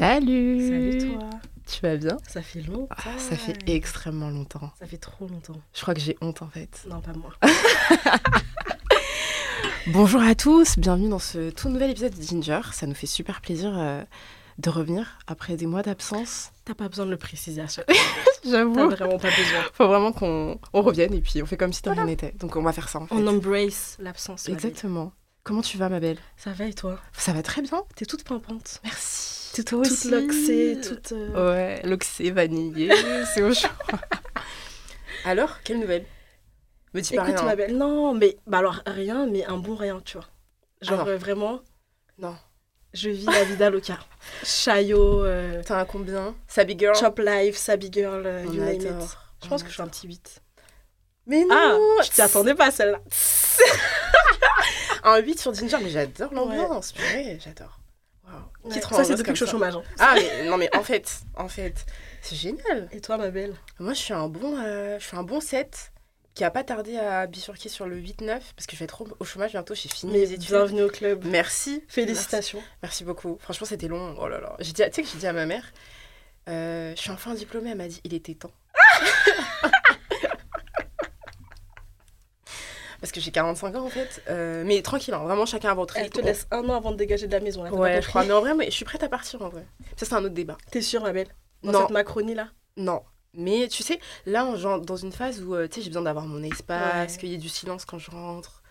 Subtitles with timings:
[0.00, 1.28] Salut Salut toi.
[1.70, 2.16] Tu vas bien?
[2.26, 2.88] Ça fait longtemps.
[2.96, 4.72] Ah, Ça fait extrêmement longtemps.
[4.78, 5.60] Ça fait trop longtemps.
[5.74, 6.86] Je crois que j'ai honte en fait.
[6.88, 7.34] Non, pas moi.
[9.88, 12.60] Bonjour à tous, bienvenue dans ce tout nouvel épisode de Ginger.
[12.72, 14.02] Ça nous fait super plaisir euh,
[14.56, 16.50] de revenir après des mois d'absence.
[16.64, 18.32] T'as pas besoin de le préciser à chaque fois.
[18.42, 18.72] T'as J'avoue.
[18.88, 19.60] vraiment pas besoin.
[19.74, 22.32] Faut vraiment qu'on on revienne et puis on fait comme si de rien n'était.
[22.40, 23.14] Donc on va faire ça en fait.
[23.14, 24.48] On embrace l'absence.
[24.48, 25.12] Exactement.
[25.42, 26.16] Comment tu vas ma belle?
[26.38, 26.98] Ça va et toi?
[27.12, 27.82] Ça va très bien.
[27.96, 28.80] T'es toute pimpante.
[28.82, 29.29] Merci.
[29.54, 30.10] Toute aussi.
[30.10, 31.12] loxée, toute.
[31.12, 32.90] euh, Ouais, l'oxé vanillé,
[33.34, 33.68] c'est au chaud.
[35.24, 36.04] Alors, quelle nouvelle?
[36.94, 37.44] Me dis pas Écoute, rien.
[37.46, 37.76] ma belle.
[37.76, 38.36] Non, mais.
[38.46, 40.26] Bah alors, rien, mais un bon rien, tu vois.
[40.82, 41.10] Genre, Ah non.
[41.10, 41.60] euh, vraiment,
[42.18, 42.36] Non.
[42.94, 43.98] je vis la vida loca.
[44.44, 46.34] Chaillot, euh, T'as un combien?
[46.48, 48.86] Sabi Girl Chop Life, Sabi Girl, euh, On you name it.
[48.86, 49.16] adore.
[49.42, 50.42] Je pense que je suis un petit 8.
[51.26, 53.00] Mais non Ah, je t'y attendais pas celle-là.
[55.02, 57.79] Un 8 sur Ginger, mais j'adore l'ambiance, purée, j'adore.
[58.70, 59.74] Qui te rend ça, c'est depuis que je suis au chômage.
[59.76, 59.82] hein.
[59.98, 61.86] Ah, mais non, mais en fait, en fait,
[62.20, 62.88] c'est génial.
[62.92, 63.54] Et toi, ma belle?
[63.78, 65.92] Moi, je suis un bon, euh, je suis un bon 7
[66.34, 69.24] qui a pas tardé à bifurquer sur le 8-9 parce que je vais être au-
[69.24, 70.46] chômage bientôt, j'ai fini mes études.
[70.48, 71.24] bienvenue au club.
[71.24, 71.82] Merci.
[71.88, 72.58] Félicitations.
[72.58, 73.38] Merci, Merci beaucoup.
[73.40, 74.14] Franchement, c'était long.
[74.18, 74.54] Oh là là.
[74.60, 75.64] J'ai dit, tu sais que j'ai dit à ma mère,
[76.48, 77.70] euh, je suis enfin diplômée.
[77.70, 78.52] Elle m'a dit, il était temps.
[83.00, 84.22] Parce que j'ai 45 ans en fait.
[84.28, 86.20] Euh, mais tranquille, hein, vraiment chacun à votre Elle rythme.
[86.20, 87.62] te laisse un an avant de dégager de la maison.
[87.64, 88.24] là, Ouais, je crois.
[88.24, 89.66] Mais en vrai, mais je suis prête à partir en vrai.
[89.96, 90.58] Ça, c'est un autre débat.
[90.70, 91.28] T'es sûre, ma belle
[91.62, 92.48] Dans Non, cette Macronie là?
[92.76, 93.02] Non.
[93.32, 96.26] Mais tu sais, là, genre dans une phase où euh, tu sais, j'ai besoin d'avoir
[96.26, 97.16] mon espace, Ouais.
[97.18, 98.62] qu'il y ait du silence quand je rentre.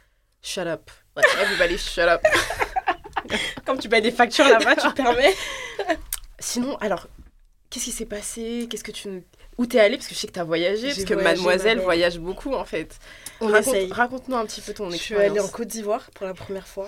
[0.41, 0.91] Shut up.
[1.17, 2.21] Ouais, everybody shut up.
[3.65, 5.33] Comme tu payes des factures là-bas, tu te permets.
[6.39, 7.07] Sinon, alors,
[7.69, 8.67] qu'est-ce qui s'est passé?
[8.69, 9.23] Qu'est-ce que tu...
[9.57, 9.97] Où t'es allée?
[9.97, 12.97] Parce que je sais que t'as voyagé, parce que voyagé, mademoiselle voyage beaucoup en fait.
[13.41, 13.91] On Raconte- essaye.
[13.91, 15.31] Raconte-nous un petit peu ton Je suis expérience.
[15.31, 16.87] allée en Côte d'Ivoire pour la première fois.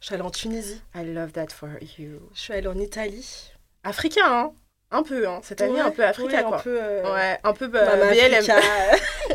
[0.00, 0.80] Je suis allée en Tunisie.
[0.94, 1.68] I love that for
[1.98, 2.20] you.
[2.34, 3.50] Je suis allée en Italie.
[3.84, 4.52] Africain, hein?
[4.90, 6.58] Un peu, hein Cette année, Ouais, un peu africain, ouais, quoi.
[6.58, 6.78] Un peu.
[6.80, 8.34] euh, Ouais, un peu bah, Mama BLM.
[8.34, 8.60] Africa,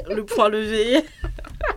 [0.10, 1.04] le point levé.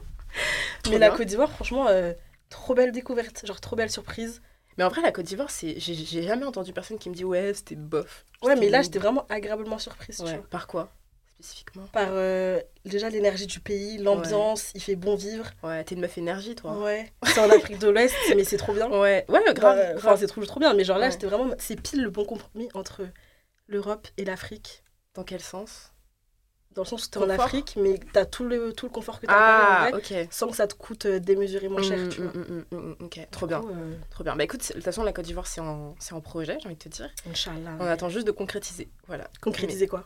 [0.90, 1.10] Mais la.
[1.10, 2.12] Côte d'Ivoire, franchement, euh,
[2.50, 3.44] trop belle découverte.
[3.46, 4.42] Genre, trop belle surprise.
[4.78, 5.78] Mais en vrai, la Côte d'Ivoire, c'est...
[5.78, 8.24] j'ai j'ai jamais entendu personne qui me dit ouais, c'était bof.
[8.42, 10.42] Ouais, mais là, j'étais vraiment agréablement surprise, tu vois.
[10.50, 10.90] Par quoi?
[11.40, 11.84] Spécifiquement?
[11.92, 15.50] Par euh, déjà l'énergie du pays, l'ambiance, il fait bon vivre.
[15.62, 16.78] Ouais, t'es une meuf énergie, toi.
[16.78, 17.12] Ouais.
[17.24, 18.88] C'est en Afrique de l'Ouest, mais c'est trop bien.
[18.88, 19.76] Ouais, ouais, grave.
[19.76, 20.20] Ouais, Enfin, grave.
[20.20, 20.74] c'est trop, trop bien.
[20.74, 21.12] Mais genre là, Ouais.
[21.12, 21.52] c'était vraiment.
[21.58, 23.02] C'est pile le bon compromis entre
[23.66, 24.82] l'Europe et l'Afrique.
[25.14, 25.92] Dans quel sens?
[26.74, 29.20] Dans le sens où t'es en Confort Afrique, mais t'as tout le, tout le confort
[29.20, 30.28] que t'as à Ah, en vrai, ok.
[30.32, 32.32] sans que ça te coûte euh, démesurément cher, Mm, tu vois.
[32.32, 33.60] mm, mm, Ok, trop bien.
[33.60, 34.34] coup, euh, Trop bien.
[34.34, 36.74] Bah écoute, de toute façon, la Côte d'Ivoire, c'est en, c'est en projet, j'ai envie
[36.76, 37.08] de te dire.
[37.30, 37.76] Inch'Allah.
[37.78, 38.88] On attend juste de concrétiser.
[39.06, 39.30] Voilà.
[39.40, 40.04] Concrétiser quoi?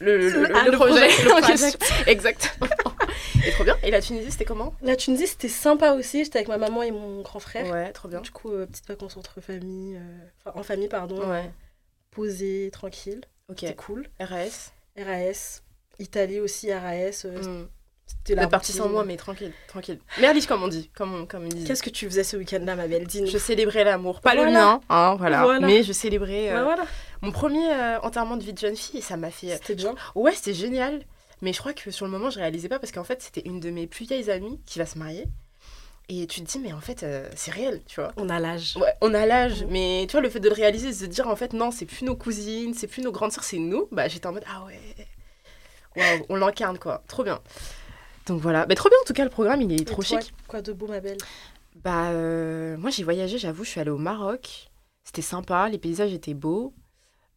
[0.00, 1.08] Le, le, le- Ah, le le projet.
[1.26, 1.30] projet,
[1.72, 1.78] en.
[2.06, 2.68] Exactement.
[3.46, 3.76] Et trop bien.
[3.84, 4.74] Et la Tunisie, c'était comment?
[4.82, 6.24] La Tunisie, c'était sympa aussi.
[6.24, 7.70] J'étais avec ma maman et mon grand frère.
[7.72, 8.20] Ouais, trop bien.
[8.20, 9.96] Du coup, euh, petites vacances entre famille.
[9.96, 11.26] euh, Enfin, en famille, pardon.
[11.26, 11.50] Ouais.
[12.10, 13.22] Posée, tranquille.
[13.48, 13.58] Ok.
[13.60, 14.06] C'était cool.
[14.20, 14.72] RAS.
[14.98, 15.62] RAS.
[16.00, 17.24] Italie aussi, RAS.
[17.26, 17.68] euh, Mm.
[18.06, 20.00] C'était la La partie sans moi, mais tranquille, tranquille.
[20.20, 21.48] Merliche, comme on dit, comme on, comme.
[21.48, 24.80] Qu'est-ce que tu faisais ce week-end-là, ma belle Dine Je célébrais l'amour, pas le mien,
[24.88, 25.44] hein, voilà.
[25.44, 25.64] Voilà.
[25.64, 26.84] Mais je célébrais euh, Bah voilà,
[27.22, 29.50] mon premier euh, enterrement de vie de jeune fille et ça m'a fait.
[29.58, 29.94] c'était bien.
[30.16, 31.04] Ouais, c'était génial.
[31.40, 33.60] Mais je crois que sur le moment, je réalisais pas parce qu'en fait, c'était une
[33.60, 35.26] de mes plus vieilles amies qui va se marier.
[36.08, 38.12] Et tu te dis, mais en fait, euh, c'est réel, tu vois.
[38.16, 38.76] On a l'âge.
[38.76, 41.28] Ouais, on a l'âge, mais tu vois, le fait de le réaliser, de se dire,
[41.28, 44.08] en fait, non, c'est plus nos cousines, c'est plus nos grandes sœurs, c'est nous, bah
[44.08, 44.80] j'étais en mode, ah ouais,
[45.96, 47.02] waouh, on l'incarne, quoi.
[47.08, 47.40] Trop bien.
[48.26, 50.20] Donc voilà, bah, trop bien en tout cas, le programme, il est Et trop toi,
[50.20, 50.32] chic.
[50.46, 51.18] Quoi de beau, ma belle?
[51.82, 54.70] Bah, euh, moi j'ai voyagé, j'avoue, je suis allée au Maroc.
[55.04, 56.74] C'était sympa, les paysages étaient beaux.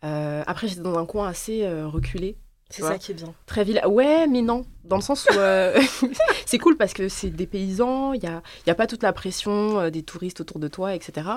[0.04, 2.38] Euh, après, j'étais dans un coin assez euh, reculé.
[2.70, 3.34] C'est ça qui est bien.
[3.46, 3.82] Très ville.
[3.86, 4.66] Ouais, mais non.
[4.84, 5.80] Dans le sens où euh,
[6.46, 9.14] c'est cool parce que c'est des paysans, il n'y a, y a pas toute la
[9.14, 11.28] pression des touristes autour de toi, etc.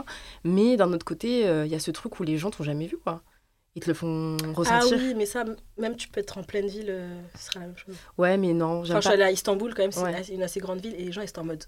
[0.45, 2.97] Mais d'un autre côté, il y a ce truc où les gens t'ont jamais vu,
[2.97, 3.23] quoi.
[3.77, 4.97] Ils te le font Ah ressentir.
[4.99, 5.45] oui, mais ça,
[5.79, 7.95] même tu peux être en pleine ville, euh, ce sera la même chose.
[8.19, 9.15] Ouais, mais non, j'aime Enfin, je suis pas.
[9.15, 10.25] allée à Istanbul quand même, c'est Ouais.
[10.33, 11.65] une assez- grande ville et les gens ils étaient en mode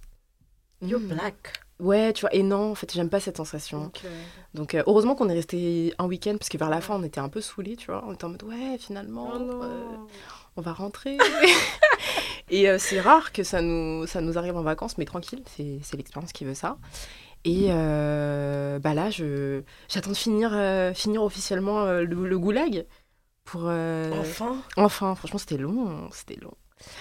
[0.81, 1.09] You're Mm.
[1.09, 1.53] black.
[1.81, 3.83] Ouais, tu vois, et non, en fait, j'aime pas cette sensation.
[3.83, 4.23] Donc, euh,
[4.55, 7.21] Donc, euh, heureusement qu'on est resté un week-end parce que vers la fin, on était
[7.21, 8.03] un peu saoulés, tu vois.
[8.07, 9.85] On était en mode, ouais, finalement, oh euh,
[10.57, 11.19] on va rentrer.
[12.51, 16.33] et c'est rare que ça nous, ça nous arrive en vacances, mais tranquille, c'est l'expérience
[16.33, 16.79] qui veut ça.
[17.45, 22.87] Et euh, bah là, je, j'attends de finir, euh, finir officiellement euh, le, le goulag.
[23.45, 24.57] Pour, euh, Enfin.
[24.77, 26.53] enfin, franchement, c'était long, c'était long.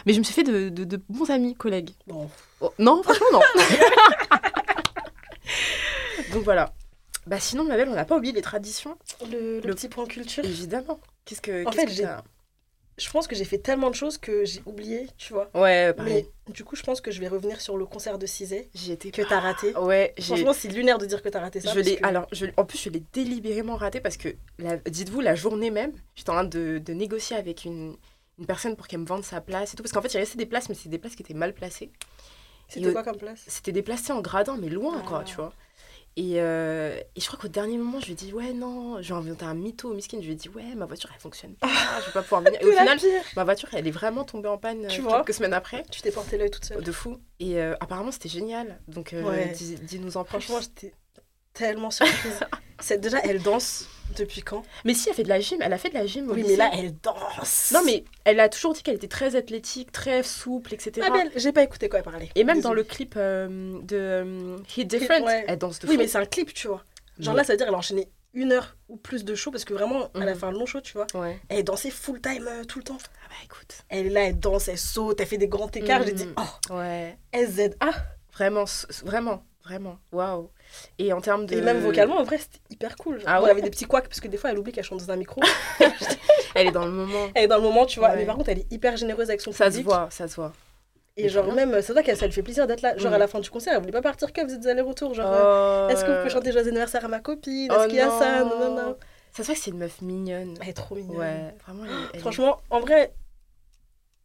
[0.05, 1.91] Mais je me suis fait de, de- de bons amis, collègues.
[2.07, 2.29] Bon.
[2.61, 3.41] Oh, non, franchement, non.
[6.33, 6.73] Donc voilà.
[7.25, 8.97] Bah sinon, ma belle, on n'a pas oublié les traditions,
[9.29, 10.45] Le, le Le- petit point culture.
[10.45, 10.99] évidemment.
[11.25, 12.07] Qu'est-ce que En fait, que j'ai-
[12.97, 15.49] je pense que j'ai fait tellement de choses que j'ai oublié, tu vois.
[15.53, 16.25] Ouais, pareil.
[16.47, 18.69] Mais du coup, je pense que je vais revenir sur le concert de Cizé
[19.13, 19.75] que t'as raté.
[19.77, 20.23] Ouais, j'ai.
[20.35, 21.69] Franchement, c'est lunaire de dire que t'as raté ça.
[21.69, 24.77] Je parce l'ai, que- alors, je, en plus, je l'ai délibérément raté parce que, la-
[24.77, 27.95] dites-vous, la journée même, j'étais en train de, de négocier avec une,
[28.39, 29.83] une personne pour qu'elle me vende sa place et tout.
[29.83, 31.91] Parce qu'en fait, il restait des places, mais c'est des places qui étaient mal placées.
[32.67, 33.43] C'était quoi comme place?
[33.47, 35.07] C'était des places en gradin, mais loin, Ah.
[35.07, 35.53] quoi, tu vois.
[36.19, 39.13] Et, euh, et je crois qu'au dernier moment, je lui ai dit, ouais, non, j'ai
[39.13, 40.17] inventé un mytho, miskin.
[40.19, 41.67] Je lui ai dit, ouais, ma voiture, elle fonctionne pas,
[42.01, 42.59] je vais pas pouvoir venir.
[42.61, 43.21] Et au final, pire.
[43.35, 45.83] ma voiture, elle est vraiment tombée en panne Tu euh, vois quelques semaines après.
[45.91, 46.81] Tu t'es porté l'œil toute seule.
[46.83, 47.19] De fou.
[47.39, 48.79] Et euh, apparemment, c'était génial.
[48.87, 49.49] Donc, euh, Ouais.
[49.55, 50.41] dis- dis-nous en plus.
[50.41, 50.91] Franchement, j'étais
[51.57, 52.39] tellement surprise.
[52.79, 54.63] C'est déjà, elle danse depuis quand?
[54.85, 55.59] Mais si, elle fait de la gym.
[55.61, 57.71] Elle a fait de la gym au Oui, mais là, elle danse.
[57.73, 61.07] Non, mais elle a toujours dit qu'elle était très athlétique, très souple, etc.
[61.07, 62.29] Ah, belle, j'ai pas écouté quoi elle parlait.
[62.35, 65.45] Et même dans le clip euh, de euh, Hit Different, ouais.
[65.47, 65.99] elle danse de Oui, fou.
[66.01, 66.83] mais c'est un clip, tu vois.
[67.19, 69.65] Genre là, ça veut dire elle a enchaîné une heure ou plus de show parce
[69.65, 70.39] que vraiment, elle a Mhm.
[70.39, 71.07] fait un long show, tu vois.
[71.15, 71.39] Ouais.
[71.49, 72.97] Elle dansait full time euh, tout le temps.
[73.01, 73.79] Ah bah écoute.
[73.89, 76.03] Elle est là, elle danse, elle saute, elle fait des grands écarts.
[76.03, 76.35] J'ai dit, Mhm.
[76.69, 77.17] oh, Ouais.
[77.33, 77.69] SZA.
[78.33, 78.65] Vraiment,
[79.03, 79.97] vraiment, vraiment.
[80.11, 80.49] Waouh.
[80.97, 81.55] Et en termes de.
[81.57, 83.19] Et même vocalement, en vrai, c'était hyper cool.
[83.19, 84.83] Genre, Ah ouais Elle avait des petits couacs parce que des fois, elle oublie qu'elle
[84.83, 85.41] chante dans un micro.
[86.55, 87.27] Elle est dans le moment.
[87.35, 88.09] elle est dans le moment, tu vois.
[88.09, 88.15] Ouais.
[88.17, 90.53] Mais par contre, elle est hyper généreuse avec son Ça se voit, ça se voit.
[91.15, 92.97] Et genre, même, c'est vrai qu'elle ça lui fait plaisir d'être là.
[92.97, 93.13] Genre, Mhm.
[93.15, 95.13] à la fin du concert, elle voulait pas partir que vous êtes des allers-retours.
[95.13, 97.69] Genre, euh, Oh, est-ce que vous pouvez chanter Joyeux anniversaire à ma copine?
[97.71, 98.43] Oh Est-ce qu'il y a ça?
[98.43, 98.59] non.
[98.59, 98.97] Non, non.
[99.33, 100.57] Ça se voit que c'est une meuf mignonne.
[100.61, 101.17] Elle est trop mignonne.
[101.17, 101.83] Ouais, vraiment.
[101.85, 103.13] elle est- elle est- Franchement, en vrai,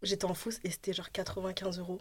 [0.02, 1.98] j'étais en fausse et c'était genre 95 euros.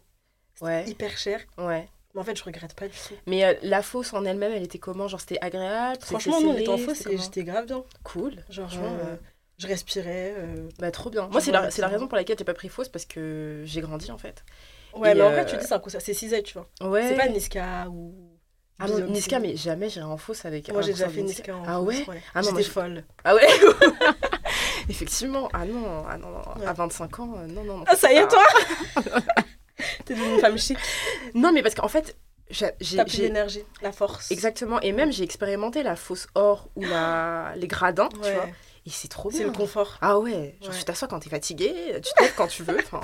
[0.62, 0.86] Ouais.
[0.88, 1.42] hyper cher.
[1.58, 1.90] Ouais.
[2.14, 3.14] Mais en fait, je regrette pas du tout.
[3.26, 5.08] Mais euh, la fosse en elle-même, elle était comment?
[5.08, 5.98] Genre, c'était agréable?
[6.02, 7.84] Franchement, nous, on était en serré, fausse j'étais grave bien.
[8.04, 8.36] Cool.
[8.50, 9.00] Genre, Ouais, genre, ouais.
[9.12, 9.16] euh,
[9.58, 10.34] je respirais.
[10.38, 11.28] euh, Bah, trop bien.
[11.32, 14.12] Moi, c'est la, la raison pour laquelle j'ai pas pris fausse parce que j'ai grandi
[14.12, 14.44] en fait.
[14.94, 16.68] Ouais, Et, mais en vrai, tu dis c'est un concert, c'est Cisette, tu vois.
[16.90, 17.08] Ouais.
[17.08, 18.14] C'est pas Niska ou.
[18.84, 19.06] Ah non.
[19.08, 22.08] Niska, mais jamais j'irai en fausse avec Moi, j'ai déjà fait Niska en Ah fausse,
[22.08, 23.04] ouais Ah non, J'étais folle.
[23.24, 23.48] Ah ouais
[24.90, 25.48] Effectivement.
[25.54, 26.42] Ah non, ah non, non.
[26.60, 26.66] Ouais.
[26.66, 27.84] à 25 ans, non, non, non.
[27.88, 28.44] Ah, ça y est, toi
[30.06, 30.78] T'es devenue une femme chic.
[31.34, 32.16] Non, mais parce qu'en fait,
[32.50, 32.72] j'ai.
[32.96, 34.32] T'as plus d'énergie, la force.
[34.32, 34.80] Exactement.
[34.82, 37.54] Et même, j'ai expérimenté la fausse or ou la...
[37.56, 38.48] les gradins, tu vois.
[38.86, 39.38] Et c'est trop bien.
[39.38, 40.00] C'est le confort.
[40.02, 40.78] Ah ouais, genre Ouais.
[40.80, 41.72] tu t'assois quand t'es fatigué,
[42.04, 43.00] tu te lèves quand tu veux, enfin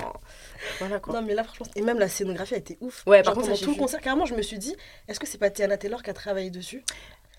[0.80, 1.14] voilà quoi.
[1.14, 3.04] Non, mais là, franchement, et même la scénographie a été ouf.
[3.06, 4.74] Ouais, par Genre, contre, ça, pendant tout le concert, carrément, je me suis dit,
[5.06, 6.82] est-ce que c'est pas Tiana Taylor qui a travaillé dessus?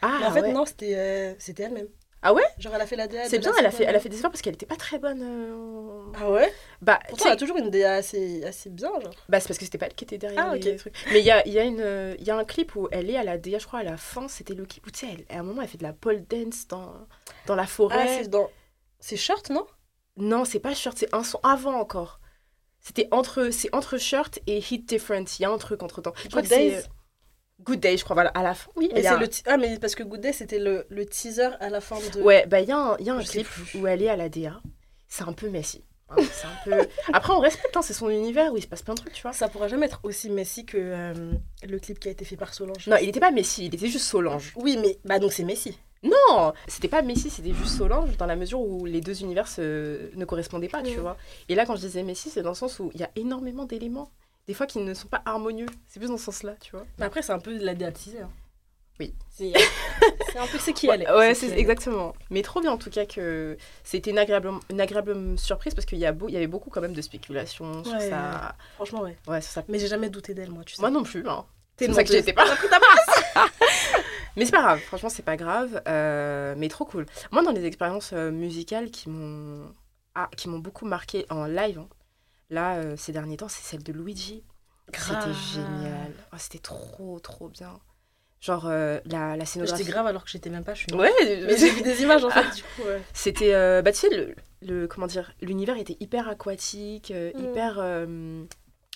[0.02, 0.54] Ah Mais en fait, ouais.
[0.54, 1.90] non, c'était euh, c'était elle-même.
[2.22, 2.44] Ah ouais?
[2.58, 3.30] Genre, elle a fait la DA.
[3.30, 5.00] C'est bien, elle a fait, elle a fait des efforts parce qu'elle était pas très
[5.00, 5.22] bonne.
[5.24, 6.54] euh, Ah ouais?
[6.82, 9.14] Bah, Pourtant, elle a toujours une DA assez, assez bien, genre.
[9.30, 10.94] bah, c'est parce que c'était pas elle qui était derrière Ah, les trucs.
[11.12, 13.18] Mais il y a, il y, a une, y a un clip où elle est
[13.18, 15.36] à la DA, je crois à la fin, c'était le clip où tu sais, elle-
[15.36, 16.94] à un moment elle fait de la pole dance dans,
[17.46, 18.08] dans la Ah, forêt.
[18.24, 18.50] c'est dans.
[19.00, 19.66] C'est short, non?
[20.18, 22.20] Non, c'est pas Shirt, c'est un son avant encore.
[22.82, 25.26] C'était entre, c'est entre Shirt et Hit Different.
[25.40, 26.14] Il y a un truc entre temps.
[26.24, 26.84] Je crois que c'est,
[27.64, 28.72] Good Day, je crois, voilà, à la fin.
[28.76, 31.70] Oui, mais a le Ah, mais parce que Good Day, c'était le, le teaser à
[31.70, 32.22] la fin de.
[32.22, 34.30] Ouais, bah il y a un, y a un clip où elle est à la
[34.30, 34.60] DA.
[35.08, 35.84] C'est un peu messy.
[36.10, 36.88] hein, c'est un peu...
[37.14, 39.22] Après, on respecte, hein, c'est son univers où il se passe plein de trucs, tu
[39.24, 39.34] vois.
[39.34, 41.14] Ça pourra jamais être aussi Messi que euh,
[41.68, 42.88] le clip qui a été fait par Solange.
[42.88, 44.54] Non, il était pas Messi, il était juste Solange.
[44.56, 44.98] Oui, mais.
[45.04, 45.78] Bah, donc c'est Messi.
[46.02, 50.16] Non, c'était pas Messi, c'était juste Solange dans la mesure où les deux univers se-
[50.16, 51.18] ne correspondaient pas, tu vois.
[51.50, 53.66] Et là, quand je disais Messi, c'est dans le sens où il y a énormément
[53.66, 54.10] d'éléments,
[54.50, 55.68] des fois qui ne sont pas harmonieux.
[55.88, 56.84] C'est plus dans ce sens-là, tu vois.
[56.98, 58.22] Mais après, c'est un peu de la DA teaser.
[58.22, 58.32] hein.
[59.00, 59.14] Oui.
[59.30, 59.54] C'est
[60.34, 61.12] c'est un peu c'est qui elle est.
[61.12, 62.14] Ouais, C'est exactement.
[62.32, 66.00] Mais trop bien en tout cas que c'était une agréable, une agréable surprise parce qu'il
[66.00, 68.10] y, a beau- il y avait beaucoup quand même de spéculations sur Ouais.
[68.10, 68.56] ça.
[68.74, 69.16] Franchement, ouais.
[69.28, 69.64] Ouais, sur ça.
[69.70, 70.82] Mais j'ai jamais douté d'elle, moi, tu sais.
[70.82, 71.46] Moi non plus, hein.
[71.78, 72.26] C'est pour ça que menteuse.
[72.26, 72.44] j'y étais pas.
[74.36, 75.82] mais c'est pas grave, franchement, c'est pas grave.
[75.88, 77.06] euh, mais trop cool.
[77.32, 79.74] Moi, dans les expériences euh, musicales qui m'ont
[80.16, 81.88] ah, qui m'ont beaucoup marqué en live, hein,
[82.50, 84.44] là, euh, ces derniers temps, c'est celle de Luigi.
[84.94, 86.14] C'était génial.
[86.34, 87.80] Oh, c'était trop, trop bien.
[88.42, 89.84] Genre, euh, la, la scénographie.
[89.84, 90.74] J'étais grave alors que j'étais même pas.
[90.74, 90.94] Je suis...
[90.94, 92.84] Ouais, Mais j'ai vu des images en fait, du coup.
[92.88, 93.02] ouais.
[93.14, 97.44] C'était, euh, bah tu sais, le, le- comment dire, l'univers était hyper aquatique, euh, Mm.
[97.44, 98.08] hyper,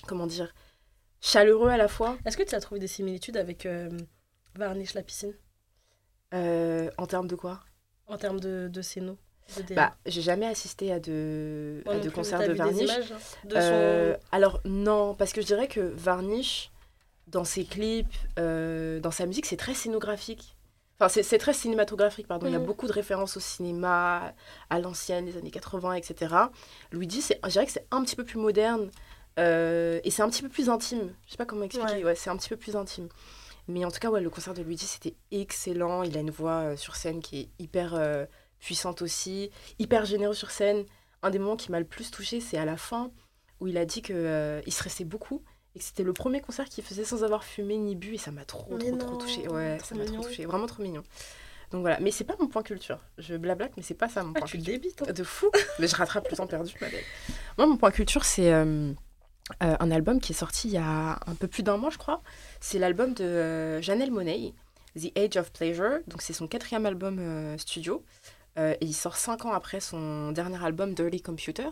[0.08, 0.54] comment dire,
[1.22, 3.68] chaleureux à la fois, Est-ce que tu as trouvé des similitudes avec
[4.56, 5.34] Varnish la piscine?
[6.32, 7.60] En termes de quoi?
[8.08, 9.18] En termes de, de scéno
[9.68, 9.76] de?
[9.76, 12.84] Bah, j'ai jamais assisté à de, à de concerts de Varnish.
[12.90, 13.14] images
[13.46, 16.72] de son- Euh, alors non, parce que je dirais que Varnish,
[17.28, 18.08] dans ses clips,
[18.40, 20.56] euh, dans sa musique, c'est très scénographique.
[21.00, 22.46] Enfin, c'est- très cinématographique, pardon.
[22.48, 22.66] Il y a Mhm.
[22.66, 24.34] beaucoup de références au cinéma,
[24.70, 26.34] à l'ancienne, les années 80, etc.
[26.92, 28.90] Luigi, je dirais que c'est un petit peu plus moderne
[29.40, 31.12] euh, et c'est un petit peu plus intime.
[31.26, 31.96] Je sais pas comment expliquer.
[31.96, 32.04] Ouais.
[32.06, 33.10] Ouais, c'est un petit peu plus intime.
[33.68, 36.04] Mais en tout cas, ouais, le concert de Luigi, c'était excellent.
[36.04, 37.96] Il a une voix sur scène qui est hyper
[38.64, 40.86] puissante aussi, hyper généreux sur scène.
[41.22, 43.12] Un des moments qui m'a le plus touché, c'est à la fin
[43.60, 45.42] où il a dit que euh, il stressait beaucoup
[45.76, 48.32] et que c'était le premier concert qu'il faisait sans avoir fumé ni bu et ça
[48.32, 49.48] m'a trop Mais trop trop non, touché.
[49.48, 50.28] Ouais, ça m'a trop mignon.
[50.30, 51.04] touché, vraiment trop mignon.
[51.72, 53.00] Donc voilà, mais c'est pas mon point culture.
[53.18, 54.74] Je blablate, mais c'est pas ça mon Ah, point tu culture.
[54.74, 55.02] débites.
[55.08, 55.12] hein.
[55.14, 57.04] De fou, mais je rattrape le temps perdu, ma belle.
[57.58, 58.92] Moi, mon point culture, c'est euh,
[59.64, 61.98] euh, un album qui est sorti il y a un peu plus d'un mois, je
[61.98, 62.22] crois.
[62.62, 64.54] C'est l'album de euh, Janelle Monáe,
[64.96, 66.00] The Age of Pleasure.
[66.08, 68.04] Donc, c'est son quatrième album euh, studio.
[68.58, 71.70] Euh, et il sort cinq ans après son dernier album, Dirty Computer.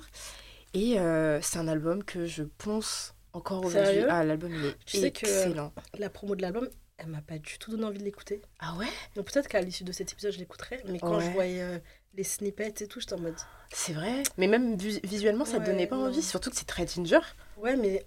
[0.74, 4.04] Et euh, c'est un album que je pense encore aujourd'hui.
[4.10, 5.70] Ah, l'album, il est Tu sais que-.
[6.00, 8.42] La promo de l'album, elle m'a pas du tout donné envie de l'écouter.
[8.60, 8.88] Ah ouais?
[9.16, 10.82] Donc peut-être qu'à l'issue de cet épisode, je l'écouterai.
[10.88, 11.26] Mais quand Ouais.
[11.26, 11.78] je voyais euh,
[12.16, 13.36] les snippets et tout, j'étais en mode.
[13.74, 14.24] C'est vrai?
[14.38, 16.22] Mais même vis- visuellement, ça te Ouais, donnait pas envie.
[16.24, 17.20] Surtout que c'est très ginger.
[17.58, 18.06] Ouais, mais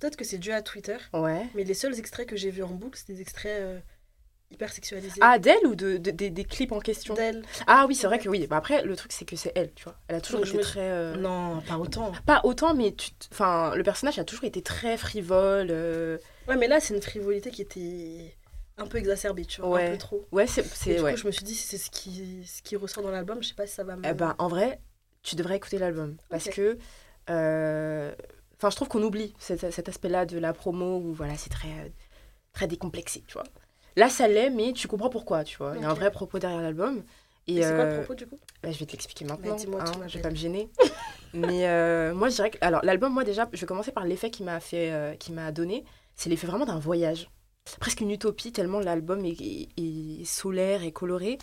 [0.00, 0.96] peut-être que c'est dû à Twitter.
[1.12, 1.46] Ouais.
[1.54, 3.78] Mais les seuls extraits que j'ai vus en boucle, c'était des extraits euh,
[4.52, 5.20] hyper sexualisés.
[5.20, 7.42] Ah, d'elle ou de, de- des, des clips en question d'elle.
[7.66, 8.46] Ah oui, c'est vrai que oui.
[8.46, 9.96] Bah, après, le truc, c'est que c'est elle, tu vois.
[10.08, 10.80] Elle a toujours Donc, été me- très...
[10.90, 12.12] euh, Non, pas autant.
[12.26, 13.10] Pas autant, mais tu...
[13.10, 15.68] t- enfin, le personnage a toujours été très frivole.
[15.70, 16.18] euh,
[16.48, 18.36] Ouais, mais là, c'est une frivolité qui était
[18.78, 19.88] un peu exacerbée, tu vois, Ouais.
[19.88, 20.26] un peu trop.
[20.32, 20.62] Ouais, c'est...
[20.96, 21.12] Du ouais.
[21.12, 23.48] coup, je me suis dit, si c'est ce qui, ce qui ressort dans l'album, je
[23.48, 24.06] sais pas si ça va me.
[24.06, 24.80] Eh ben, en vrai,
[25.22, 26.16] tu devrais écouter l'album.
[26.28, 26.78] Parce que...
[27.30, 28.12] euh,
[28.58, 31.92] Enfin, je trouve qu'on oublie cet, cet aspect-là de la promo où, voilà, c'est très,
[32.52, 33.42] très décomplexé, tu vois.
[33.96, 35.72] Là, ça l'est, mais tu comprends pourquoi, tu vois.
[35.76, 37.02] Il y a un vrai propos derrière l'album.
[37.48, 39.54] Et, Et c'est quoi le euh, propos du coup Bah, je vais te l'expliquer maintenant.
[39.56, 40.70] dis-moi tout, hein, je vais pas me gêner.
[41.34, 42.58] Mais euh, moi, je dirais que.
[42.60, 45.50] Alors, l'album, moi, déjà, je vais commencer par l'effet qu'il m'a fait, euh, qu'il m'a
[45.50, 45.84] donné.
[46.14, 47.30] C'est l'effet vraiment d'un voyage.
[47.80, 51.38] Presque une utopie, tellement l'album est, est- est solaire et coloré.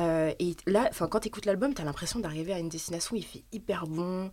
[0.00, 3.18] Euh, et là, quand tu écoutes l'album, tu as l'impression d'arriver à une destination où
[3.18, 4.30] il fait hyper bon,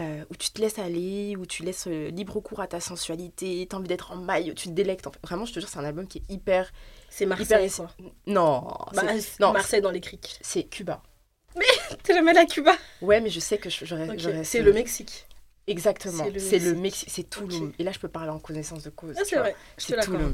[0.00, 3.78] où tu te laisses aller, où tu laisses libre cours à ta sensualité, tu as
[3.78, 5.06] envie d'être en maille, tu te délectes.
[5.06, 6.70] En fait, vraiment, je te jure, c'est un album qui est hyper.
[7.16, 7.90] C'est Marseille, quoi.
[8.26, 9.02] Non, Bah,
[9.38, 10.36] non, Marseille dans les criques.
[10.40, 11.00] c'est Cuba.
[12.02, 12.74] T'es jamais la Cuba?
[13.00, 14.08] Ouais, mais je sais que j'aurais.
[14.42, 15.26] C'est ce- le Mexique.
[15.68, 16.26] Exactement.
[16.38, 17.08] C'est le Mexique.
[17.10, 17.68] C'est Tulum.
[17.68, 17.74] Ok.
[17.78, 19.14] Et là, je peux parler en connaissance de cause.
[19.16, 19.96] Ah, c'est vrai, C'est.
[20.00, 20.32] Tulum.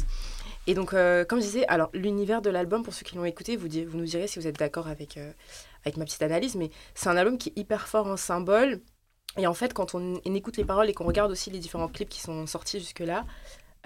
[0.66, 3.56] Et donc, euh, comme je disais, alors l'univers de l'album, pour ceux qui l'ont écouté,
[3.56, 5.32] vous, vous nous direz si vous êtes d'accord avec, euh,
[5.84, 8.80] avec ma petite analyse, mais c'est un album qui est hyper fort en symbole.
[9.36, 11.88] Et en fait, quand on, on écoute les paroles et qu'on regarde aussi les différents
[11.88, 13.24] clips qui sont sortis jusque-là,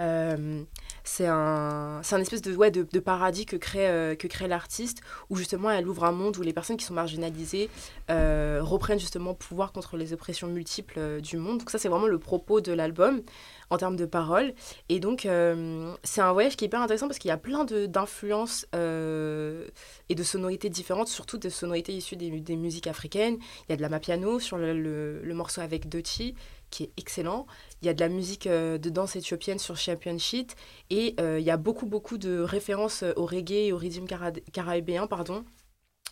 [0.00, 0.62] euh,
[1.04, 5.36] c'est un, un espèce de, ouais, de, paradis que crée, euh, que crée l'artiste, où
[5.36, 7.70] justement elle ouvre un monde où les personnes qui sont marginalisées
[8.10, 11.58] euh, reprennent justement pouvoir contre les oppressions multiples du monde.
[11.58, 13.22] Donc ça, c'est vraiment le propos de l'album
[13.70, 14.52] en termes de paroles.
[14.88, 15.26] Et donc,
[16.02, 20.22] c'est un voyage qui est hyper intéressant parce qu'il y a plein d'influences et de
[20.22, 23.38] sonorités différentes, surtout des sonorités issues des, des musiques africaines.
[23.68, 26.34] Il y a de la mapiano sur le, le- le morceau avec Dochi,
[26.74, 27.46] qui est excellent.
[27.82, 30.48] Il y a de la musique euh, de danse éthiopienne sur Champion Sheet.
[30.90, 34.06] Et euh, il y a beaucoup, beaucoup de références euh, au reggae et au rhythm
[34.06, 35.44] cara- caribéen, pardon.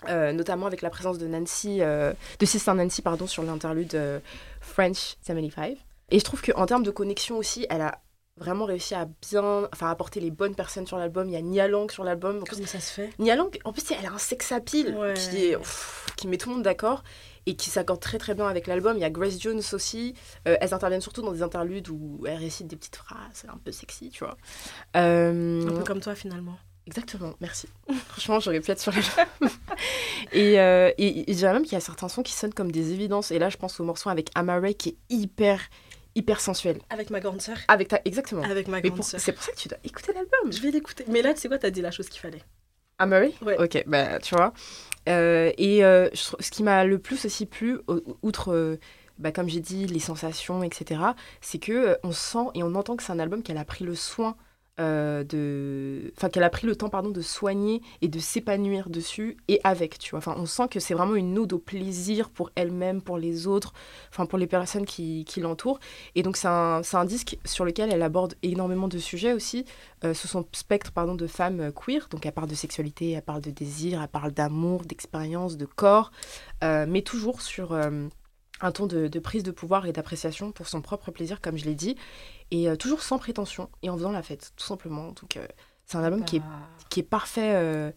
[0.08, 3.96] Euh, notamment avec la présence de Nancy, de Sister Nancy, pardon, sur l'interlude
[4.60, 5.76] French 75.
[6.10, 8.00] Et je trouve qu'en termes de connexion aussi, elle a
[8.36, 11.28] vraiment réussi à bien, enfin, apporter les bonnes personnes sur l'album.
[11.28, 12.42] Il y a Nia Lang sur l'album.
[12.48, 13.10] Comment ça se fait?
[13.18, 15.14] Nia Lang, en plus, elle a un sex appeal Ouais.
[15.14, 17.04] qui, est, pff, qui met tout le monde d'accord
[17.46, 18.96] et qui s'accorde très très bien avec l'album.
[18.96, 20.14] Il y a Grace Jones aussi.
[20.46, 23.72] Euh, elles interviennent surtout dans des interludes où elles récitent des petites phrases un peu
[23.72, 24.36] sexy, tu vois.
[24.96, 26.56] Euh, Un peu comme toi finalement.
[26.86, 27.68] Exactement, merci.
[28.08, 28.92] Franchement, j'aurais pu être sur
[30.32, 32.72] et, euh, et, et je dirais même qu'il y a certains sons qui sonnent comme
[32.72, 33.30] des évidences.
[33.30, 35.60] Et là, je pense au morceau avec Amare qui est hyper,
[36.16, 36.80] hyper sensuel.
[36.90, 37.56] Avec ma grande sœur.
[37.68, 38.00] Avec ta...
[38.04, 38.42] Exactement.
[38.42, 39.20] Avec ma grande sœur.
[39.20, 40.52] c'est pour ça que tu dois écouter l'album.
[40.52, 41.04] Je vais l'écouter.
[41.08, 42.42] Mais là, tu sais quoi, t'as dit la chose qu'il fallait.
[42.98, 43.56] Amare Ouais.
[43.62, 44.52] Ok, bah tu vois.
[45.08, 47.78] Euh, et euh, ce qui m'a le plus aussi plu,
[48.22, 48.78] outre, euh,
[49.18, 51.00] bah, comme j'ai dit, les sensations, etc.,
[51.40, 53.94] c'est que on sent et on entend que c'est un album qu'elle a pris le
[53.94, 54.36] soin
[54.80, 56.12] euh, de...
[56.16, 59.98] Enfin, qu'elle a pris le temps, pardon, de soigner et de s'épanouir dessus et avec,
[59.98, 60.18] tu vois.
[60.18, 63.74] Enfin, on sent que c'est vraiment une ode au plaisir pour elle-même, pour les autres,
[64.10, 65.78] enfin, pour les personnes qui, qui l'entourent.
[66.14, 69.64] Et donc, c'est un, un disque sur lequel elle aborde énormément de sujets aussi,
[70.04, 72.08] euh, sous son spectre pardon, de femmes euh, queer.
[72.10, 76.12] Donc elle parle de sexualité, elle parle de désir, elle parle d'amour, d'expérience, de corps,
[76.64, 81.10] euh, mais toujours sur un ton de prise de pouvoir et d'appréciation pour son propre
[81.10, 81.96] plaisir, comme je l'ai dit,
[82.52, 85.08] et euh, toujours sans prétention et en faisant la fête, tout simplement.
[85.08, 85.46] Donc euh,
[85.86, 86.46] c'est un album qui est Bah,
[86.90, 87.90] qui est parfait euh,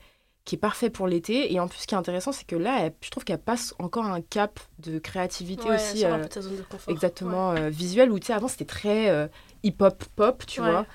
[0.46, 2.78] qui est parfait pour l'été et en plus ce qui est intéressant c'est que là
[2.82, 6.24] elle- je trouve qu'elle passe encore un cap de créativité ouais, aussi sors un peu
[6.26, 6.92] de ta zone de confort.
[6.94, 9.30] exactement euh, visuel où tu sais avant c'était très
[9.64, 10.70] hip hop pop tu Ouais.
[10.72, 10.86] vois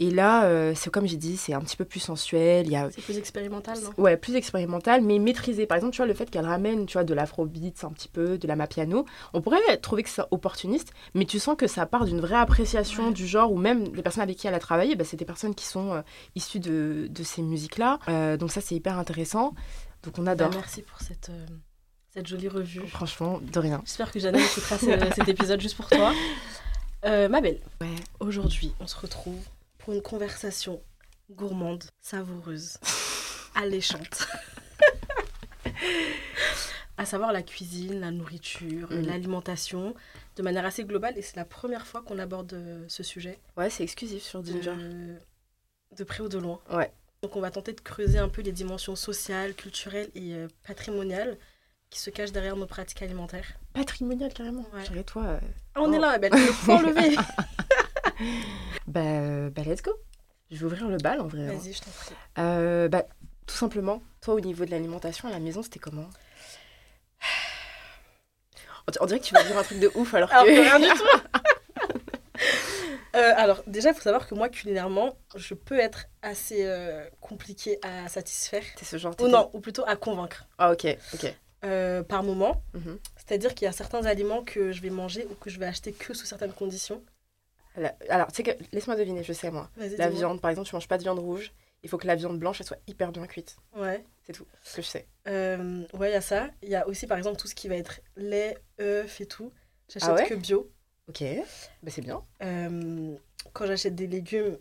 [0.00, 2.76] et là euh, c'est comme j'ai dit c'est un petit peu plus sensuel il y
[2.76, 3.90] a C'est plus expérimental, non?
[3.98, 5.66] Ouais plus expérimental mais maîtrisé.
[5.66, 8.36] Par exemple tu vois le fait qu'elle ramène tu vois de l'afrobeat un petit peu
[8.38, 9.04] de la mapiano
[9.34, 13.06] on pourrait trouver que c'est opportuniste mais tu sens que ça part d'une vraie appréciation
[13.08, 13.12] Ouais.
[13.12, 15.54] du genre où même les personnes avec qui elle a travaillé bah, c'est des personnes
[15.54, 16.02] qui sont euh,
[16.34, 17.98] issues de, de ces musiques là
[18.38, 19.54] donc ça c'est hyper intéressant.
[20.02, 20.50] Donc on Bah, adore.
[20.54, 21.46] Merci pour cette, euh,
[22.14, 22.86] cette jolie revue.
[22.88, 23.82] franchement de rien.
[23.84, 26.12] J'espère que Jeanne écoutera ce- cet épisode juste pour toi.
[27.04, 27.86] Euh, ma belle, ouais.
[28.18, 29.38] aujourd'hui, on se retrouve
[29.80, 30.82] pour une conversation
[31.30, 32.78] gourmande, savoureuse,
[33.54, 34.26] alléchante.
[36.96, 39.06] à savoir la cuisine, la nourriture, Mhm.
[39.06, 39.94] l'alimentation,
[40.36, 41.16] de manière assez globale.
[41.16, 44.74] Et c'est la première fois qu'on aborde euh, ce sujet, Ouais, c'est exclusif sur Ginger.
[44.76, 45.16] de,
[45.96, 46.60] de près ou de loin.
[46.70, 46.92] Ouais.
[47.22, 51.36] Donc on va tenter de creuser un peu les dimensions sociales, culturelles et euh, patrimoniales
[51.90, 53.46] qui se cachent derrière nos pratiques alimentaires.
[53.72, 54.64] Patrimonial, carrément.
[54.72, 54.82] Ouais.
[54.84, 55.22] Dirais toi.
[55.24, 55.40] euh,
[55.74, 55.94] Ah, on Oh.
[55.94, 57.16] est là, belle, le point levé.
[58.86, 59.92] Bah, bah, let's go.
[60.50, 61.42] Je vais ouvrir le bal en vrai.
[61.42, 61.52] hein.
[61.56, 62.14] Vas-y, je t'en prie.
[62.38, 63.04] Euh, bah,
[63.46, 66.08] tout simplement, toi, au niveau de l'alimentation à la maison, c'était comment?
[69.00, 70.34] On, dirait que tu vas dire un truc de ouf alors que.
[70.34, 71.06] Alors rien du tout.
[73.16, 77.78] Euh, alors, déjà, il faut savoir que moi, culinairement, je peux être assez euh, compliquée
[77.82, 78.62] à satisfaire.
[78.76, 79.14] T'es ce genre.
[79.20, 80.46] Ou non, ou plutôt à convaincre.
[80.58, 81.34] Ah, ok, ok.
[81.64, 82.62] euh, par moment.
[82.74, 82.98] Mhm.
[83.16, 85.92] C'est-à-dire qu'il y a certains aliments que je vais manger ou que je vais acheter
[85.92, 87.02] que sous certaines conditions.
[87.76, 88.50] La- Alors, tu sais que.
[88.72, 89.70] Laisse-moi deviner, je sais moi.
[89.98, 91.52] La viande, par exemple, tu manges pas de viande rouge.
[91.82, 93.56] Il faut que la viande blanche, elle soit hyper bien cuite.
[93.74, 94.04] Ouais.
[94.26, 95.06] C'est tout ce que je sais.
[95.28, 96.50] Euh, ouais, il y a ça.
[96.62, 99.50] Il y a aussi, par exemple, tout ce qui va être lait, œufs et tout.
[99.88, 100.70] J'achète Ah ouais que bio.
[101.08, 101.24] Ok,
[101.82, 102.22] bah, c'est bien.
[102.42, 103.16] Euh,
[103.54, 104.58] quand j'achète des légumes,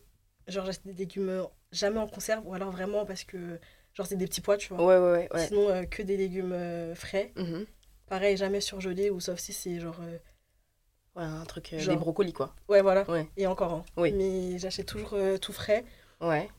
[0.48, 3.60] genre j'achète des légumes jamais en conserve ou alors vraiment parce que
[3.94, 4.84] genre c'est des petits pois, tu vois.
[4.84, 5.30] Ouais, ouais, ouais.
[5.34, 5.48] ouais.
[5.48, 6.56] Sinon euh, que des légumes
[6.96, 7.34] frais.
[7.36, 7.66] Mhm.
[8.08, 10.00] Pareil, jamais surgelés ou sauf si c'est genre
[11.16, 11.74] Ouais, un truc.
[11.74, 11.96] euh, Genre.
[11.96, 12.54] Des brocolis, quoi.
[12.70, 13.10] ouais voilà.
[13.10, 13.28] Ouais.
[13.38, 13.84] Et encore hein.
[13.98, 14.12] Oui.
[14.14, 15.84] Mais j'achète toujours euh, tout frais.
[16.22, 16.50] Ouais.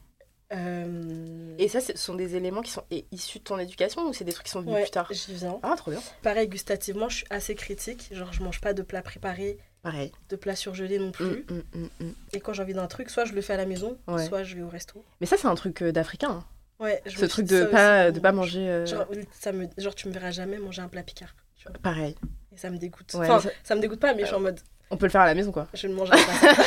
[0.52, 4.12] Euh, Et ça, ce sont des éléments qui sont i- issus de ton éducation ou
[4.12, 5.60] c'est des trucs qui sont venus ouais, plus tard j'y viens.
[5.62, 6.00] Ah, trop bien.
[6.22, 8.08] Pareil, gustativement, je suis assez critique.
[8.12, 10.10] Genre, je mange pas de plats préparés, Pareil.
[10.28, 11.24] de plats surgelés non plus.
[11.48, 12.12] Mm, mm, mm, mm.
[12.32, 14.26] Et quand j'ai envie d'un truc, soit je le fais à la maison, Ouais.
[14.26, 15.04] soit je vais au resto.
[15.20, 16.30] Mais ça, c'est un truc euh, d'Africain.
[16.30, 16.44] hein.
[16.80, 18.12] Ouais, je Ce me truc suis dit de ça pas, aussi.
[18.14, 18.68] de pas manger.
[18.68, 19.06] euh, Genre,
[19.38, 19.68] ça me...
[19.78, 21.36] genre, tu me verras jamais manger un plat picard.
[21.56, 21.78] tu vois.
[21.80, 22.16] Pareil.
[22.52, 23.12] Et ça me dégoûte.
[23.14, 23.74] Ouais, enfin, ça- ça...
[23.74, 25.52] me dégoûte pas, mais je suis en mode, On peut le faire à la maison,
[25.52, 25.68] quoi.
[25.74, 26.64] je ne mangerai pas ça.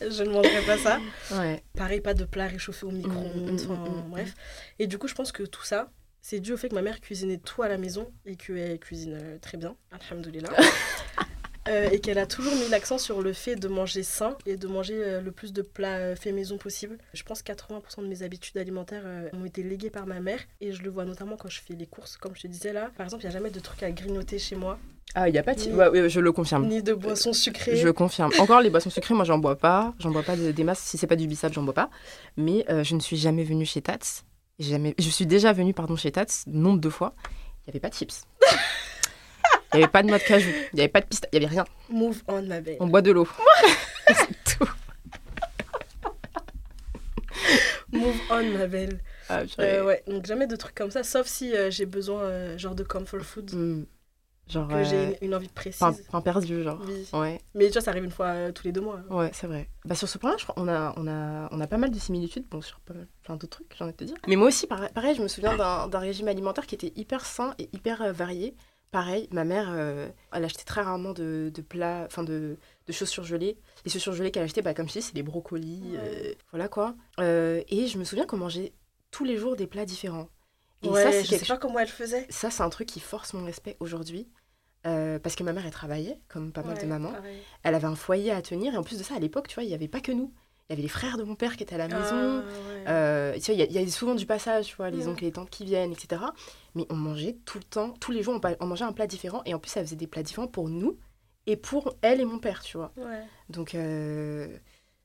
[0.10, 0.98] je ne mangerai pas ça.
[1.32, 1.62] Ouais.
[1.76, 4.34] Pareil, pas de plat réchauffé au micro-ondes, Mm, mm, enfin, mm, mm, bref.
[4.78, 5.90] Et du coup, je pense que tout ça,
[6.22, 9.18] c'est dû au fait que ma mère cuisinait tout à la maison et qu'elle cuisine
[9.20, 10.50] euh, très bien, alhamdoulilah.
[11.68, 14.66] Euh, et qu'elle a toujours mis l'accent sur le fait de manger sain et de
[14.66, 16.96] manger euh, le plus de plats euh, faits maison possible.
[17.12, 20.40] Je pense que 80% de mes habitudes alimentaires euh, ont été léguées par ma mère
[20.60, 22.90] et je le vois notamment quand je fais les courses, comme je te disais là.
[22.96, 24.78] Par exemple, il n'y a jamais de trucs à grignoter chez moi,
[25.14, 25.60] Ah, il y a pas de.
[25.60, 26.66] Ni- Ouais, je le confirme.
[26.68, 27.76] ni de boissons sucrées.
[27.76, 28.30] Je confirme.
[28.38, 29.94] Encore les boissons sucrées, moi j'en bois pas.
[29.98, 30.80] J'en bois pas de- des masses.
[30.80, 31.90] Si c'est pas du bissap, j'en bois pas.
[32.36, 34.22] Mais je ne suis jamais venue chez Tats.
[34.58, 34.94] Jamais...
[34.98, 37.14] Je suis déjà venue pardon, chez Tats nombre de fois.
[37.66, 38.24] Il n'y avait pas de chips.
[39.74, 40.48] Il n'y avait pas de noix de cajou.
[40.72, 41.28] Il n'y avait pas de piste.
[41.32, 41.64] Il n'y avait rien.
[41.90, 42.76] Move on, ma belle.
[42.80, 43.28] On boit de l'eau.
[44.08, 44.68] c'est tout.
[47.92, 49.00] Move on, ma belle.
[49.28, 52.58] Ah, Euh, ouais, donc jamais de trucs comme ça, sauf si euh, j'ai besoin, euh,
[52.58, 53.84] genre de comfort food, Hmm.
[54.48, 54.66] Genre.
[54.68, 55.78] que euh, j'ai une, une envie précise.
[55.80, 56.80] pain, pain perdu, genre.
[56.86, 57.06] Oui.
[57.12, 59.00] Ouais, Mais tu vois, ça arrive une fois euh, tous les deux mois.
[59.10, 59.68] ouais, c'est vrai.
[59.84, 61.98] Bah, sur ce point-là, je crois qu'on a, on a, on a pas mal de
[61.98, 62.46] similitudes.
[62.50, 64.16] Bon, sur pas mal- plein d'autres trucs, j'ai envie de te dire.
[64.26, 67.54] Mais moi aussi, pareil, pareil, je me souviens d'un régime alimentaire qui était hyper sain
[67.58, 68.54] et hyper euh, varié.
[68.90, 73.08] Pareil, ma mère, euh, elle achetait très rarement de, de plats, enfin de, de choses
[73.10, 73.58] surgelées.
[73.84, 75.98] Les choses surgelées qu'elle achetait, bah, comme je dis, c'est les brocolis, Ouais.
[76.00, 76.94] euh, voilà quoi.
[77.20, 78.72] Euh, et je me souviens qu'on mangeait
[79.10, 80.28] tous les jours des plats différents.
[80.82, 82.26] Et ouais, ça, c'est je quelque sais pas comment elle faisait.
[82.30, 84.28] ça, c'est un truc qui force mon respect aujourd'hui.
[84.84, 87.12] parce que ma mère, elle travaillait, comme pas mal de mamans.
[87.12, 87.42] pareil.
[87.64, 88.72] Elle avait un foyer à tenir.
[88.72, 90.32] Et en plus de ça, à l'époque, tu vois, il n'y avait pas que nous.
[90.68, 92.42] Il y avait les frères de mon père qui étaient à la maison.
[92.44, 92.84] Ah, ouais.
[92.88, 94.98] Euh, tu vois, il y, a- il y a souvent du passage, tu vois, les
[94.98, 95.06] Ouais.
[95.08, 96.20] oncles et les tantes qui viennent, etc.
[96.74, 99.40] Mais on mangeait tout le temps, tous les jours, on, mangeait un plat différent.
[99.46, 100.98] Et en plus, ça faisait des plats différents pour nous
[101.46, 102.92] et pour elle et mon père, tu vois.
[103.48, 104.46] Donc, euh,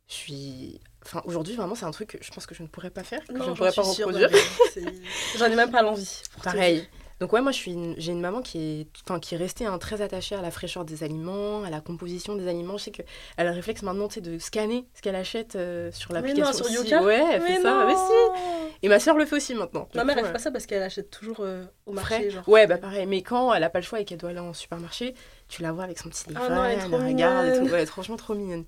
[0.10, 0.82] je suis...
[1.06, 3.23] Enfin, aujourd'hui, vraiment, c'est un truc que je pense que je ne pourrais pas faire,
[3.26, 4.30] que je ne j'en pourrais pas reproduire.
[5.38, 6.21] J'en ai même pas l'envie.
[6.43, 6.86] Pareil.
[7.23, 10.01] Donc ouais, moi une- j'ai une maman qui est, enfin, qui est restée hein, très
[10.01, 12.75] attachée à la fraîcheur des aliments, à la composition des aliments.
[12.77, 13.05] Je sais qu'elle
[13.38, 16.43] a le réflexe maintenant de scanner ce qu'elle achète euh, sur l'application.
[16.43, 16.83] non, sur.
[16.83, 17.71] Yuka Ouais, elle fait Mais ça.
[17.79, 18.75] non Mais si.
[18.81, 19.88] Et ma soeur le fait aussi maintenant.
[19.95, 22.15] Ma mère, elle fait euh, pas ça parce qu'elle achète toujours euh, au marché.
[22.15, 22.29] frais.
[22.29, 23.05] Genre, Ouais, bah pareil.
[23.05, 25.13] Mais quand elle a pas le choix et qu'elle doit aller en supermarché,
[25.47, 27.63] tu la vois avec son petit livret, Ah non, elle regarde et tout.
[27.63, 28.65] Ouais, elle est franchement trop mignonne.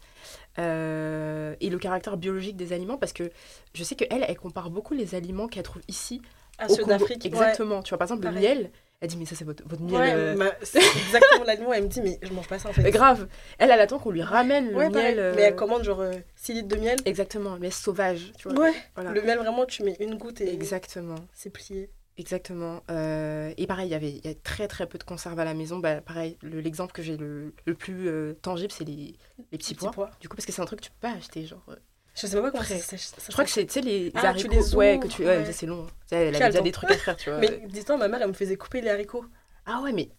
[0.57, 3.29] Euh, et le caractère biologique des aliments, parce que
[3.73, 6.21] je sais qu'elle, elle compare beaucoup les aliments qu'elle trouve ici
[6.57, 7.23] à au ceux d'Afrique.
[7.23, 7.27] ouais.
[7.29, 7.81] Exactement.
[7.83, 8.71] Tu vois, par exemple, le miel.
[9.01, 9.93] Elle dit, mais ça, c'est votre, votre miel.
[10.01, 11.73] Ouais, euh, ma- c'est exactement l'aliment.
[11.73, 12.81] Elle me dit, mais je mange pas ça en fait.
[12.81, 13.27] Mais grave.
[13.57, 15.19] Elle, elle attend qu'on lui ramène le Ouais, miel.
[15.19, 16.01] euh, Mais elle commande genre
[16.35, 16.97] 6 litres de miel.
[17.05, 18.31] Exactement, le miel sauvage.
[18.37, 18.57] Tu vois.
[18.59, 18.73] Ouais.
[18.95, 19.11] Voilà.
[19.11, 21.15] Le miel, vraiment, tu mets une goutte et Exactement.
[21.33, 21.89] c'est plié.
[22.17, 22.81] Exactement.
[22.89, 25.53] Euh, et pareil, il y avait y a très très peu de conserve à la
[25.53, 25.79] maison.
[25.79, 29.17] Bah, pareil, le- l'exemple que j'ai le, le plus euh, tangible, c'est les,
[29.51, 29.91] les petits Petits pois.
[29.91, 30.11] pois.
[30.21, 31.45] Du coup, parce que c'est un truc que tu peux pas acheter.
[31.45, 31.75] Genre, euh,
[32.15, 34.21] Je sais pas comment ça, ça, ça je crois que c'est tu sais, les Ah,
[34.21, 34.49] tu haricots.
[34.51, 35.21] les ouais, que tu.
[35.25, 35.51] Ouais, ouais.
[35.51, 35.85] c'est long.
[36.07, 37.39] Tu elle avait déjà des trucs à faire, tu vois.
[37.39, 39.25] Mais dis-toi, ma mère, elle me faisait couper les haricots.
[39.65, 40.09] Ah ouais, mais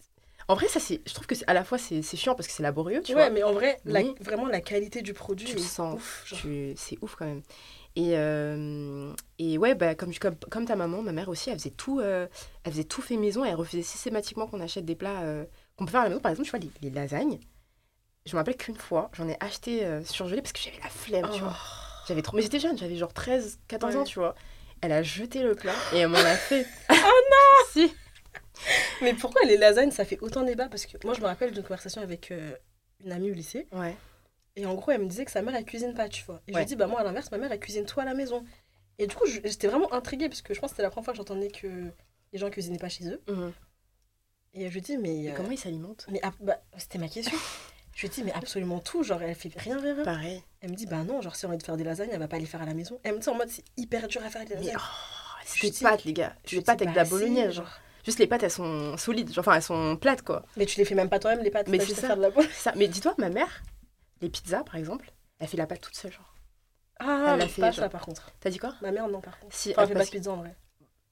[0.49, 1.01] En vrai, ça, c'est.
[1.07, 3.31] Je trouve que à la fois, c'est chiant parce que c'est laborieux, tu ouais, vois.
[3.31, 5.97] mais en vrai, la- vraiment, la qualité du produit Tu le sens.
[5.97, 6.25] ouf.
[6.41, 7.43] Tu- C'est ouf quand même.
[7.97, 11.71] Et, euh, et ouais, bah, comme, comme, comme ta maman, ma mère aussi, elle faisait
[11.71, 12.27] tout, euh,
[12.65, 15.87] elle faisait tout fait maison et elle refaisait systématiquement qu'on achète des plats euh, qu'on
[15.87, 16.21] peut faire à la maison.
[16.21, 17.39] Par exemple, tu vois, les, les lasagnes.
[18.27, 21.41] Je me rappelle qu'une fois, j'en ai acheté surgelé parce que j'avais la flemme, tu
[21.43, 21.45] Oh.
[21.47, 21.57] vois.
[22.07, 22.37] J'avais trop...
[22.37, 24.35] Mais j'étais jeune, j'avais genre 13, 14 ans, tu vois.
[24.81, 26.66] Elle a jeté le plat et elle m'en a fait.
[26.90, 27.92] oh non Si
[29.03, 30.69] Mais pourquoi les lasagnes, ça fait autant débat?
[30.69, 32.55] Parce que moi, je me rappelle d'une conversation avec euh,
[33.05, 33.66] une amie au lycée.
[33.73, 33.97] Ouais.
[34.55, 36.40] Et en gros, elle me disait que sa mère, elle cuisine pas, tu vois.
[36.49, 38.14] Et je lui dis, bah moi, à l'inverse, ma mère, elle cuisine tout à la
[38.14, 38.45] maison.
[38.99, 41.12] Et du coup, j'étais vraiment intriguée parce que je pense que c'était la première fois
[41.12, 41.90] que j'entendais que
[42.33, 43.21] les gens cuisinaient pas chez eux.
[43.29, 43.53] Mhm.
[44.55, 45.29] Et je lui dis, mais.
[45.29, 46.07] Euh, comment ils s'alimentent?
[46.11, 47.37] mais ab- bah, c'était ma question.
[47.97, 49.03] je lui dis, mais absolument tout.
[49.03, 50.05] Genre, elle fait rien, rien, rien.
[50.05, 50.43] Pareil.
[50.61, 52.19] Elle me dit, bah non, genre, si on a envie de faire des lasagnes, elle
[52.21, 53.01] va pas les faire à la maison.
[53.03, 54.77] Elle me dit en mode, c'est hyper dur à faire des Mais lasagnes.
[54.79, 56.35] oh, Je c'est des dis- pâtes, les gars.
[56.45, 57.71] Je Des lui pâtes avec de la bah, bolognaise, si, genre.
[58.05, 59.33] Juste les pâtes, elles sont solides.
[59.33, 60.45] Genre, Enfin, elles sont plates, quoi.
[60.57, 61.67] Mais tu les fais même pas toi-même, les pâtes.
[61.69, 62.07] Mais c'est ça.
[62.09, 62.55] faire de la bolognaise.
[62.55, 62.73] Ça.
[62.77, 63.63] Mais dis-toi, ma mère,
[64.21, 66.35] les pizzas, par exemple, elle fait la pâte toute seule, genre.
[66.99, 67.85] Ah, Elle l'a mais fait, pas genre.
[67.85, 68.31] ça, par contre.
[68.41, 68.75] T'as dit quoi?
[68.83, 69.55] Ma mère, non, par contre.
[69.57, 70.55] Si, Enfin, elle elle fait pas de pizza en vrai.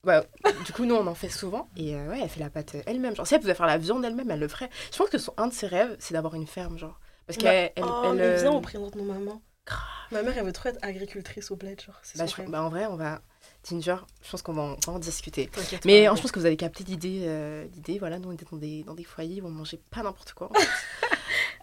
[0.06, 0.20] Ouais,
[0.66, 1.68] du coup, nous, on en fait souvent.
[1.76, 3.14] Et euh, ouais, elle fait la pâte euh, elle-même.
[3.16, 4.70] Genre, si elle pouvait faire la viande elle-même, elle le ferait.
[4.92, 6.98] Je pense que son, un de ses rêves, c'est d'avoir une ferme, genre.
[7.26, 7.72] Parce qu'elle.
[7.76, 9.40] elle, oh, elle, mais euh, viens, on présente nos mamans.
[9.66, 9.80] grave.
[10.10, 11.98] Ma mère, elle veut trop être agricultrice au bled, genre.
[12.02, 13.22] C'est bah, je- bah, en vrai, on va.
[13.66, 15.50] Ginger, je pense qu'on va, en- on va en discuter.
[15.86, 17.22] Mais euh, je pense que vous avez capté l'idée.
[17.24, 20.02] euh, l'idée, voilà, nous, on était dans des, dans des foyers où on mangeait pas
[20.02, 20.50] n'importe quoi.
[20.50, 20.68] en fait.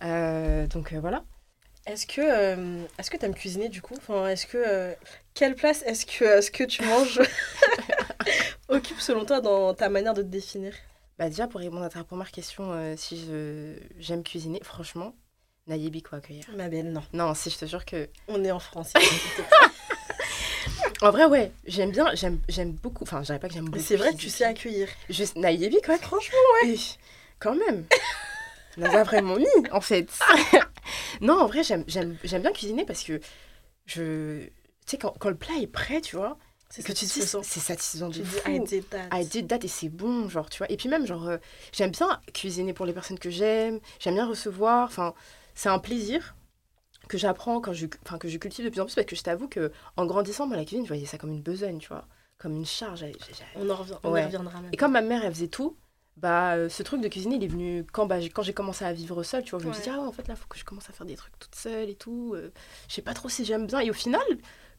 [0.03, 1.23] Euh, donc, euh, voilà.
[1.85, 3.93] Est-ce que euh, est-ce que t'aimes cuisiner du coup?
[3.97, 4.93] Enfin, est-ce que euh,
[5.35, 7.21] quelle place est-ce que est-ce que tu manges?
[8.69, 10.73] occupe selon toi dans ta manière de te définir
[11.17, 13.27] Bah, déjà, pour répondre à ta première question, euh, si
[13.99, 15.15] j'aime cuisiner, franchement,
[15.67, 16.45] Nayebi, quoi, accueillir.
[16.55, 17.03] Ma belle, non.
[17.13, 18.09] Non, si, je te jure que.
[18.27, 18.93] On est en France.
[21.01, 23.03] En vrai, ouais, j'aime bien, j'aime, j'aime beaucoup.
[23.03, 23.77] Enfin, je pas que j'aime beaucoup.
[23.77, 24.87] Mais c'est vrai que tu sais accueillir.
[25.09, 25.97] Juste Naïebi, quoi.
[25.97, 26.75] Franchement, ouais.
[27.39, 27.85] Quand même.
[28.77, 30.07] On a vraiment mis, en fait.
[31.21, 33.19] non, en vrai, j'aime, j'aime, j'aime bien cuisiner parce que
[33.85, 34.43] je.
[34.43, 34.51] Tu
[34.85, 36.37] sais, quand, quand le plat est prêt, tu vois,
[36.71, 37.43] c'est que tu dis, satisfaisant.
[37.43, 38.49] c'est satisfaisant Tu de dis fou.
[38.49, 39.09] I did that.
[39.19, 40.71] I did that et c'est bon, genre, tu vois.
[40.71, 41.37] Et puis même, genre, euh,
[41.71, 45.13] j'aime bien cuisiner pour les personnes que j'aime, j'aime bien recevoir, enfin,
[45.53, 46.35] c'est un plaisir
[47.07, 49.23] que j'apprends quand je, enfin, que je cultive de plus en plus parce que je
[49.23, 52.07] t'avoue que en grandissant, moi, la cuisine, je voyais ça comme une besogne, tu vois,
[52.37, 53.03] comme une charge.
[53.55, 54.21] On en revient, on Ouais.
[54.21, 54.69] y reviendra même.
[54.73, 55.75] Et comme ma mère, elle faisait tout,
[56.15, 58.85] bah, euh, ce truc de cuisiner, il est venu quand, bah, j'ai- quand j'ai commencé
[58.85, 59.59] à vivre seule, tu vois.
[59.59, 59.95] Je me suis dit, Ouais.
[59.99, 61.95] ah, en fait, là, faut que je commence à faire des trucs toute seule et
[61.95, 62.33] tout.
[62.35, 62.51] euh,
[62.87, 63.79] je sais pas trop si j'aime bien.
[63.79, 64.21] Et au final,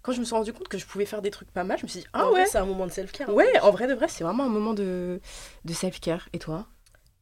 [0.02, 1.84] quand je me suis rendu compte que je pouvais faire des trucs pas mal, je
[1.84, 2.46] me suis dit, ah En ouais.
[2.46, 3.28] c'est un moment de self-care.
[3.30, 5.20] en Ouais, en vrai de vrai, c'est vraiment un moment de,
[5.64, 6.28] de self-care.
[6.32, 6.66] Et toi?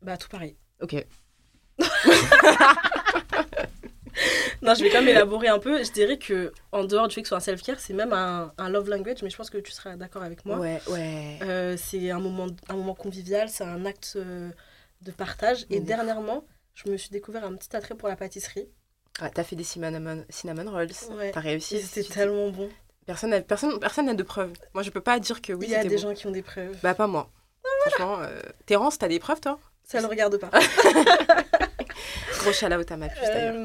[0.03, 0.57] Bah tout pareil.
[0.81, 1.07] Ok.
[4.63, 5.83] Non, je vais quand même élaborer un peu.
[5.83, 8.53] Je dirais que en dehors du fait que ce soit un self-care, c'est même un,
[8.59, 10.59] un love language, mais je pense que tu seras d'accord avec moi.
[10.59, 11.39] Ouais, ouais.
[11.43, 14.51] Euh, c'est un moment, un moment convivial, c'est un acte euh,
[15.01, 15.65] de partage.
[15.71, 18.69] Et dernièrement, je me suis découvert un petit attrait pour la pâtisserie.
[19.21, 20.89] Ah, T'as fait des cinnamon, cinnamon rolls.
[21.13, 21.31] Ouais.
[21.33, 21.81] T'as réussi.
[21.81, 22.69] C'était tellement bon.
[23.07, 24.53] Personne n'a personne, personne n'a de preuves.
[24.75, 25.99] Moi, je peux pas dire que oui, Il y a des bon.
[25.99, 26.77] gens qui ont des preuves.
[26.83, 27.31] Bah, pas moi.
[27.83, 28.41] Franchement, euh...
[28.67, 29.59] Terence, t'as des preuves, toi?
[29.85, 30.51] Ça ne regarde pas.
[32.41, 33.19] Gros shout-out à ma puce.
[33.25, 33.65] Euh,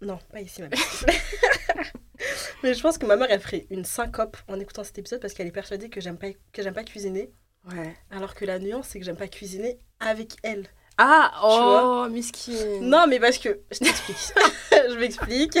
[0.00, 0.68] non, pas ici, ma.
[2.62, 5.34] Mais je pense que ma mère, elle ferait une syncope en écoutant cet épisode parce
[5.34, 7.32] qu'elle est persuadée que j'aime pas, que j'aime pas cuisiner.
[7.70, 7.94] Ouais.
[8.10, 10.66] Alors que la nuance, c'est que j'aime pas cuisiner avec elle.
[10.98, 12.80] Ah, oh, miskin.
[12.80, 13.60] Non, mais parce que.
[13.70, 14.16] Je t'explique.
[14.72, 15.58] je m'explique.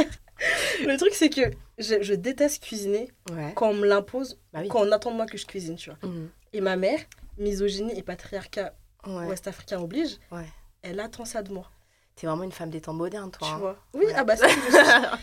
[0.84, 1.42] Le truc, c'est que
[1.78, 3.52] je, je déteste cuisiner Ouais.
[3.54, 4.68] quand on me l'impose, Bah oui.
[4.68, 5.98] quand on attend de moi que je cuisine, tu vois.
[6.08, 6.28] Mhm.
[6.52, 7.00] Et ma mère,
[7.38, 8.74] misogynie et patriarcat
[9.06, 9.26] Ouais.
[9.26, 10.46] ouest-africain oblige, Ouais.
[10.82, 11.70] elle attend ça de moi.
[12.16, 13.46] T'es vraiment une femme des temps modernes, toi.
[13.48, 13.58] Tu hein.
[13.58, 14.46] vois Oui, ah bah ça.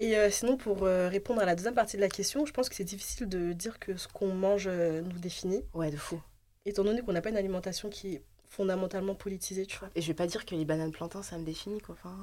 [0.00, 2.68] Et euh, sinon, pour euh, répondre à la deuxième partie de la question, je pense
[2.68, 6.20] que c'est difficile de dire que ce qu'on mange euh, nous définit, Ouais, de fou.
[6.68, 9.90] Étant donné qu'on n'a pas une alimentation qui est fondamentalement politisée, tu vois.
[9.94, 11.94] Et je vais pas dire que les bananes plantains, ça me définit, quoi.
[11.98, 12.16] Enfin...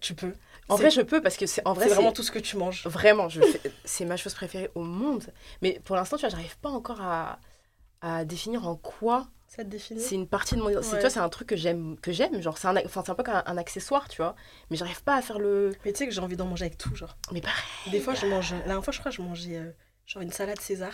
[0.00, 0.32] Tu peux.
[0.68, 2.56] En vrai, je peux parce que c'est en vrai, C'est vraiment tout ce que tu
[2.56, 2.84] manges.
[2.86, 5.24] Vraiment, je fais- c'est ma chose préférée au monde.
[5.62, 7.38] Mais pour l'instant, tu vois, j'arrive pas encore à,
[8.00, 10.00] à définir en quoi Ça te définit?
[10.00, 10.68] c'est une partie de mon.
[10.68, 10.82] c'est- Ouais.
[10.82, 12.42] Tu vois, c'est un truc que j'aime, que j'aime.
[12.42, 14.34] Genre, c'est un, enfin, c'est un peu comme un, un accessoire, tu vois.
[14.68, 15.72] Mais j'arrive pas à faire le.
[15.84, 17.16] Mais tu sais que j'ai envie d'en manger avec tout, genre.
[17.30, 17.62] Mais pareil.
[17.92, 18.50] Des fois, je mange.
[18.52, 19.70] La dernière fois, je crois, je mangeais euh,
[20.06, 20.92] genre une salade César.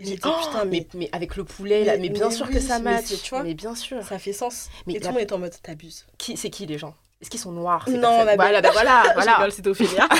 [0.00, 2.28] Et Mais, dit, oh, putain, mais, mais, mais avec le poulet, là, Mais- mais bien
[2.28, 3.04] mais sûr oui, que ça mais match.
[3.06, 4.02] c'est- tu vois, mais bien sûr.
[4.02, 4.68] ça fait sens.
[4.86, 6.04] Mais et tout le monde est en mode, t'abuses.
[6.18, 6.94] Qui, c'est qui les gens?
[7.20, 8.62] Est-ce qu'ils sont noirs Non, ma Voilà, belle.
[8.62, 9.48] bah voilà, voilà.
[9.66, 10.08] Ophélia.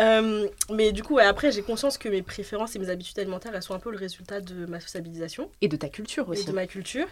[0.00, 3.50] Euh, mais du coup, ouais, après, j'ai conscience que mes préférences et mes habitudes alimentaires,
[3.52, 6.44] elles sont un peu le résultat de ma sociabilisation Et de ta culture et aussi.
[6.44, 7.08] de ma culture.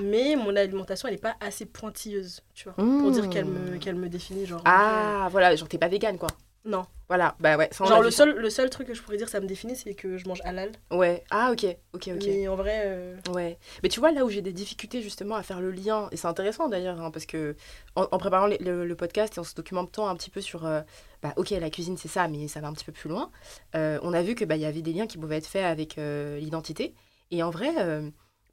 [0.00, 3.00] Mais mon alimentation, elle n'est pas assez pointilleuse, tu vois, Mmh.
[3.02, 4.46] pour dire qu'elle me, qu'elle me définit.
[4.46, 6.28] Genre, Ah, voilà, genre t'es pas végane, quoi.
[6.66, 6.84] Non.
[7.08, 7.68] Voilà, bah ouais.
[7.70, 9.94] ça, Genre, le seul, le seul truc que je pourrais dire, ça me définit, c'est
[9.94, 10.72] que je mange halal.
[10.90, 12.24] Ouais, ah ok, ok, ok.
[12.26, 15.44] Mais en vrai, euh, Ouais, mais tu vois là où j'ai des difficultés justement à
[15.44, 17.54] faire le lien, et c'est intéressant d'ailleurs, hein, parce que
[17.94, 20.80] en, en préparant le, le podcast et en se documentant un petit peu sur, euh,
[21.22, 23.30] bah ok la cuisine c'est ça, mais ça va un petit peu plus loin,
[23.76, 25.64] euh, on a vu que bah il y avait des liens qui pouvaient être faits
[25.64, 26.92] avec l'identité,
[27.30, 27.70] et en vrai,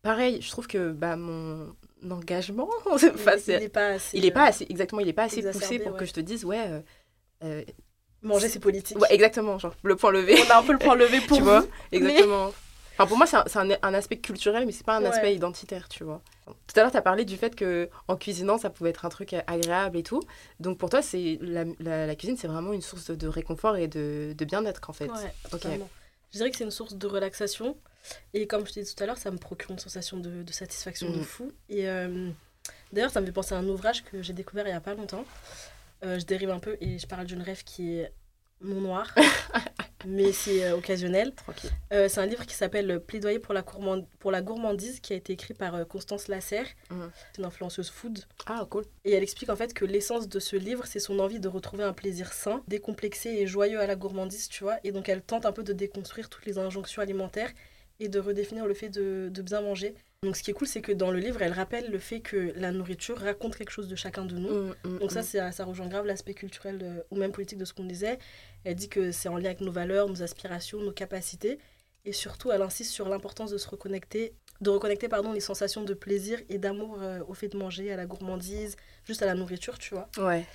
[0.03, 1.73] pareil, je trouve que bah mon
[2.07, 2.99] engagement, il,
[3.39, 4.15] c'est- il est pas assez.
[4.15, 5.97] il est pas assez, exactement, il est pas assez poussé pour ouais.
[5.99, 6.83] que je te dise ouais,
[8.23, 8.97] Manger, c'est politique.
[8.99, 10.35] ouais exactement, genre le point levé.
[10.47, 12.51] On a un peu le point levé pour tu vois mais- Exactement.
[12.95, 15.07] Enfin, pour moi, c'est un, c'est un- un aspect culturel, mais c'est pas un Ouais.
[15.07, 16.21] aspect identitaire, tu vois.
[16.45, 19.09] Tout à l'heure, tu as parlé du fait que en cuisinant, ça pouvait être un
[19.09, 20.21] truc agréable et tout.
[20.59, 23.77] Donc, pour toi, c'est la, la- la cuisine, c'est vraiment une source de, de réconfort
[23.77, 25.09] et de, de bien-être, en fait.
[25.09, 25.89] Ouais, totalement.
[26.31, 27.75] Je dirais que c'est une source de relaxation.
[28.35, 30.51] Et comme je t'ai dit tout à l'heure, ça me procure une sensation de, de
[30.53, 31.23] satisfaction de Mhm.
[31.23, 31.51] fou.
[31.69, 32.29] Et euh,
[32.91, 34.93] d'ailleurs, ça me fait penser à un ouvrage que j'ai découvert il y a pas
[34.93, 35.25] longtemps.
[36.03, 38.11] Euh, je dérive un peu et je parle d'une rêve qui est
[38.59, 39.13] mon noir,
[40.05, 41.33] mais c'est euh, occasionnel.
[41.93, 45.15] Euh, c'est un livre qui s'appelle Plaidoyer pour la, gourmand- pour la gourmandise, qui a
[45.15, 46.67] été écrit par Constance Lasserre,
[47.31, 48.19] c'est une influenceuse food.
[48.45, 48.83] Ah, cool.
[49.05, 51.83] Et elle explique en fait que l'essence de ce livre, c'est son envie de retrouver
[51.83, 54.77] un plaisir sain, décomplexé et joyeux à la gourmandise, tu vois.
[54.83, 57.51] Et donc elle tente un peu de déconstruire toutes les injonctions alimentaires
[57.99, 59.95] et de redéfinir le fait de, de bien manger.
[60.23, 62.53] Donc ce qui est cool, c'est que dans le livre, elle rappelle le fait que
[62.55, 64.49] la nourriture raconte quelque chose de chacun de nous.
[64.49, 65.51] Mm, mm, Donc ça, mm.
[65.51, 68.19] ça rejoint grave l'aspect culturel euh, ou même politique de ce qu'on disait.
[68.63, 71.59] Elle dit que c'est en lien avec nos valeurs, nos aspirations, nos capacités.
[72.05, 75.93] Et surtout, elle insiste sur l'importance de se reconnecter, de reconnecter pardon, les sensations de
[75.93, 79.77] plaisir et d'amour euh, au fait de manger, à la gourmandise, juste à la nourriture,
[79.77, 80.09] tu vois.
[80.17, 80.45] Ouais.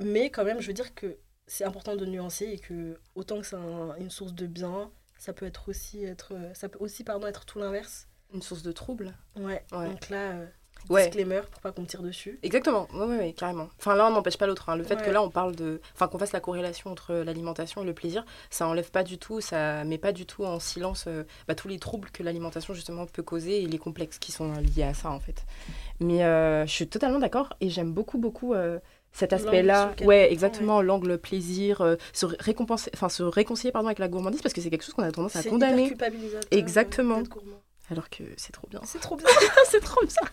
[0.00, 3.46] Mais quand même, je veux dire que c'est important de nuancer et que autant que
[3.46, 7.26] c'est un- une source de bien, ça peut être aussi être, ça peut aussi pardon
[7.26, 8.07] être tout l'inverse.
[8.34, 9.14] Une source de trouble.
[9.36, 9.62] Ouais.
[9.72, 9.88] Ouais.
[9.88, 10.46] Donc là, euh,
[10.90, 11.04] Ouais.
[11.06, 12.38] disclaimer pour pas qu'on tire dessus.
[12.42, 13.68] Exactement, ouais, ouais, ouais, carrément.
[13.78, 14.68] Enfin, l'un n'empêche pas l'autre.
[14.68, 14.76] hein.
[14.76, 15.12] Le fait que Ouais.
[15.12, 15.80] là, on parle de.
[15.94, 19.40] Enfin, qu'on fasse la corrélation entre l'alimentation et le plaisir, ça enlève pas du tout,
[19.40, 23.06] ça met pas du tout en silence euh, bah, tous les troubles que l'alimentation, justement,
[23.06, 25.44] peut causer et les complexes qui sont liés à ça, en fait.
[26.00, 28.54] Mais euh, je suis totalement d'accord et j'aime beaucoup, beaucoup.
[28.54, 28.78] euh,
[29.10, 34.06] cet aspect-là, ouais, exactement, l'angle plaisir, euh, se récompenser, enfin se réconcilier pardon avec la
[34.06, 35.92] gourmandise parce que c'est quelque chose qu'on a tendance à condamner.
[36.50, 37.22] Exactement.
[37.90, 38.80] Alors que c'est trop bien.
[38.84, 39.26] C'est trop bien.
[39.70, 40.28] c'est trop bien.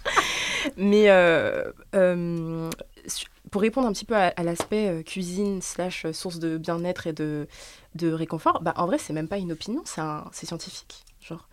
[0.78, 2.70] Mais euh, euh,
[3.52, 7.14] pour répondre un petit peu à, à l'aspect euh, cuisine slash source de bien-être et
[7.14, 7.48] de,
[7.96, 11.04] de réconfort, bah, en vrai, c'est même pas une opinion, c'est un- scientifique.
[11.22, 11.48] Genre.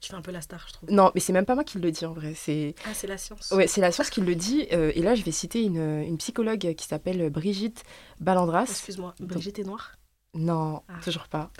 [0.00, 0.90] Tu fais un peu la star, je trouve.
[0.92, 2.32] Non, mais c'est même pas moi qui le dis en vrai.
[2.36, 3.50] C'est Ah, c'est la science.
[3.50, 4.68] ouais, c'est la science qui le dit.
[4.72, 7.82] euh, et là, je vais citer une, une psychologue qui s'appelle Brigitte
[8.20, 8.62] Balandras.
[8.70, 9.94] Excuse-moi, Brigitte est noire?
[10.34, 11.00] Non, Ah.
[11.02, 11.50] toujours pas.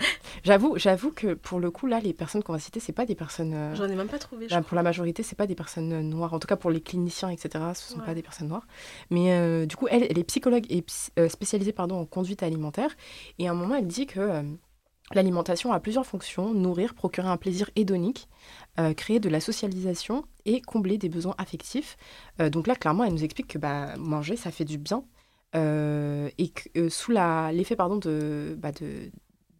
[0.44, 3.14] J'avoue, j'avoue que pour le coup, là, les personnes qu'on va citer, c'est pas des
[3.14, 3.54] personnes.
[3.54, 4.46] euh, J'en ai même pas trouvé.
[4.46, 4.68] Là, crois.
[4.68, 6.34] pour la majorité, c'est pas des personnes euh, noires.
[6.34, 8.04] En tout cas, pour les cliniciens, etc., ce sont Ouais.
[8.06, 8.66] pas des personnes noires.
[9.10, 10.84] Mais euh, du coup, elle, elle est psychologue et
[11.28, 12.90] spécialisée pardon, en conduite alimentaire.
[13.38, 14.44] Et à un moment, elle dit que
[15.14, 18.28] l'alimentation a plusieurs fonctions nourrir, procurer un plaisir hédonique,
[18.96, 21.96] créer de la socialisation et combler des besoins affectifs.
[22.38, 25.02] Donc là, clairement, elle nous explique que bah, manger, ça fait du bien.
[25.54, 29.10] Euh, et que euh, sous l'effet pardon de, bah, de,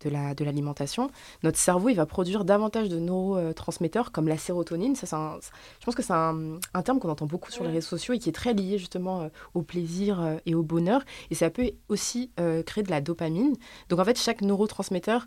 [0.00, 1.10] de la- de l'alimentation,
[1.42, 4.94] notre cerveau il va produire davantage de neurotransmetteurs comme la sérotonine.
[4.96, 5.38] Ça, un-
[5.80, 8.18] je pense que c'est un, un terme qu'on entend beaucoup sur les réseaux sociaux et
[8.18, 11.02] qui est très lié justement euh, au plaisir et au bonheur.
[11.30, 12.32] Et ça peut aussi
[12.66, 13.56] créer de la dopamine.
[13.88, 15.26] Donc en fait, chaque neurotransmetteur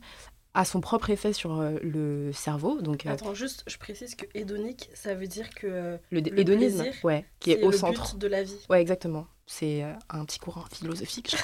[0.53, 2.81] a son propre effet sur le cerveau.
[2.81, 6.93] Donc Attends, juste, je précise que hédonique, ça veut dire que le, le hédonisme, plaisir,
[7.05, 8.13] ouais, qui est, c'est au le centre.
[8.15, 8.59] but de la vie.
[8.69, 9.27] Ouais, exactement.
[9.53, 11.35] C'est euh, un petit courant philosophique.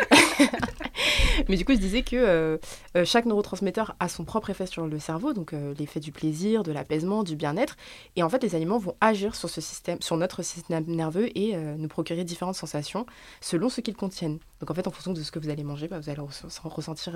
[1.48, 2.56] Mais du coup, je disais que euh,
[2.96, 6.62] euh, chaque neurotransmetteur a son propre effet sur le cerveau, donc euh, l'effet du plaisir,
[6.62, 7.76] de l'apaisement, du bien-être.
[8.16, 11.54] Et en fait, les aliments vont agir sur ce système, sur notre système nerveux et
[11.54, 13.04] euh, nous procurer différentes sensations
[13.42, 14.38] selon ce qu'ils contiennent.
[14.60, 16.68] Donc en fait, en fonction de ce que vous allez manger, bah, vous allez res-
[16.68, 17.12] ressentir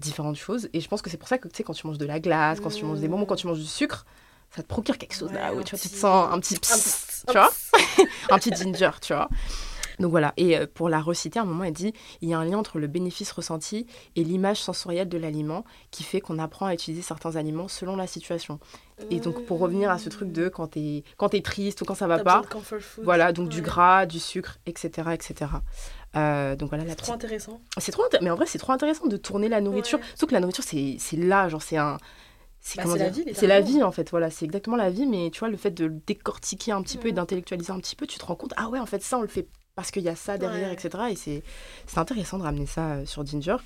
[0.00, 0.68] différentes choses.
[0.72, 2.18] Et je pense que c'est pour ça que tu sais, quand tu manges de la
[2.18, 4.06] glace, quand tu manges des bonbons, quand tu manges du sucre,
[4.54, 6.58] ça te procure quelque chose là où tu, vois, tu te sens un petit Un
[6.58, 7.50] petit- tu vois
[8.30, 9.28] un petit ginger, tu vois.
[9.98, 12.38] Donc voilà, et euh, pour la reciter, à un moment, elle dit il y a
[12.38, 13.84] un lien entre le bénéfice ressenti
[14.14, 18.06] et l'image sensorielle de l'aliment qui fait qu'on apprend à utiliser certains aliments selon la
[18.06, 18.60] situation.
[19.10, 21.96] Et donc, pour revenir à ce truc de quand t'es quand t'es triste ou quand
[21.96, 22.42] ça va pas,
[23.02, 25.08] voilà, donc du gras, du sucre, etc.
[25.14, 25.50] etc.
[26.16, 27.60] Euh, donc voilà, C'est trop petite- intéressant.
[27.78, 29.98] c'est trop inté- mais en vrai, c'est trop intéressant de tourner la nourriture.
[29.98, 30.04] Ouais.
[30.10, 31.98] Surtout que la nourriture, c'est là, genre, c'est un.
[32.68, 34.10] C'est Bah, c'est la vie, C'est la vie, en fait.
[34.10, 35.06] Voilà, c'est exactement la vie.
[35.06, 37.16] Mais tu vois, le fait de le décortiquer un petit peu et Mhm.
[37.16, 39.28] d'intellectualiser un petit peu, tu te rends compte, ah ouais, en fait, ça, on le
[39.28, 40.74] fait parce qu'il y a ça derrière, Ouais.
[40.74, 41.04] etc.
[41.10, 41.16] Et
[41.86, 43.56] c'est intéressant de ramener ça euh, sur Ginger.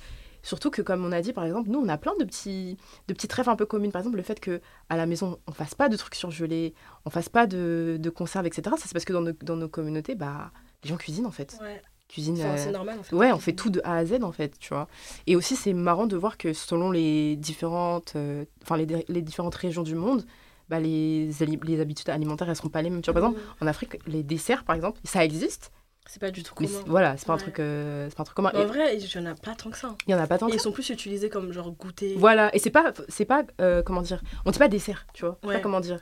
[0.41, 2.77] Surtout que, comme on a dit, par exemple, nous, on a plein de petits,
[3.09, 3.89] de rêves un peu communs.
[3.89, 6.73] Par exemple, le fait que à la maison, on fasse pas de trucs surgelés,
[7.05, 8.61] on fasse pas de, de conserves, etc.
[8.77, 10.51] Ça, c'est parce que dans nos, dans nos communautés, bah,
[10.83, 11.81] les gens cuisinent, en fait Ouais.
[12.13, 12.35] Cuisine.
[12.39, 13.15] Enfin, euh, c'est normal en fait.
[13.15, 14.87] Ouais, on fait tout de A à Z en fait, tu vois.
[15.27, 19.55] Et aussi, c'est marrant de voir que selon les différentes, euh, enfin les, les différentes
[19.55, 20.23] régions du monde,
[20.69, 21.29] bah, les,
[21.63, 23.01] les habitudes alimentaires, elles seront pas les mêmes.
[23.01, 23.63] Tu vois, par exemple, Mm.
[23.63, 25.71] en Afrique, les desserts, par exemple, ça existe,
[26.05, 26.79] C'est pas du tout mais commun.
[26.83, 28.51] c'est- voilà, c'est pas un truc, euh, c'est pas un truc commun.
[28.53, 29.95] Mais En Et vrai, il y en a pas tant que ça.
[30.07, 30.47] Il y en a pas tant.
[30.47, 30.63] Et que ils ça.
[30.65, 32.15] sont plus utilisés comme genre goûter.
[32.17, 35.37] Voilà, et c'est pas, c'est pas, euh, comment dire, on dit pas dessert, tu vois.
[35.43, 35.55] Ouais.
[35.55, 35.99] Pas comment dire.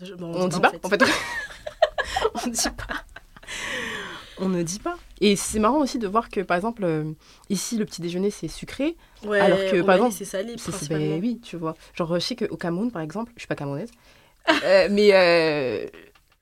[0.00, 1.02] Je- bon, On, dit pas, en fait.
[2.44, 2.94] on dit pas.
[4.40, 4.96] On ne dit pas.
[5.20, 7.12] Et c'est marrant aussi de voir que, par exemple, euh,
[7.50, 8.96] ici, le petit déjeuner, c'est sucré.
[9.24, 11.14] Ouais, Alors que, par exemple, c'est salé C'est- c'est- principalement.
[11.16, 11.74] ben oui, tu vois.
[11.94, 13.90] Genre, je sais qu'au Cameroun, par exemple, je suis pas camerounaise,
[14.64, 15.86] euh, mais euh,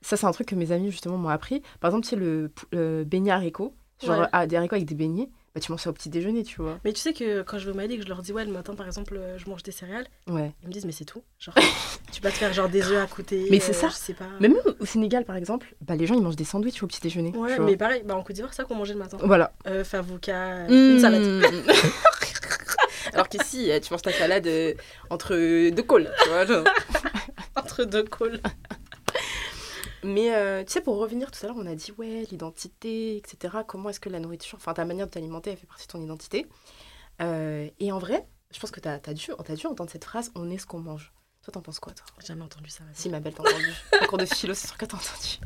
[0.03, 1.63] ça, c'est un truc que mes amis, justement, m'ont appris.
[1.81, 4.27] Par exemple, tu sais, le, le beignet haricot, genre Ouais.
[4.33, 6.79] ah, des haricots avec des beignets, bah, tu manges ça au petit déjeuner, tu vois.
[6.85, 8.45] Mais tu sais que quand je vais au Mali et que je leur dis ouais
[8.45, 10.53] le matin par exemple euh, je mange des céréales, Ouais.
[10.63, 11.23] ils me disent mais c'est tout.
[11.39, 11.55] Genre
[12.13, 13.47] tu pas te faire genre des œufs à côté.
[13.51, 13.89] Mais c'est euh, ça.
[13.89, 14.27] Je sais pas.
[14.39, 17.01] Mais même au Sénégal, par exemple, bah, les gens, ils mangent des sandwichs au petit
[17.01, 17.31] déjeuner.
[17.35, 17.65] Ouais, tu vois.
[17.65, 19.17] mais pareil, bah en Côte d'Ivoire, c'est ça qu'on mangeait le matin.
[19.23, 19.53] Voilà.
[19.67, 21.01] Euh, favoca, euh, une Mmh.
[21.01, 21.43] salade.
[23.15, 24.75] Alors qu'ici, euh, tu manges ta salade euh,
[25.09, 25.35] entre
[25.71, 26.45] deux cols, tu vois.
[26.45, 26.65] genre.
[27.57, 28.41] Entre deux cols.
[30.05, 33.59] Mais euh, tu sais, pour revenir tout à l'heure, on a dit, ouais, l'identité, etc.
[33.67, 36.01] Comment est-ce que la nourriture, enfin ta manière de t'alimenter, elle fait partie de ton
[36.03, 36.47] identité.
[37.23, 40.31] Euh, et en vrai, je pense que t'as as dû, t'as dû entendre cette phrase,
[40.35, 41.13] on est ce qu'on mange.
[41.43, 42.07] Toi, t'en penses quoi, toi?
[42.25, 42.83] Jamais entendu ça.
[42.93, 43.73] Si, ma belle, t'as entendu.
[44.03, 45.39] En cours de philo, c'est sûr que t'as entendu.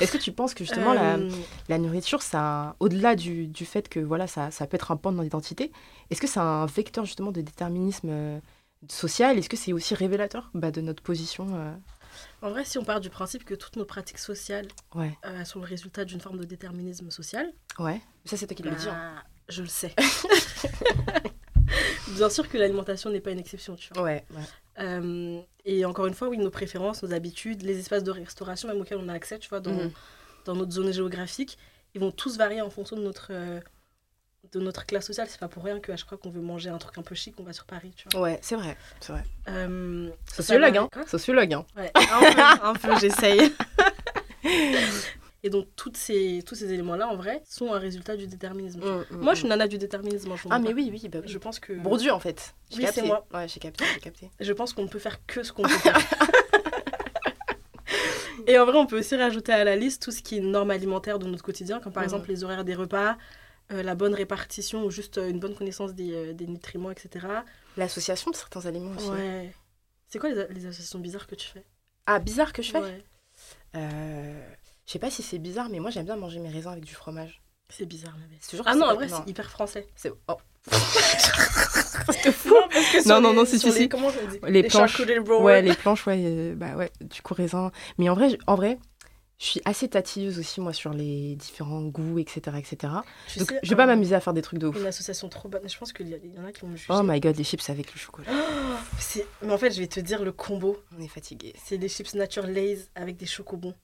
[0.00, 1.30] Est-ce que tu penses que justement, la, Euh,
[1.68, 5.12] la nourriture, ça, au-delà du, du fait que voilà, ça, ça peut être un pan
[5.12, 5.70] de notre identité,
[6.10, 8.40] est-ce que c'est un vecteur justement de déterminisme euh,
[8.88, 9.38] social?
[9.38, 11.74] Est-ce que c'est aussi révélateur bah, de notre position euh,
[12.42, 15.58] En vrai, si on part du principe que toutes nos pratiques sociales Ouais, euh, sont
[15.60, 18.00] le résultat d'une forme de déterminisme social, ouais.
[18.24, 18.88] Ça, c'est toi qui le bah, dis.
[18.88, 19.22] hein.
[19.48, 19.94] je le sais.
[22.08, 24.02] Bien sûr que l'alimentation n'est pas une exception, tu vois.
[24.02, 24.42] Ouais, ouais.
[24.80, 28.80] Euh, et encore une fois, oui, nos préférences, nos habitudes, les espaces de restauration même
[28.80, 29.90] auxquels on a accès, tu vois, dans, Mhm.
[30.46, 31.58] dans notre zone géographique,
[31.94, 33.60] ils vont tous varier en fonction de notre, euh,
[34.52, 35.26] de notre classe sociale.
[35.30, 37.34] C'est pas pour rien qu'à chaque fois qu'on veut manger un truc un peu chic,
[37.38, 38.22] on va sur Paris, tu vois.
[38.22, 39.24] Ouais, c'est vrai, c'est vrai.
[39.48, 43.52] Euh, Sociologue, ça hein Sociologue, hein Ouais, un peu, un peu, j'essaye.
[45.44, 48.80] Et donc, toutes ces, tous ces éléments-là, en vrai, sont un résultat du déterminisme.
[49.10, 50.28] Moi, je suis une nana du déterminisme.
[50.36, 51.28] je Mm, Ah, mais oui, oui, bah oui.
[51.28, 51.72] Je pense que.
[51.74, 52.54] Bourdieu, en fait.
[52.70, 53.24] J'ai Oui, c'est moi.
[53.32, 54.30] Ouais, j'ai capté, j'ai capté.
[54.40, 55.96] Je pense qu'on ne peut faire que ce qu'on peut faire.
[58.48, 60.70] Et en vrai, on peut aussi rajouter à la liste tout ce qui est normes
[60.70, 63.18] alimentaires de notre quotidien, comme par exemple les horaires des repas,
[63.72, 67.26] euh, la bonne répartition ou juste euh, une bonne connaissance des, euh, des nutriments, etc.
[67.76, 69.08] L'association de certains aliments aussi.
[69.10, 69.52] Ouais.
[70.08, 71.64] C'est quoi les, les associations bizarres que tu fais?
[72.06, 72.80] Ah, bizarre que je fais?
[72.80, 73.04] Ouais.
[73.76, 74.40] Euh,
[74.86, 76.94] Je sais pas si c'est bizarre, mais moi, j'aime bien manger mes raisins avec du
[76.94, 77.42] fromage.
[77.70, 78.38] C'est bizarre, ma belle.
[78.40, 79.86] C'est toujours Ah non, en vrai, c'est hyper français.
[79.94, 80.12] C'est...
[80.28, 80.36] Oh.
[82.46, 83.88] Non, parce que sur Non, non, les- non, si, si, les- si.
[83.88, 84.38] Comment je dis?
[84.48, 85.00] Les planches.
[85.40, 87.70] Ouais, les planches, ouais, euh, bah ouais, du coup, raisin.
[87.98, 88.78] Mais en vrai, je- en vrai,
[89.38, 92.92] je suis assez tatilleuse aussi, moi, sur les différents goûts, etc., etc.
[93.28, 94.76] Tu Donc, sais, je vais pas m'amuser à faire des trucs de ouf.
[94.76, 95.68] Une association trop bonne.
[95.68, 96.92] Je pense qu'il y, en a qui vont me juger.
[96.92, 98.30] Oh my god, les chips avec le chocolat.
[98.98, 100.82] C'est- Mais en fait, je vais te dire le combo.
[100.98, 101.54] On est fatigué.
[101.64, 103.74] C'est des chips nature Lay's avec des chocobons.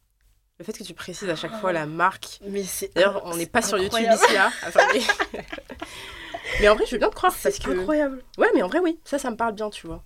[0.59, 2.39] Le fait que tu précises à chaque fois la marque.
[2.49, 2.93] Mais c'est.
[2.95, 4.51] D'ailleurs, on n'est pas sur YouTube ici, là.
[4.63, 5.03] Attendez.
[6.61, 7.71] mais en vrai, je veux bien te croire C'est que.
[7.71, 8.23] incroyable.
[8.39, 10.05] Ouais, mais en vrai, oui, ça, ça me parle bien, tu vois.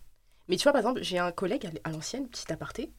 [0.49, 2.91] Mais tu vois, par exemple, j'ai un collègue à l'ancienne, petit aparté.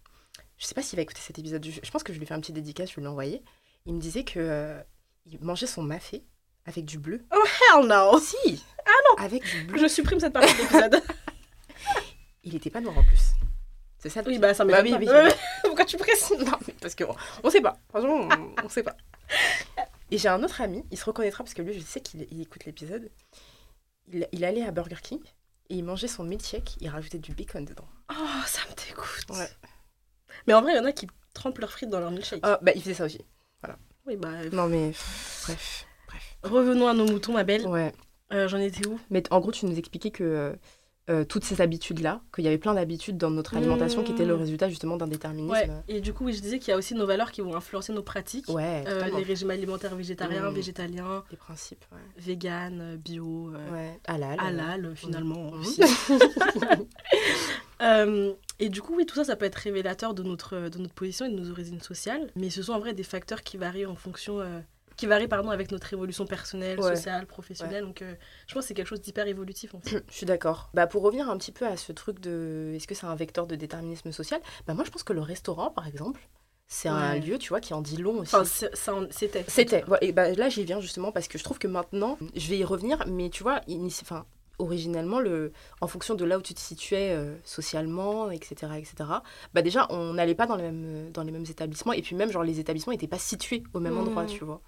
[0.59, 1.65] Je sais pas s'il va écouter cet épisode.
[1.65, 3.41] Je je pense que je lui fais un petit dédicace, je vais lui l'envoyer.
[3.85, 4.79] Il me disait que euh,
[5.25, 6.23] il mangeait son mafé
[6.65, 7.25] avec du bleu.
[7.31, 8.19] Hell no.
[8.19, 9.79] Si Ah non Avec du bleu.
[9.79, 11.01] Je supprime cette partie de l'épisode.
[12.43, 13.31] Il était pas noir en plus.
[13.97, 15.33] C'est ça le oui, bah ça Bah m'étonne oui.
[15.63, 16.39] Pourquoi tu précises?
[16.39, 17.77] Non, mais parce qu'on on sait pas.
[17.89, 18.95] Franchement, on, on sait pas.
[20.11, 22.41] Et j'ai un autre ami, il se reconnaîtra parce que lui, je sais qu'il il
[22.41, 23.09] écoute l'épisode.
[24.11, 25.21] Il, il allait à Burger King
[25.69, 27.87] et il mangeait son milkshake, il rajoutait du bacon dedans.
[28.11, 28.15] Oh,
[28.47, 29.37] ça me dégoûte.
[29.37, 29.49] Ouais.
[30.47, 32.39] Mais en vrai, il y en a qui trempent leurs frites dans leur milkshake.
[32.43, 33.19] Ah, bah il faisait ça aussi.
[34.07, 34.29] Oui, bah.
[34.51, 34.91] Non mais
[35.45, 36.37] bref, bref.
[36.43, 37.67] Revenons à nos moutons, ma belle.
[37.67, 37.93] Ouais.
[38.33, 38.99] Euh, J'en étais où?
[39.11, 40.53] Mais en gros, tu nous expliquais que euh,
[41.11, 44.35] euh, toutes ces habitudes-là, qu'il y avait plein d'habitudes dans notre alimentation qui étaient le
[44.35, 44.39] Mmh.
[44.39, 45.51] résultat justement d'un déterminisme.
[45.51, 45.69] Ouais.
[45.87, 47.93] Et du coup, oui, je disais qu'il y a aussi nos valeurs qui vont influencer
[47.93, 48.47] nos pratiques.
[48.49, 50.53] Ouais, Euh, les régimes alimentaires végétariens, Mm.
[50.55, 51.97] végétaliens, Les principes, ouais.
[52.17, 54.39] vegan, euh, bio, euh, Ouais, halal.
[54.39, 55.59] halal euh, finalement Mhm.
[55.61, 55.81] aussi.
[58.59, 60.93] Euh, et du coup, oui, tout ça, ça peut être révélateur de notre, de notre
[60.93, 62.29] position et de nos origines sociales.
[62.35, 64.39] Mais ce sont en vrai des facteurs qui varient en fonction.
[64.41, 64.59] euh,
[64.97, 66.93] qui varient pardon, avec notre évolution personnelle, Ouais.
[66.93, 67.85] sociale, professionnelle.
[67.85, 68.15] Donc, euh,
[68.47, 70.03] je pense que c'est quelque chose d'hyper évolutif en fait.
[70.09, 70.69] Je suis d'accord.
[70.73, 73.47] Bah, pour revenir un petit peu à ce truc de est-ce que c'est un vecteur
[73.47, 74.41] de déterminisme social?
[74.67, 76.19] Bah moi je pense que le restaurant par exemple,
[76.67, 78.35] c'est un lieu, tu vois, qui en dit long aussi.
[78.35, 79.45] Enfin, c'était.
[79.47, 79.85] C'était.
[79.85, 82.57] Ouais, et bah, là j'y viens justement parce que je trouve que maintenant, je vais
[82.57, 83.61] y revenir, mais tu vois,
[84.01, 84.25] enfin,
[84.59, 85.51] originellement, le,
[85.81, 89.09] en fonction de là où tu te situais euh, socialement, etc., etc.,
[89.53, 91.93] bah déjà, on n'allait pas dans les, mêmes, dans les mêmes établissements.
[91.93, 94.29] Et puis même, genre, les établissements n'étaient pas situés au même endroit, Mhm.
[94.29, 94.61] tu vois.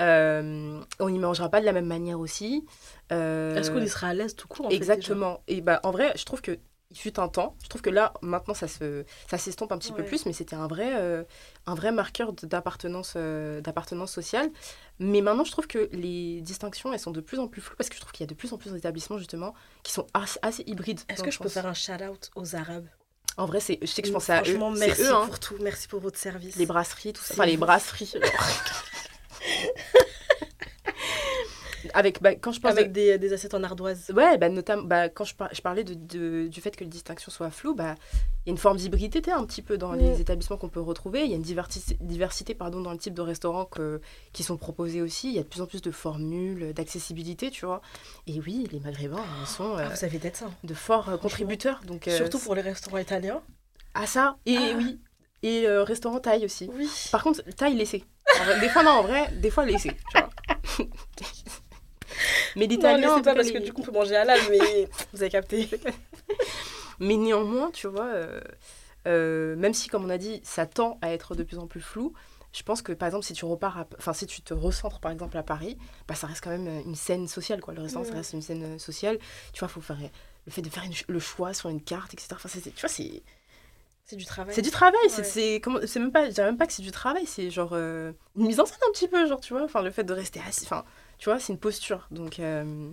[0.00, 2.64] Euh, on n'y mangera pas de la même manière aussi.
[3.12, 5.42] Euh, Est-ce qu'on y sera à l'aise tout court en fait, Exactement.
[5.48, 6.58] et bah, en vrai, je trouve que
[6.90, 7.54] il fut un temps.
[7.62, 10.56] Je trouve que là, maintenant, ça se, ça s'estompe un petit peu plus, mais c'était
[10.56, 11.22] un vrai, euh,
[11.66, 14.50] un vrai marqueur d'appartenance, euh, d'appartenance sociale.
[14.98, 17.90] Mais maintenant, je trouve que les distinctions, elles sont de plus en plus floues parce
[17.90, 20.38] que je trouve qu'il y a de plus en plus d'établissements justement qui sont assez,
[20.42, 21.00] assez hybrides.
[21.08, 22.88] Est-ce que je peux faire un shout-out aux Arabes?
[23.36, 24.44] En vrai, c'est, je sais que je pensais à eux.
[24.44, 25.26] Franchement, merci eux, hein.
[25.26, 25.54] pour tout.
[25.60, 26.56] Merci pour votre service.
[26.56, 27.34] Les brasseries, tout ça.
[27.34, 28.14] Enfin, les brasseries.
[31.94, 34.10] Avec, bah, quand je pense Avec des, des assiettes en ardoise.
[34.14, 36.90] Ouais, bah, notamment, bah, quand je, par- je parlais de, de- du fait que les
[36.90, 37.94] distinctions soient floues, bah,
[38.44, 40.20] il y a une forme d'hybridité un petit peu dans les Mm.
[40.20, 41.22] établissements qu'on peut retrouver.
[41.24, 44.00] Il y a une diversité pardon, dans le type de restaurants que-
[44.32, 45.28] qui sont proposés aussi.
[45.28, 47.80] Il y a de plus en plus de formules, d'accessibilité, tu vois.
[48.26, 50.50] Et oui, les Maghrébins ils sont euh, Ah, vous avez d'être ça.
[50.64, 51.80] de forts euh, contributeurs.
[51.86, 53.40] Donc, euh, Surtout pour les restaurants italiens.
[53.94, 54.74] À ça, et Ah.
[54.76, 54.98] oui.
[55.44, 56.68] Et euh, restaurant thaï aussi.
[56.74, 56.88] Oui.
[57.12, 58.02] Par contre, taille laissé.
[58.60, 60.28] Des fois, non, en vrai, des fois laissé, tu vois.
[62.58, 65.30] Mais l'italien, c'est pas parce que du coup on peut manger halal, mais vous avez
[65.30, 65.68] capté.
[67.00, 68.40] Mais néanmoins, tu vois, euh,
[69.06, 71.80] euh, même si, comme on a dit, ça tend à être de plus en plus
[71.80, 72.12] flou,
[72.52, 75.36] je pense que, par exemple, si tu repars, enfin, si tu te recentres, par exemple,
[75.38, 75.78] à Paris,
[76.08, 77.72] bah, ça reste quand même euh, une scène sociale, quoi.
[77.74, 78.16] Le restaurant, ça Ouais.
[78.16, 79.18] reste une scène sociale.
[79.52, 79.96] Tu vois, faut faire
[80.46, 82.30] le fait de faire une le choix sur une carte, etc.
[82.32, 83.22] Enfin, c'est- tu vois, c'est
[84.06, 84.52] C'est du travail.
[84.54, 84.98] c'est du travail.
[85.08, 85.24] c'est Ouais.
[85.24, 87.70] C'est comment- c'est même pas, je dirais même pas que c'est du travail, c'est genre
[87.74, 89.62] euh, une mise en scène un petit peu, genre, tu vois.
[89.62, 90.84] Enfin, le fait de rester assis, enfin,
[91.18, 92.06] tu vois, c'est une posture.
[92.10, 92.38] Donc.
[92.40, 92.90] euh,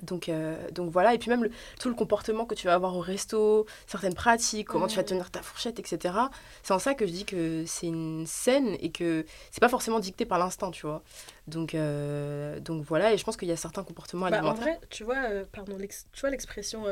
[0.00, 2.96] donc, euh, donc voilà, et puis même le- tout le comportement que tu vas avoir
[2.96, 6.30] au resto, certaines pratiques, comment tu vas tenir ta fourchette, etc.
[6.62, 10.00] C'est en ça que je dis que c'est une scène et que c'est pas forcément
[10.00, 11.02] dicté par l'instinct, tu vois.
[11.46, 14.62] Donc, euh, donc voilà, et je pense qu'il y a certains comportements Bah, en alimentaires.
[14.64, 16.84] vrai, tu vois, pardon, tu vois l'expression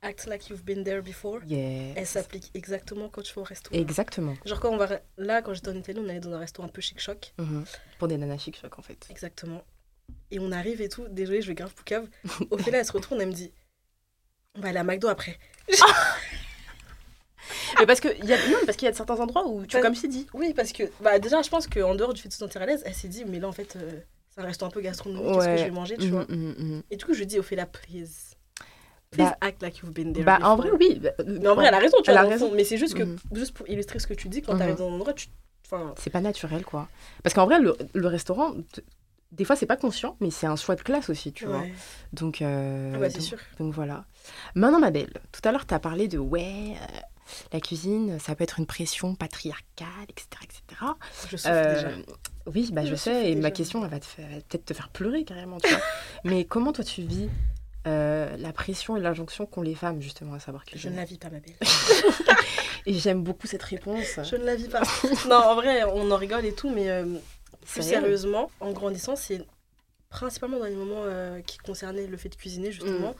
[0.00, 1.40] act like you've been there before?
[1.50, 3.72] Elle s'applique exactement quand tu vas au resto.
[3.74, 4.34] Exactement.
[4.44, 4.88] Genre quand on va...
[5.18, 7.34] Là, quand j'étais en Italie, on allait dans un resto un peu chic-choc.
[7.38, 7.64] Mhm.
[7.98, 9.06] Pour des nanas chic choc en fait.
[9.10, 9.62] Exactement.
[10.34, 11.06] Et on arrive et tout.
[11.10, 12.06] Désolée, je vais grave poucave.
[12.50, 13.52] Au fait, là, elle se retourne, elle me dit
[14.56, 15.38] On va aller à McDo après.
[17.78, 18.36] Mais parce qu'il y, a...
[18.48, 20.26] non, parce qu'il y a de certains endroits où, tu vois, Bah, comme t'ai dit,
[20.32, 22.66] Oui, parce que bah, déjà, je pense qu'en dehors du fait de se sentir à
[22.66, 25.24] l'aise, elle s'est dit Mais là, en fait, euh, c'est un un peu gastronomique.
[25.26, 25.58] Qu'est-ce que Ouais.
[25.58, 26.82] je vais manger, tu vois Mhm, mhm, mhm.
[26.90, 28.34] Et du coup, je dis Ophélia, please.
[29.10, 30.24] Please Bah- act like you've been there.
[30.24, 30.98] Bah, en vrai, oui.
[31.00, 32.26] bah, Mais en vrai, elle a raison, tu Elle vois.
[32.26, 32.48] a raison.
[32.48, 32.54] fond.
[32.56, 34.58] Mais c'est juste que, juste pour illustrer ce que tu dis, quand Mhm.
[34.58, 35.28] t'arrives dans un endroit, tu.
[35.66, 36.88] Enfin, C'est pas naturel, quoi.
[37.22, 38.54] Parce qu'en vrai, le, le restaurant,
[39.36, 41.62] des fois, c'est pas conscient, mais c'est un choix de classe aussi, tu vois.
[42.12, 43.38] Donc, euh, Ah bah, donc, sûr.
[43.58, 44.04] donc voilà.
[44.54, 46.98] Maintenant, ma belle, tout à l'heure, tu as parlé de ouais, euh,
[47.52, 50.26] la cuisine, ça peut être une pression patriarcale, etc.
[50.42, 50.62] etc.
[51.30, 51.88] Je souffre Euh, déjà.
[52.46, 55.58] Oui, bah, je, Je sais, et ma question, elle va peut-être te faire pleurer carrément,
[55.58, 55.80] tu vois.
[56.24, 57.28] mais comment toi, tu vis
[57.86, 61.04] euh, la pression et l'injonction qu'ont les femmes, justement, à savoir Je cuisiner ne la
[61.04, 61.54] vis pas, ma belle.
[62.86, 64.20] Et j'aime beaucoup cette réponse.
[64.22, 64.82] Je ne la vis pas.
[65.28, 67.04] non, en vrai, on en rigole et tout, mais euh,
[67.64, 69.44] plus sérieusement, en grandissant, c'est
[70.08, 73.14] principalement dans les moments euh, qui concernaient le fait de cuisiner, justement,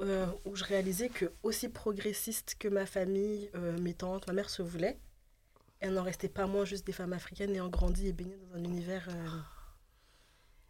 [0.00, 0.02] Mm.
[0.02, 4.50] euh, où je réalisais que, aussi progressiste que ma famille, euh, mes tantes, ma mère
[4.50, 4.98] se voulait,
[5.80, 8.64] elles n'en restaient pas moins juste des femmes africaines ayant grandi et baignées dans un
[8.64, 9.26] univers euh,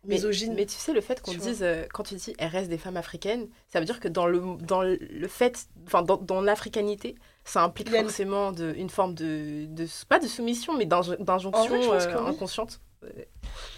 [0.05, 0.55] Mais, misogyne.
[0.55, 3.49] mais tu sais, le fait qu'on dise, quand tu dis elles restent des femmes africaines,
[3.69, 7.89] ça veut dire que dans le, dans le fait, enfin, dans, dans l'africanité, ça implique
[7.91, 12.29] forcément de, une forme de, de, pas de soumission, mais En d'injonction oui.
[12.29, 12.81] inconsciente.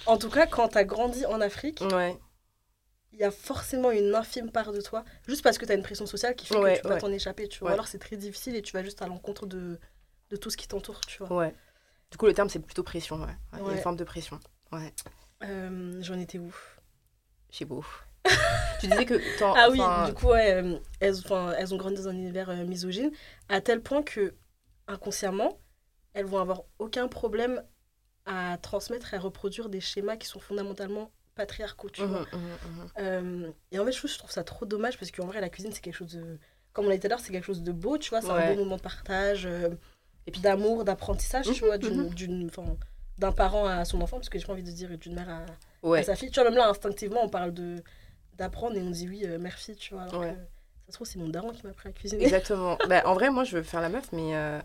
[0.07, 2.17] En tout cas, quand tu as grandi en Afrique, Ouais,
[3.13, 5.83] il y a forcément une infime part de toi, juste parce que tu as une
[5.83, 7.01] pression sociale qui fait Ouais, que tu vas ouais.
[7.01, 7.69] t'en échapper, tu vois.
[7.69, 7.75] Ouais.
[7.75, 9.79] Alors c'est très difficile et tu vas juste à l'encontre de,
[10.31, 11.33] de tout ce qui t'entoure, tu vois.
[11.37, 11.55] ouais.
[12.11, 13.37] Du coup, le terme, c'est plutôt pression, ouais.
[13.55, 14.39] Il y a une forme de pression.
[14.71, 14.93] Ouais,
[15.43, 16.55] Euh, J'en étais où?
[17.51, 17.85] C'est beau.
[18.81, 19.21] tu disais que...
[19.43, 23.11] Ah oui, du coup, euh, elles ont grandi dans un univers euh, misogyne,
[23.49, 24.35] à tel point que,
[24.87, 25.59] inconsciemment,
[26.15, 27.63] elles vont avoir aucun problème
[28.27, 32.21] à transmettre et à reproduire des schémas qui sont fondamentalement patriarcaux, tu mhm, vois.
[32.33, 32.89] mhm, mhm.
[32.99, 35.49] Euh, et en fait, je trouve, je trouve ça trop dommage parce qu'en vrai, la
[35.49, 36.39] cuisine, c'est quelque chose de.
[36.73, 38.21] Comme on l'a dit tout à l'heure, c'est quelque chose de beau, tu vois.
[38.21, 38.51] C'est Ouais.
[38.51, 39.71] un beau moment de partage, euh,
[40.27, 42.51] et puis d'amour, d'apprentissage, tu vois, d'une,
[43.19, 46.03] d'un parent à son enfant, parce que j'ai pas envie de dire d'une mère à,
[46.03, 46.31] sa fille.
[46.31, 47.83] Tu vois, même là, instinctivement, on parle de,
[48.35, 50.03] d'apprendre et on dit oui, euh, mère-fille, tu vois.
[50.05, 50.35] Alors Ouais.
[50.35, 50.39] que
[50.87, 52.23] ça se trouve, c'est mon daron qui m'a appris à cuisiner.
[52.25, 52.79] exactement.
[52.89, 54.61] bah, en vrai, moi, je veux faire la meuf, mais euh,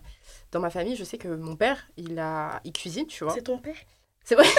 [0.52, 2.62] dans ma famille, je sais que mon père, il, a...
[2.64, 3.34] il cuisine, tu vois.
[3.34, 3.76] C'est ton père?
[4.24, 4.46] C'est vrai.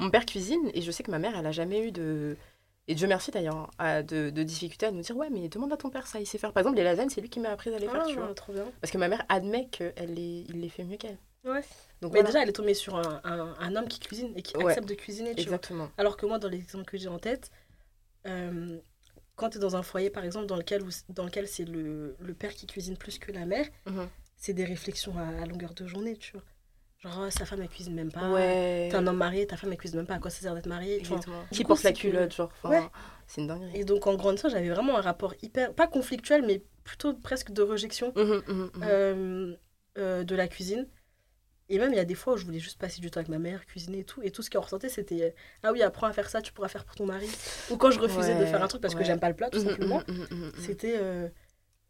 [0.00, 2.36] Mon père cuisine et je sais que ma mère, elle a jamais eu de.
[2.88, 5.76] Et Dieu merci d'ailleurs, à- de, de difficulté à nous dire Ouais, mais demande à
[5.76, 6.52] ton père ça, il sait faire.
[6.52, 8.32] Par exemple, les lasagnes, c'est lui qui m'a appris à les faire, Ah, tu vois.
[8.34, 8.64] trop bien.
[8.80, 11.18] Parce que ma mère admet qu'il les, il les fait mieux qu'elle.
[11.44, 11.60] Ouais.
[12.00, 12.22] Donc Mais voilà.
[12.24, 14.68] déjà, elle est tombée sur un, un, un homme qui cuisine et qui Ouais.
[14.72, 15.56] accepte de cuisiner, tu vois.
[15.56, 15.90] Exactement.
[15.98, 17.50] Alors que moi, dans l'exemple que j'ai en tête,
[18.26, 18.78] euh,
[19.36, 22.16] quand tu es dans un foyer, par exemple, dans lequel, où- dans lequel c'est le,
[22.20, 24.08] le père qui cuisine plus que la mère, Mhm.
[24.36, 26.42] c'est des réflexions à, à longueur de journée, tu vois.
[27.00, 28.30] Genre, oh, sa femme, elle cuisine même pas.
[28.32, 28.88] ouais.
[28.90, 30.14] T'es un homme marié, ta femme, elle cuisine même pas.
[30.14, 32.50] À quoi ça sert d'être marié Qui coup, porte la que- culotte, genre.
[32.64, 32.80] Ouais.
[33.26, 33.70] C'est une dinguerie.
[33.78, 37.62] Et donc, en grandissant, j'avais vraiment un rapport hyper, pas conflictuel, mais plutôt presque de
[37.62, 38.70] rejection mhm, mhm.
[38.82, 39.56] euh,
[39.98, 40.86] euh, de la cuisine.
[41.70, 43.28] Et même, il y a des fois où je voulais juste passer du temps avec
[43.30, 44.20] ma mère, cuisiner et tout.
[44.22, 46.68] Et tout ce qui en ressortait, c'était Ah oui, apprends à faire ça, tu pourras
[46.68, 47.28] faire pour ton mari.
[47.70, 49.58] Ou quand je refusais de faire un truc parce que j'aime pas le plat, tout
[49.58, 50.52] Mhm, simplement, mhm, mhm, mhm.
[50.60, 51.28] c'était euh,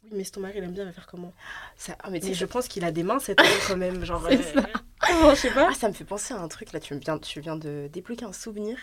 [0.04, 1.32] Oui, mais si ton mari il aime bien, il va faire comment?
[1.76, 4.04] Ça- ah, mais Mais je pense qu'il a des mains, cet homme, quand même.
[4.04, 4.36] Genre, euh,
[5.34, 5.68] je sais pas.
[5.70, 8.24] Ah, ça me fait penser à un truc, là, tu viens, tu viens de débloquer
[8.26, 8.78] un souvenir.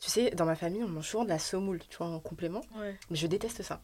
[0.00, 2.62] Tu sais, dans ma famille, on mange souvent de la semoule, tu vois, en complément.
[2.76, 2.96] Ouais.
[3.10, 3.82] Mais je déteste ça.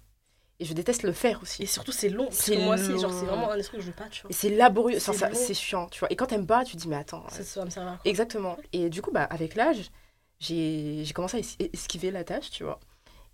[0.59, 1.63] Et je déteste le faire aussi.
[1.63, 2.29] Et surtout, c'est long.
[2.31, 4.31] C'est moi aussi, genre, c'est vraiment un esprit que je veux pas, tu vois.
[4.31, 4.99] Et c'est laborieux,
[5.35, 6.11] C'est chiant, tu vois.
[6.11, 7.29] Et quand t'aimes pas, tu te dis, mais attends.
[7.29, 8.57] Ça, euh, ça va me servir à quoi Exactement.
[8.73, 9.91] Et du coup, bah, avec l'âge,
[10.41, 12.81] j'ai commencé à es- esquiver la tâche, tu vois.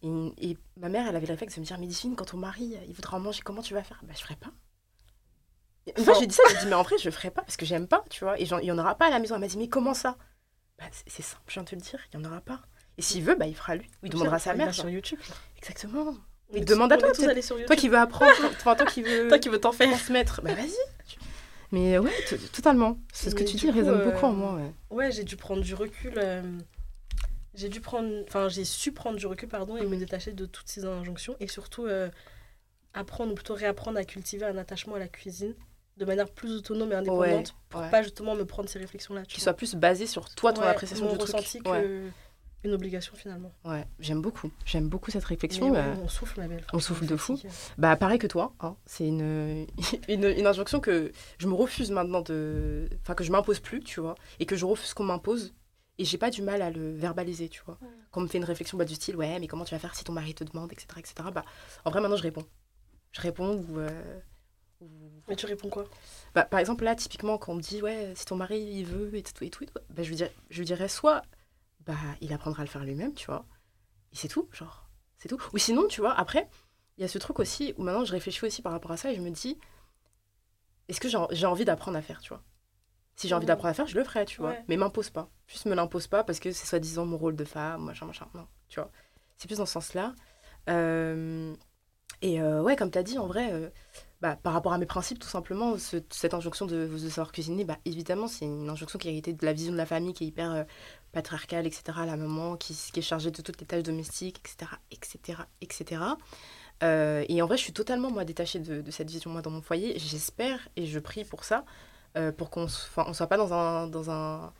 [0.03, 0.09] Et,
[0.51, 2.77] et ma mère, elle avait le réflexe de me dire, mais Divine, quand ton mari,
[2.89, 4.01] il voudra en manger, comment tu vas faire?
[4.03, 4.51] Bah, je ferai pas.
[5.87, 7.57] Une fois, Enfin- j'ai dit ça, j'ai dit, mais en vrai, je ferai pas parce
[7.57, 8.39] que j'aime pas, tu vois.
[8.41, 9.37] Et il y en aura pas à la maison.
[9.37, 10.17] Elle m'a dit, mais comment ça?
[10.79, 12.63] Bah, c'est- simple, je viens de te le dire, il y en aura pas.
[12.99, 13.89] Et s'il veut, bah, il fera lui.
[14.03, 14.75] Il demandera à sa mère.
[14.75, 14.89] sur.
[14.89, 15.21] YouTube.
[15.57, 16.15] Exactement.
[16.53, 17.11] Mais demande à toi.
[17.13, 19.89] Toi qui veux apprendre, enfin, toi qui veux Toi qui veux t'en faire.
[19.89, 20.77] transmettre, bah, vas-y.
[21.71, 22.99] Mais ouais, t- totalement.
[23.13, 24.73] C'est ce que tu dis résonne euh, beaucoup en moi, ouais.
[24.91, 26.13] Ouais, j'ai dû prendre du recul.
[26.19, 26.43] euh,
[27.55, 29.99] J'ai dû prendre, enfin, j'ai su prendre du recul, pardon, et me Mhm.
[29.99, 32.09] détacher de toutes ces injonctions et surtout euh,
[32.95, 35.55] apprendre ou plutôt réapprendre à cultiver un attachement à la cuisine
[35.99, 37.91] de manière plus autonome et indépendante pour ouais.
[37.91, 39.23] pas justement me prendre ces réflexions-là.
[39.27, 41.35] tu Qui soit plus basé sur toi, ton Ouais, appréciation mon du truc.
[41.35, 41.83] ressenti Ouais.
[41.83, 42.09] que
[42.65, 43.53] une obligation finalement.
[43.65, 44.51] Ouais, j'aime beaucoup.
[44.65, 45.71] J'aime beaucoup cette réflexion.
[45.71, 46.65] Mais ouais, euh, on souffle, ma belle.
[46.73, 47.39] on souffle de fou.
[47.79, 48.55] Bah, pareil que toi.
[48.61, 48.77] hein.
[48.87, 49.67] C'est une,
[50.09, 52.89] une, une injonction que je me refuse maintenant de.
[53.03, 54.15] Enfin, que je m'impose plus, tu vois.
[54.41, 55.55] Et que je refuse qu'on m'impose.
[55.99, 57.79] Et j'ai pas du mal à le verbaliser, tu vois.
[57.83, 57.89] Ouais.
[58.11, 59.95] Quand on me fait une réflexion bah, du style, ouais, mais comment tu vas faire
[59.95, 60.87] si ton mari te demande, etc.
[60.99, 61.15] etc.
[61.35, 61.45] Bah,
[61.85, 62.47] en vrai, maintenant, je réponds.
[63.13, 63.79] Je réponds ou.
[63.79, 63.89] euh,
[65.29, 65.85] Mais tu réponds quoi?
[66.35, 69.15] Bah, par exemple, là, typiquement, quand on me dit, ouais, si ton mari, il veut,
[69.15, 71.23] et tout, et tout, et tout, bah, je, lui dirais, je lui dirais soit,
[71.87, 73.47] bah, il apprendra à le faire lui-même, tu vois,
[74.13, 75.41] et c'est tout, genre, c'est tout.
[75.53, 76.49] Ou sinon, tu vois, après,
[76.99, 79.11] il y a ce truc aussi, où maintenant, je réfléchis aussi par rapport à ça,
[79.11, 79.59] et je me dis,
[80.89, 82.43] est-ce que j'ai envie d'apprendre à faire, tu vois?
[83.15, 84.65] Si j'ai envie d'apprendre à faire, je le ferai, tu vois, Ouais.
[84.69, 85.31] mais m'impose pas.
[85.47, 88.47] Juste me l'impose pas, parce que c'est soi-disant mon rôle de femme, machin, machin, non,
[88.69, 88.91] tu vois.
[89.37, 90.15] C'est plus dans ce sens-là.
[90.69, 91.55] Euh,
[92.21, 93.69] et euh, ouais, comme tu as dit, en vrai, euh,
[94.23, 97.65] bah, par rapport à mes principes, tout simplement, ce- cette injonction de, de savoir cuisiner,
[97.65, 100.25] bah, évidemment, c'est une injonction qui est héritée de la vision de la famille qui
[100.25, 100.65] est hyper euh,
[101.13, 101.83] patriarcale, etc.
[102.07, 104.71] La maman qui, qui est chargée de toutes les tâches domestiques, etc.
[104.93, 106.03] etc., etc.
[106.83, 109.51] Euh, et en vrai, je suis totalement, moi, détachée de, de cette vision, moi, dans
[109.51, 109.99] mon foyer.
[109.99, 111.65] J'espère et je prie pour ça,
[112.17, 112.67] euh, pour qu'on
[112.97, 113.87] on soit pas dans un...
[113.89, 114.53] Dans un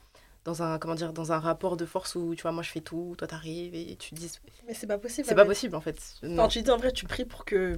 [0.45, 2.81] dans un comment dire dans un rapport de force où tu vois moi je fais
[2.81, 4.29] tout toi t'arrives et tu dis
[4.67, 5.25] Mais c'est pas possible.
[5.29, 6.49] c'est pas possible en fait Non.
[6.49, 7.77] tu dis en vrai, tu pries pour que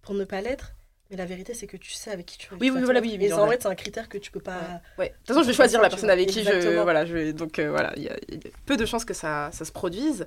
[0.00, 0.76] pour ne pas l'être,
[1.14, 2.56] mais la vérité c'est que tu sais avec qui tu veux.
[2.60, 3.58] Oui, oui, voilà, oui, ça, en vrai.
[3.60, 4.80] c'est un critère que tu peux pas.
[4.98, 5.08] Ouais.
[5.10, 6.80] De toute façon, je vais choisir la personne avec qui je.
[6.82, 9.14] Voilà, je donc euh, voilà, il y, a il y a peu de chances que
[9.14, 10.26] ça, ça se produise.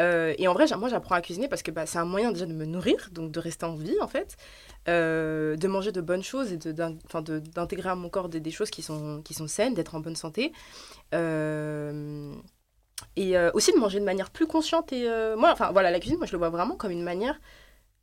[0.00, 2.46] Euh, et en vrai, moi, j'apprends à cuisiner parce que bah, c'est un moyen déjà
[2.46, 4.36] de me nourrir, donc de rester en vie en fait,
[4.88, 8.82] euh, de manger de bonnes choses et d'intégrer à mon corps des, des choses qui
[8.82, 10.52] sont, qui sont saines, d'être en bonne santé.
[13.16, 14.92] Et aussi de manger de manière plus consciente.
[14.92, 17.40] Et moi, enfin voilà, la cuisine, moi, je le vois vraiment comme une manière.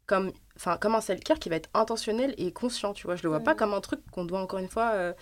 [0.06, 3.16] Comme, enfin, comme un self-care qui va être intentionnel et conscient, tu vois.
[3.16, 5.14] Je le vois pas comme un truc qu'on doit encore une fois euh,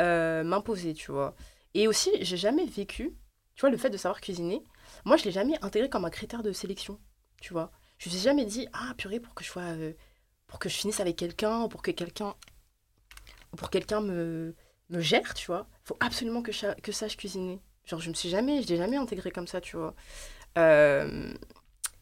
[0.00, 1.34] euh, m'imposer, tu vois.
[1.74, 3.14] Et aussi, j'ai jamais vécu,
[3.54, 4.64] tu vois, le fait de savoir cuisiner,
[5.04, 6.98] moi, je l'ai jamais intégré comme un critère de sélection,
[7.40, 7.70] tu vois.
[7.98, 9.92] Je me suis jamais dit, ah, purée, pour que je sois, euh,
[10.46, 12.34] pour que je finisse avec quelqu'un, ou pour que quelqu'un,
[13.52, 14.54] ou pour quelqu'un me,
[14.88, 17.60] me gère, tu vois, faut absolument que je, que sache cuisiner.
[17.84, 19.94] Genre, je me suis jamais, je l'ai jamais intégré comme ça, tu vois.
[20.58, 21.32] Euh,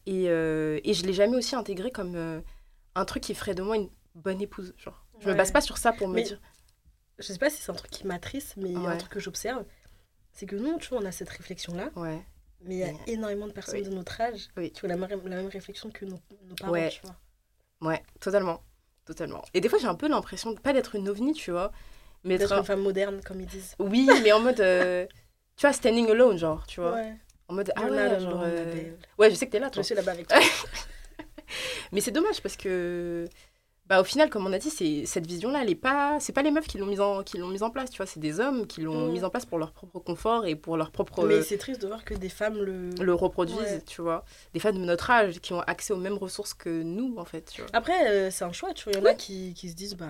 [0.09, 2.41] et, euh, et je l'ai jamais aussi intégré comme euh,
[2.95, 5.05] un truc qui ferait de moi une bonne épouse, genre.
[5.19, 5.37] Je me Ouais.
[5.37, 6.39] base pas sur ça pour me Mais- dire.
[7.19, 8.97] Je sais pas si c'est un truc qui m'attriste, mais il y a un Ouais.
[8.97, 9.65] truc que j'observe,
[10.31, 12.21] c'est que nous, tu vois, on a cette réflexion-là, Ouais.
[12.61, 13.85] mais il y a Mais- énormément de personnes Oui.
[13.89, 14.71] de notre âge Oui.
[14.71, 16.89] qui ont la même, la même réflexion que nos, nos parents, Ouais.
[16.89, 17.15] tu vois.
[17.89, 18.61] Ouais, totalement.
[19.05, 19.43] Totalement.
[19.53, 21.71] Et des fois, j'ai un peu l'impression de pas d'être une ovni, tu vois.
[22.23, 23.75] Mais D'être d'être une femme moderne, comme ils disent.
[23.79, 24.59] Oui, mais en mode.
[24.59, 25.05] euh,
[25.57, 26.93] tu vois, standing alone, genre, tu vois.
[26.93, 27.15] Ouais.
[27.49, 27.71] En mode.
[27.75, 28.41] Ah You're ouais, not genre.
[28.45, 28.91] euh.
[29.17, 29.83] Ouais, je sais que t'es là, Je toi.
[29.83, 30.37] suis là-bas avec toi.
[31.91, 33.27] Mais c'est dommage parce que.
[33.87, 36.19] Bah, au final, comme on a dit, c'est cette vision-là, elle est pas.
[36.19, 38.05] C'est pas les meufs qui l'ont mise en qui l'ont mise en place, tu vois.
[38.05, 40.91] C'est des hommes qui l'ont mise en place pour leur propre confort et pour leur
[40.91, 41.25] propre.
[41.25, 42.91] Mais c'est triste de voir que des femmes le.
[43.01, 43.81] le reproduisent, Ouais.
[43.87, 44.25] tu vois.
[44.53, 47.49] Des femmes de notre âge qui ont accès aux mêmes ressources que nous, en fait,
[47.51, 47.69] tu vois.
[47.73, 48.93] Après, euh, c'est un choix, tu vois.
[48.93, 50.09] Il y en a qui, qui se disent, bah,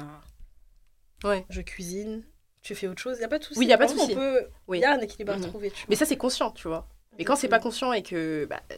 [1.24, 1.46] Ouais.
[1.50, 2.24] je cuisine,
[2.62, 3.16] tu fais autre chose.
[3.16, 3.60] Il n'y a pas de souci.
[3.62, 4.14] Oui, y a pas de souci.
[4.14, 4.80] peut- Oui.
[4.80, 5.48] Il y a un équilibre à Mhm.
[5.48, 5.86] trouver, tu vois.
[5.88, 6.86] Mais ça, c'est conscient, tu vois.
[7.20, 8.76] Et quand c'est pas conscient et que bah, euh,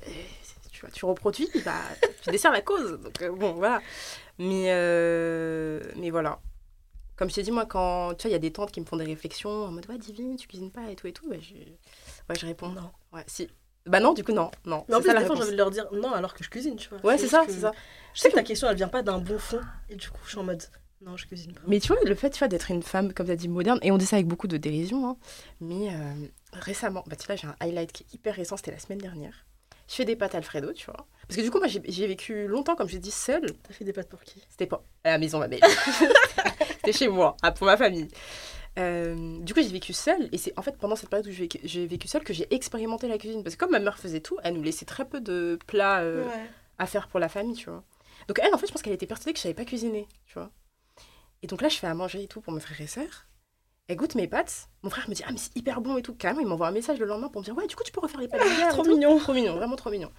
[0.71, 1.73] tu vois, tu reproduis, bah,
[2.23, 2.99] tu desserres la cause.
[2.99, 3.81] Donc euh, bon, voilà.
[4.39, 6.39] Mais, euh, mais voilà.
[7.15, 8.85] Comme je t'ai dit, moi, quand tu vois, il y a des tantes qui me
[8.85, 11.35] font des réflexions en mode, ouais, divine, tu cuisines pas et tout et tout, bah,
[11.39, 12.89] je, ouais, je réponds, Non.
[13.13, 13.47] ouais, si.
[13.85, 14.85] Bah non, du coup, non, non.
[14.89, 16.75] Mais en plus, des fois, j'ai envie de leur dire non alors que je cuisine,
[16.75, 16.99] tu vois.
[17.03, 17.71] Ouais, c'est ça, que- c'est ça.
[18.13, 19.59] Je sais que ta question, elle vient pas d'un bon fond.
[19.89, 20.63] Et du coup, je suis en mode
[21.03, 21.61] non, je cuisine pas.
[21.67, 23.79] Mais tu vois, le fait tu vois, d'être une femme, comme tu as dit, moderne,
[23.81, 25.17] et on dit ça avec beaucoup de dérision, hein,
[25.59, 26.13] mais euh,
[26.53, 29.45] récemment, bah, tu vois, j'ai un highlight qui est hyper récent, c'était la semaine dernière.
[29.87, 31.05] Je fais des pâtes Alfredo, tu vois.
[31.27, 33.51] Parce que du coup, moi, j'ai vécu longtemps, comme j'ai dit, seule.
[33.63, 34.41] T'as fait des pâtes pour qui?
[34.49, 35.59] C'était pas à la maison, ma belle.
[36.77, 38.07] C'était chez moi, ah, pour ma famille.
[38.79, 41.43] Euh, du coup, j'ai vécu seule, et c'est en fait pendant cette période où j'ai
[41.43, 43.43] vécu, j'ai vécu seule que j'ai expérimenté la cuisine.
[43.43, 46.25] Parce que comme ma mère faisait tout, elle nous laissait très peu de plats euh,
[46.25, 46.49] Ouais.
[46.77, 47.83] à faire pour la famille, tu vois.
[48.29, 50.35] Donc elle, en fait, je pense qu'elle était persuadée que je savais pas cuisiner, tu
[50.35, 50.51] vois.
[51.43, 53.25] Et donc là, je fais à manger et tout pour mes frères et sœurs.
[53.91, 54.69] Elle goûte mes pâtes.
[54.83, 56.13] Mon frère me dit, ah, mais c'est hyper bon et tout.
[56.15, 57.99] Carrément, il m'envoie un message le lendemain pour me dire, ouais, du coup, tu peux
[57.99, 59.17] refaire les pâtes d'hier et Trop mignon.
[59.19, 60.09] Trop mignon, vraiment trop mignon.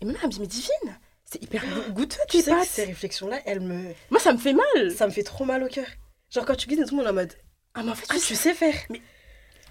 [0.00, 2.66] Et ma mère, elle me dit, mais divine, c'est hyper go- goûteux, Tu sais que
[2.66, 3.92] ces réflexions-là, elles me.
[4.10, 4.90] Moi, ça me fait mal.
[4.90, 5.86] Ça me fait trop mal au cœur.
[6.30, 7.32] Genre, quand tu cuisines, tout le monde en mode
[7.74, 8.34] Ah, mais en fait, Ah, tu tu sais.
[8.34, 8.74] sais faire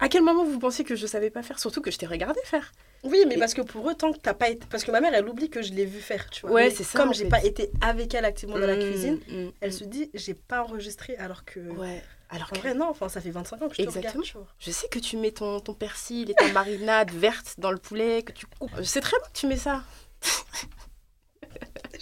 [0.02, 1.58] À quel moment vous pensiez que je savais pas faire?
[1.58, 2.72] Surtout que je t'ai regardé faire.
[3.04, 4.66] Oui, mais Et- parce que pour eux, tant que t'as pas été.
[4.70, 6.50] Parce que ma mère, elle oublie que je l'ai vu faire, tu vois.
[6.52, 9.48] Ouais, c'est ça, Comme j'ai pas été avec elle activement dans la Mm, cuisine, mm,
[9.60, 9.72] elle mm.
[9.72, 11.60] se dit, j'ai pas enregistré alors que.
[11.60, 12.02] Ouais.
[12.30, 14.22] Alors En que vrai, non, enfin, ça fait 25 ans que je te Exactement.
[14.22, 14.46] regarde, tu vois.
[14.58, 18.22] je sais que tu mets ton, ton persil et ta marinade verte dans le poulet,
[18.22, 18.70] que tu coupes.
[18.78, 19.84] Je sais très bien que tu mets ça.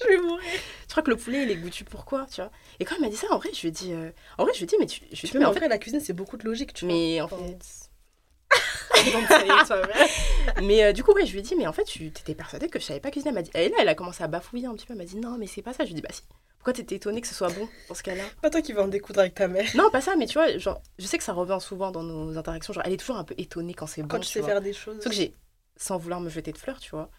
[0.02, 0.44] Je vais mourir.
[0.86, 2.50] Je crois que le poulet, il est goûtu pourquoi, tu vois?
[2.78, 4.52] Et quand elle m'a dit ça, en vrai, je lui ai dit, euh, en vrai,
[4.54, 6.36] je lui ai dit, mais tu, je Mais en fait, vrai, la cuisine, c'est beaucoup
[6.36, 6.94] de logique, tu vois.
[6.94, 7.89] mais en fait.
[9.12, 10.62] Donc, ça y est, toi, ouais.
[10.62, 12.68] mais euh, du coup, ouais, je lui ai dit, mais en fait, tu étais persuadée
[12.68, 13.30] que je savais pas cuisiner.
[13.30, 14.92] Elle m'a dit, et là, elle a commencé à bafouiller un petit peu.
[14.92, 15.84] Elle m'a dit, non, mais c'est pas ça.
[15.84, 16.22] Je lui ai dit, bah si.
[16.58, 18.22] Pourquoi t'étais étonnée que ce soit bon dans ce cas-là?
[18.42, 19.64] Pas toi qui vas en découdre avec ta mère.
[19.74, 22.36] Non, pas ça, mais tu vois, genre, je sais que ça revient souvent dans nos
[22.36, 22.74] interactions.
[22.74, 24.08] Genre, elle est toujours un peu étonnée quand c'est bon.
[24.08, 24.50] Quand tu sais vois.
[24.50, 24.96] faire des choses.
[24.96, 25.34] Sauf que j'ai,
[25.76, 27.10] sans vouloir me jeter de fleurs, tu vois,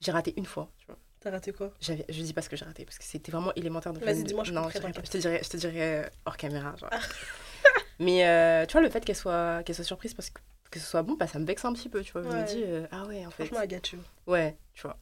[0.00, 0.96] j'ai raté une fois, tu vois.
[1.20, 1.74] T'as raté quoi?
[1.80, 3.92] Je dis pas ce que j'ai raté parce que c'était vraiment élémentaire.
[3.92, 6.74] donc Vas-y, dis-moi, je non, te dirais, je te dirais euh, hors caméra.
[6.76, 6.88] Genre.
[7.98, 10.86] Mais euh, tu vois, le fait qu'elle soit, qu'elle soit surprise parce que, que ce
[10.86, 12.22] soit bon, bah, ça me vexe un petit peu, tu vois.
[12.22, 13.46] Je me dis, euh, ah ouais, en fait.
[13.46, 13.98] Franchement, I got you.
[14.26, 14.96] Ouais, tu vois.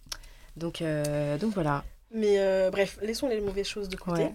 [0.57, 1.85] Donc, euh, donc voilà.
[2.11, 4.23] Mais euh, bref, laissons les mauvaises choses de côté.
[4.23, 4.35] Ouais.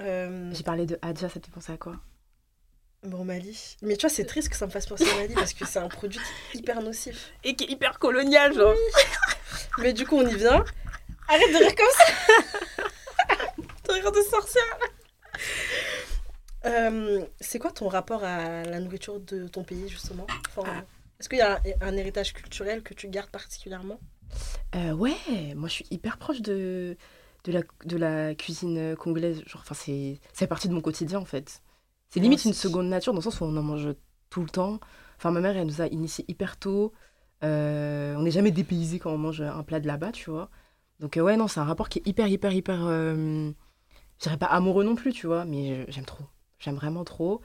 [0.00, 1.96] Euh, J'ai parlé de Adja, ça te fait penser à quoi?
[3.02, 3.76] Bon, Mali.
[3.82, 5.78] Mais tu vois, c'est triste que ça me fasse penser à Mali parce que c'est
[5.78, 6.20] un produit
[6.54, 7.32] hyper nocif.
[7.44, 8.74] Et qui est hyper colonial, genre.
[9.78, 10.64] Mais du coup, on y vient.
[11.28, 12.84] Arrête de rire comme ça
[13.88, 14.78] De rire de sorcière
[16.66, 20.26] Euh, C'est quoi ton rapport à la nourriture de ton pays, justement?
[20.48, 20.84] Enfin, Ah.
[21.18, 23.98] Est-ce qu'il y a un, un héritage culturel que tu gardes particulièrement?
[24.74, 25.16] Euh, ouais,
[25.54, 26.96] moi je suis hyper proche de,
[27.44, 29.42] de, la, de la cuisine congolaise.
[29.46, 31.62] Genre, enfin, c'est, c'est partie de mon quotidien en fait.
[32.08, 33.88] C'est limite une seconde nature dans le sens où on en mange
[34.30, 34.80] tout le temps.
[35.18, 36.92] Enfin, ma mère, elle nous a initiés hyper tôt.
[37.44, 40.50] Euh, on n'est jamais dépaysé quand on mange un plat de là-bas, tu vois.
[41.00, 42.84] Donc, euh, ouais, non, c'est un rapport qui est hyper, hyper, hyper.
[42.86, 43.50] euh,
[44.18, 46.24] je dirais pas amoureux non plus, tu vois, mais j'aime trop.
[46.60, 47.40] J'aime vraiment trop.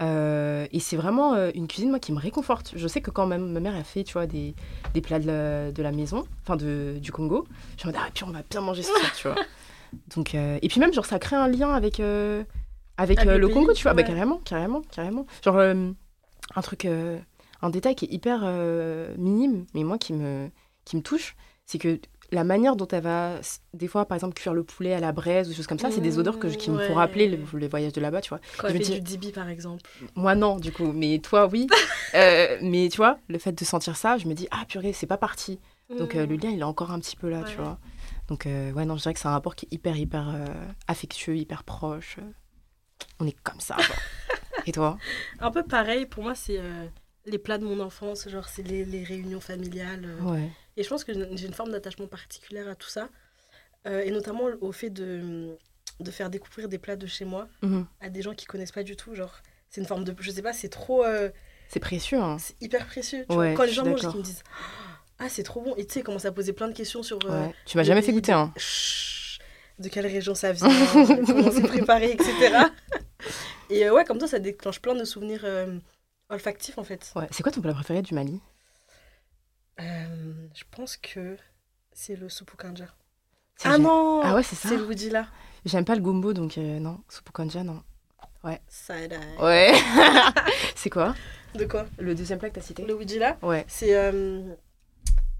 [0.00, 2.72] Euh, et c'est vraiment euh, une cuisine, moi, qui me réconforte.
[2.76, 4.54] Je sais que quand même ma mère a fait, tu vois, des,
[4.94, 7.46] des plats de la, de la maison, enfin de, du Congo,
[7.80, 9.36] je me dis, ah, puis on va bien manger soir, tu vois.
[10.16, 13.54] Donc, euh, et puis même, genre, ça crée un lien avec, avec, Avec le pays,
[13.54, 13.94] Congo, tu vois.
[13.94, 15.26] Bah, carrément, carrément, carrément.
[15.44, 18.44] Genre, un truc, un détail qui est hyper
[19.18, 20.50] minime, mais moi, qui me,
[20.84, 21.36] qui me touche,
[21.66, 22.00] c'est que
[22.32, 23.34] la manière dont elle va,
[23.74, 25.90] des fois, par exemple, cuire le poulet à la braise ou des choses comme ça,
[25.90, 26.94] c'est des odeurs que, je- qui me font Ouais.
[26.94, 28.40] rappeler le- les voyages de là-bas, tu vois.
[28.58, 29.82] Quand Je elle me fait dis- du dibi, par exemple.
[30.16, 31.66] Moi, non, du coup, mais toi, oui.
[32.14, 35.06] Euh, mais tu vois, le fait de sentir ça, je me dis, ah purée, c'est
[35.06, 35.58] pas parti.
[35.98, 37.78] Donc euh, le lien, il est encore un petit peu là, tu vois.
[38.28, 40.34] Donc, euh, ouais, non, je dirais que c'est un rapport qui est hyper, hyper
[40.88, 42.16] affectueux, hyper proche.
[43.18, 43.76] On est comme ça.
[44.66, 44.98] Et toi?
[45.40, 46.60] Un peu pareil, pour moi, c'est
[47.24, 50.06] les plats de mon enfance, genre c'est les, les réunions familiales.
[50.22, 50.50] Ouais.
[50.76, 53.08] Et je pense que j'ai une forme d'attachement particulière à tout ça.
[53.86, 55.56] Euh, et notamment au fait de,
[56.00, 57.86] de faire découvrir des plats de chez moi Mhm.
[58.00, 59.14] à des gens qui connaissent pas du tout.
[59.14, 60.14] Genre, c'est une forme de.
[60.20, 61.04] Je sais pas, c'est trop.
[61.04, 61.30] euh,
[61.68, 62.38] C'est précieux, hein.
[62.38, 63.26] c'est hyper précieux.
[63.28, 63.56] tu Ouais, vois.
[63.56, 64.42] Quand les gens mangent qu'ils me disent
[65.18, 65.74] Ah, c'est trop bon.
[65.76, 67.18] Et tu sais, ils commencent à poser plein de questions sur.
[67.26, 67.54] euh, Ouais.
[67.66, 68.52] Tu m'as jamais fait goûter, hein.
[68.56, 69.40] Chut,
[69.78, 70.68] de quelle région ça vient,
[71.26, 72.56] comment c'est préparé, etc.
[73.70, 75.44] Et euh, ouais, comme ça, ça déclenche plein de souvenirs
[76.28, 77.12] olfactifs en fait.
[77.16, 77.26] Ouais.
[77.30, 78.40] C'est quoi ton plat préféré du Mali?
[79.80, 81.36] Euh, je pense que
[81.92, 82.86] c'est le soupe au kanja.
[83.64, 85.26] Ah non Ah ouais, c'est ça C'est le Woody là.
[85.64, 87.00] J'aime pas le gumbo, donc euh, non.
[87.08, 87.82] Soupe kanja, non.
[88.68, 89.38] Side eye.
[89.40, 89.72] Ouais.
[90.74, 91.14] c'est quoi?
[91.54, 91.86] De quoi?
[91.98, 92.84] Le deuxième plat que t'as cité?
[92.84, 93.64] Le Woody là, Ouais.
[93.68, 94.42] c'est euh,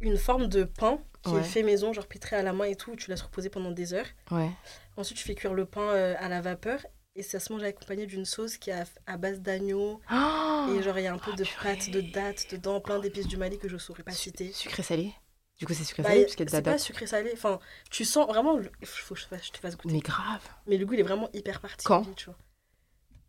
[0.00, 1.40] une forme de pain qui Ouais.
[1.40, 3.72] est fait maison, genre pitré à la main et tout, où tu laisses reposer pendant
[3.72, 4.06] des heures.
[4.30, 4.50] Ouais.
[4.96, 6.78] Ensuite, tu fais cuire le pain à la vapeur
[7.14, 10.00] et ça se mange accompagné d'une sauce qui est à, base d'agneau.
[10.10, 11.76] Oh Et genre, il y a un peu Oh, de purée.
[11.76, 14.52] pâte, de dattes dedans, plein d'épices du Mali que je saurais pas citer.
[14.52, 15.12] Sucré salé
[15.58, 16.80] Du coup, c'est sucré Bah, salé parce qu'il y a de la c'est pas date.
[16.80, 17.30] sucré salé.
[17.34, 17.58] Enfin,
[17.90, 18.56] tu sens vraiment.
[18.56, 18.70] Le...
[18.84, 19.94] Faut que je te fasse goûter.
[19.94, 20.40] Mais grave.
[20.66, 22.38] Mais le goût, il est vraiment hyper particulier, Quand tu vois.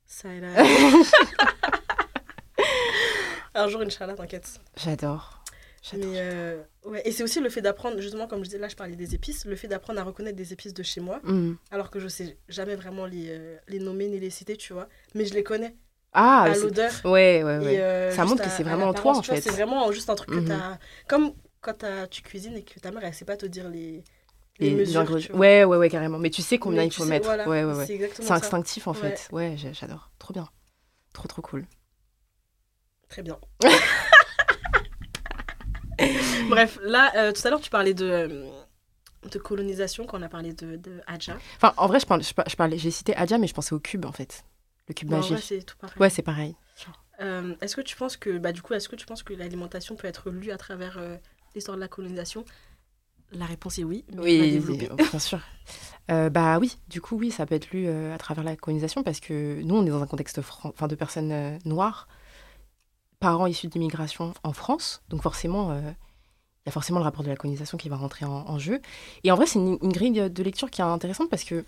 [0.06, 0.48] Ça et là.
[3.56, 4.60] Un jour, Inch'Allah, t'inquiète.
[4.78, 5.43] J'adore.
[5.92, 7.02] Mais euh, ouais.
[7.06, 9.46] Et c'est aussi le fait d'apprendre, justement, comme je disais, là, je parlais des épices,
[9.46, 11.54] le fait d'apprendre à reconnaître des épices de chez moi, Mm.
[11.72, 14.88] alors que je sais jamais vraiment les, euh, les nommer ni les citer, tu vois.
[15.14, 15.76] Mais je les connais
[16.14, 16.92] Ah, à l'odeur.
[17.04, 17.80] ouais, ouais, et, ouais.
[17.82, 19.42] euh, Ça montre que c'est vraiment toi, en fait.
[19.42, 20.48] C'est vraiment juste un truc que Mhm.
[20.48, 20.78] t'as.
[21.10, 24.04] Comme quand t'as- tu cuisines et que ta mère, elle sait pas te dire les,
[24.60, 25.06] les, Les mesures.
[25.34, 26.18] Ouais, ouais, ouais, carrément.
[26.20, 27.26] Mais tu sais combien Mais il faut sais, mettre.
[27.26, 28.10] voilà, ouais, ouais, ouais.
[28.14, 29.16] C'est instinctif, en Ouais.
[29.16, 29.28] fait.
[29.34, 30.12] Ouais, j'ai- j'adore.
[30.20, 30.48] Trop bien.
[31.14, 31.66] Trop, trop cool.
[33.10, 33.38] Très bien.
[36.50, 38.46] Bref, là, euh, tout à l'heure, tu parlais de, euh,
[39.32, 41.38] de colonisation quand on a parlé de, de Hadja.
[41.58, 44.12] Enfin, en vrai, je parlais, je j'ai cité Adja, mais je pensais au cube, en
[44.12, 44.44] fait.
[44.88, 45.32] Le cube magique.
[45.32, 45.98] vrai, c'est tout pareil.
[46.00, 46.56] Ouais, c'est pareil.
[47.22, 49.96] Euh, est-ce que tu penses que, bah, du coup, est-ce que tu penses que l'alimentation
[49.96, 51.16] peut être lue à travers euh,
[51.56, 52.44] l'histoire de la colonisation?
[53.32, 54.04] La réponse est oui.
[54.18, 55.40] Oui, oui, bien sûr.
[56.12, 59.20] Euh, bah oui, du coup, oui, ça peut être lu à travers la colonisation parce
[59.20, 62.08] que nous, on est dans un contexte enfin, de personnes noires,
[63.20, 65.02] parents issus d'immigration en France.
[65.10, 65.82] Donc forcément,
[66.66, 68.82] il y a forcément le rapport de la colonisation qui va rentrer en, en jeu.
[69.26, 71.66] Et en vrai, c'est une, une grille de lecture qui est intéressante parce que,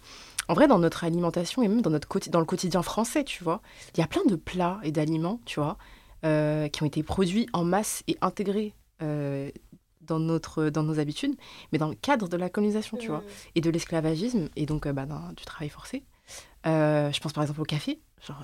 [0.47, 3.61] en vrai, dans notre alimentation et même dans, notre dans le quotidien français, tu vois,
[3.93, 5.77] il y a plein de plats et d'aliments, tu vois,
[6.23, 9.51] euh, qui ont été produits en masse et intégrés euh,
[9.99, 11.35] dans, notre, dans nos habitudes,
[11.73, 13.23] mais dans le cadre de la colonisation, tu vois
[13.53, 16.03] et de l'esclavagisme et donc euh, bah, du travail forcé.
[16.63, 17.99] Je pense par exemple au café.
[18.25, 18.41] Genre,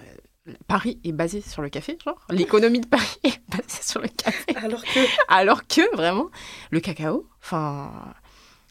[0.67, 4.20] Paris est basé sur le café, genre l'économie de Paris est basée sur le café,
[5.27, 5.95] Alors que.
[5.95, 6.29] vraiment
[6.71, 8.13] le cacao, enfin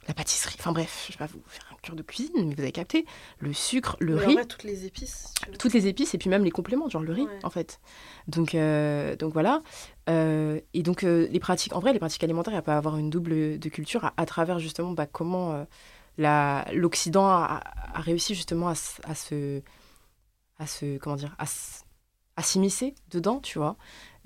[0.09, 2.61] la pâtisserie, enfin bref, je vais pas vous faire un cure de cuisine, mais vous
[2.63, 3.07] avez capté,
[3.39, 5.33] le sucre, le mais en riz, vrai, toutes les épices.
[5.59, 7.39] toutes les épices et puis même les compléments, genre le riz Ouais.
[7.45, 7.81] en fait.
[8.27, 9.63] Donc, euh, donc voilà.
[10.09, 13.59] Euh, et donc euh, les pratiques, en vrai, les pratiques alimentaires, peuvent avoir une double
[13.59, 15.65] de culture à, à travers justement bah, comment
[16.19, 17.63] l'Occident a,
[17.95, 19.63] a réussi justement à, se,
[20.59, 23.77] à se, comment dire, à s'immiscer dedans, tu vois.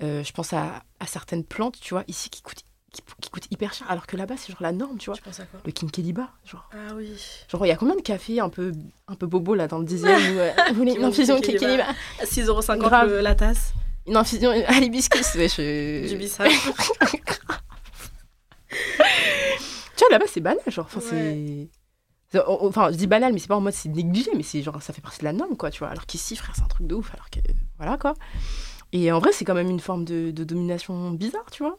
[0.03, 3.47] Euh, je pense à, à certaines plantes, tu vois, ici qui coûtent, qui, qui coûtent
[3.51, 5.15] hyper cher, alors que là-bas c'est genre la norme, tu vois.
[5.15, 6.69] Tu penses à quoi Le kinkeliba, genre.
[6.73, 7.09] Ah oui.
[7.49, 8.71] Genre, il y a combien de cafés un peu,
[9.07, 10.51] un peu bobo là dans le dixième où euh,
[10.95, 11.85] du infusion kinkeliba.
[12.19, 13.09] kinkeliba 6,50€ Grave.
[13.09, 13.73] le- la tasse.
[14.07, 16.07] Une infusion à l'hibiscus, ouais, je...
[16.09, 16.47] Du bissap.
[19.97, 20.85] Tu vois, là-bas, c'est banal, genre.
[20.93, 21.69] Enfin, Ouais.
[22.31, 22.37] c'est...
[22.39, 24.61] c'est- on- Enfin, je dis banal, mais c'est pas en mode c'est négligé, mais c'est
[24.61, 25.87] genre, ça fait partie de la norme, quoi, tu vois.
[25.89, 27.39] Alors qu'ici, frère, c'est un truc de ouf, alors que...
[27.77, 28.13] Voilà, quoi.
[28.97, 31.77] Et en vrai, c'est quand même une forme de, de domination bizarre, tu vois.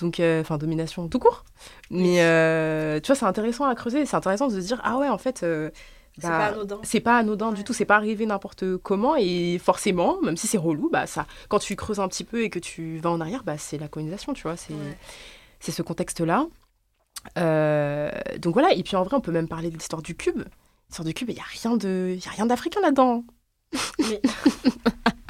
[0.00, 1.44] Donc, euh, enfin, domination tout court.
[1.90, 4.06] Mais, euh, tu vois, c'est intéressant à creuser.
[4.06, 5.42] C'est intéressant de se dire, ah ouais, en fait...
[5.42, 5.70] euh,
[6.18, 6.80] C'est bah, pas anodin.
[6.84, 10.58] c'est pas anodin du tout, c'est pas arrivé n'importe comment et forcément, même si c'est
[10.58, 13.42] relou, bah ça, quand tu creuses un petit peu et que tu vas en arrière,
[13.42, 14.96] bah c'est la colonisation, tu vois, c'est Ouais.
[15.58, 16.46] c'est ce contexte-là.
[17.36, 20.42] Donc voilà, et puis en vrai, on peut même parler de l'histoire du cube.
[20.88, 23.24] L'histoire du cube, il y a rien de, il y a rien d'africain là-dedans.
[23.98, 24.20] Mais.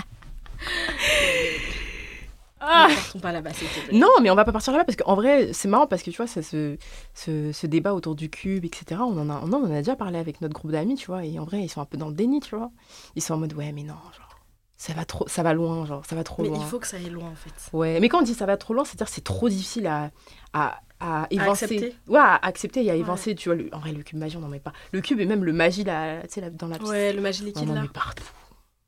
[2.66, 3.98] Ah Ne partons pas là-bas, s'il te plaît.
[3.98, 6.16] non, mais on va pas partir là-bas parce qu'en vrai, c'est marrant parce que tu
[6.16, 6.78] vois, ça, ce,
[7.12, 9.02] ce, ce débat autour du cube, etc.
[9.02, 11.38] On en, a, on en a déjà parlé avec notre groupe d'amis, tu vois, et
[11.38, 12.70] en vrai, ils sont un peu dans le déni, tu vois.
[13.16, 14.40] Ils sont en mode, ouais, mais non, genre,
[14.78, 16.58] ça va trop, ça va loin, genre, ça va trop Mais loin.
[16.58, 17.52] il faut que ça aille loin, en fait.
[17.76, 20.10] Ouais, mais quand on dit ça va trop loin, c'est-à-dire que c'est trop difficile à,
[20.54, 21.64] à, à évincer.
[21.66, 21.94] accepter.
[22.08, 23.00] Ouais, à accepter et à Ouais.
[23.00, 23.56] évincer, tu vois.
[23.56, 24.72] le- en vrai, le cube magie, on n'en met pas.
[24.92, 27.42] Le cube et même le magie, là, tu sais, là, dans la Ouais, le magie
[27.42, 27.82] on liquide en là.
[27.82, 28.24] met partout.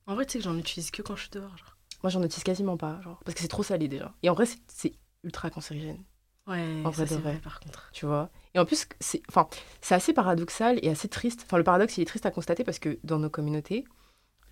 [0.07, 1.57] En vrai, tu sais que j'en utilise que quand je suis dehors.
[1.57, 1.77] Genre.
[2.03, 4.15] Moi, j'en utilise quasiment pas, genre, parce que c'est trop salé déjà.
[4.23, 4.95] Et en vrai, c'est-
[5.25, 6.05] ultra cancérigène.
[6.47, 7.33] Ouais, En ça vrai de c'est vrai.
[7.33, 7.91] vrai par contre.
[7.93, 8.31] tu vois?
[8.55, 9.49] Et en plus, c'est enfin,
[9.91, 11.43] assez paradoxal et assez triste.
[11.45, 13.85] Enfin, le paradoxe, il est triste à constater parce que dans nos communautés,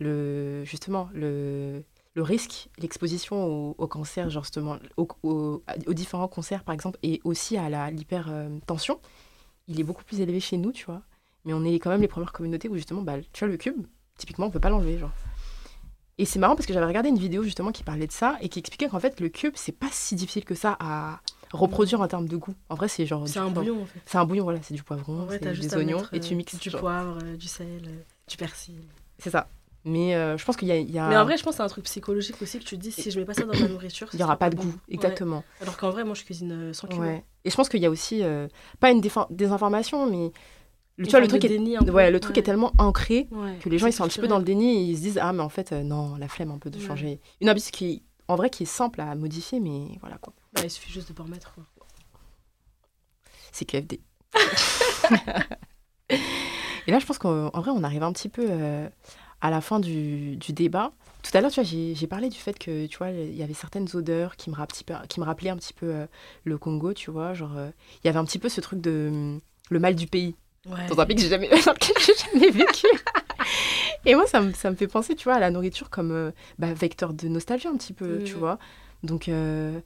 [0.01, 1.85] le, justement, le,
[2.15, 6.99] le risque, l'exposition au, au cancer, genre, justement, au- au- aux différents cancers, par exemple,
[7.05, 9.01] et aussi à l'hypertension,
[9.69, 11.03] il est beaucoup plus élevé chez nous, tu vois?
[11.45, 13.87] Mais on est quand même les premières communautés où, justement, bah, tu vois, le cube,
[14.19, 15.13] typiquement, on peut pas l'enlever, genre.
[16.19, 18.49] Et c'est marrant parce que j'avais regardé une vidéo justement qui parlait de ça et
[18.49, 21.21] qui expliquait qu'en fait le cube c'est pas si difficile que ça à
[21.53, 22.55] reproduire en termes de goût.
[22.69, 24.01] En vrai c'est genre C'est un bouillon en fait.
[24.07, 26.59] c'est un bouillon, voilà, c'est du poivron, c'est des oignons mettre, et tu euh, mixes.
[26.59, 26.81] du genre.
[26.81, 28.81] poivre, euh, du sel, euh, du persil.
[29.19, 29.49] C'est ça.
[29.87, 31.63] Mais euh, je pense qu'il y y a- Mais en vrai, je pense que c'est
[31.63, 33.69] un truc psychologique aussi que tu te dis si je mets pas ça dans ma
[33.69, 34.73] nourriture, il y aura pas de goût.
[34.89, 35.39] Exactement.
[35.39, 35.43] Ouais.
[35.63, 37.03] Alors qu'en vrai, moi je cuisine sans kilos.
[37.05, 37.23] Ouais.
[37.45, 38.49] Et je pense qu'il y a aussi, euh,
[38.81, 40.33] pas une désinformation, mais
[40.97, 41.91] le, tu vois, le truc, est, peu.
[41.91, 42.41] ouais, le truc Ouais.
[42.41, 43.59] est tellement ancré Ouais.
[43.61, 45.19] que les gens ils sont un petit peu dans le déni et ils se disent
[45.21, 47.21] Ah, mais en fait, euh, non, la flemme un peu de changer.
[47.41, 50.33] Une habitude qui, en vrai, qui est simple à modifier, mais voilà quoi.
[50.53, 51.53] Bah, il suffit juste de pas en mettre.
[51.55, 51.65] Quoi.
[53.53, 54.01] C'est QFD.
[56.87, 58.89] et là, je pense qu'en en vrai, on arrive un petit peu euh,
[59.41, 60.93] à la fin du, du débat,
[61.23, 63.43] tout à l'heure, tu vois, j'ai j'ai parlé du fait que, tu vois, il y
[63.43, 66.07] avait certaines odeurs qui me, rap- petit peu- qui me rappelaient un petit peu euh,
[66.45, 67.33] le Congo, tu vois.
[67.33, 69.41] Genre, il y avait un petit peu ce truc de hum,
[69.71, 70.37] le mal du pays,
[70.67, 70.87] Ouais.
[70.87, 71.49] dans un pays que j'ai jamais,
[72.33, 72.87] jamais vécu.
[74.07, 76.31] Et moi, ça me, ça me fait penser, tu vois, à la nourriture comme euh,
[76.59, 78.39] bah, vecteur de nostalgie un petit peu, tu Mhm.
[78.39, 78.59] vois.
[79.03, 79.79] Donc, euh,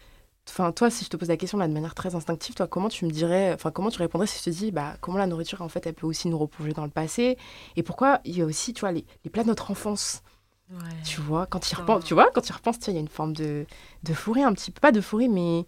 [0.49, 2.89] enfin, toi, si je te pose la question là de manière très instinctive, toi, comment
[2.89, 5.62] tu me dirais, enfin, comment tu répondrais si je te dis, bah, comment la nourriture,
[5.62, 7.37] en fait, elle peut aussi nous replonger dans le passé
[7.76, 10.22] Et pourquoi il y a aussi, tu vois, les, les plats de notre enfance
[10.70, 10.76] Ouais.
[11.03, 13.09] tu vois, quand il repense, tu vois, quand il repense, tu il y a une
[13.09, 13.64] forme de
[14.03, 15.64] de fourré un petit peu, pas de fourré, mais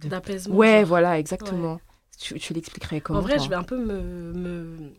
[0.00, 0.54] de- D'apaisement.
[0.54, 0.88] ouais, genre.
[0.88, 1.80] voilà, exactement.
[2.18, 4.92] Tu, tu l'expliquerais comment En vrai, je vais un peu me, me,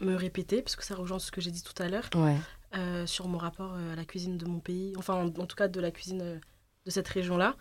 [0.00, 2.36] me répéter, parce que ça rejoint ce que j'ai dit tout à l'heure, Ouais.
[2.76, 5.56] euh, sur mon rapport euh, à la cuisine de mon pays, enfin, en, en tout
[5.56, 6.38] cas de la cuisine euh,
[6.86, 7.56] de cette région-là.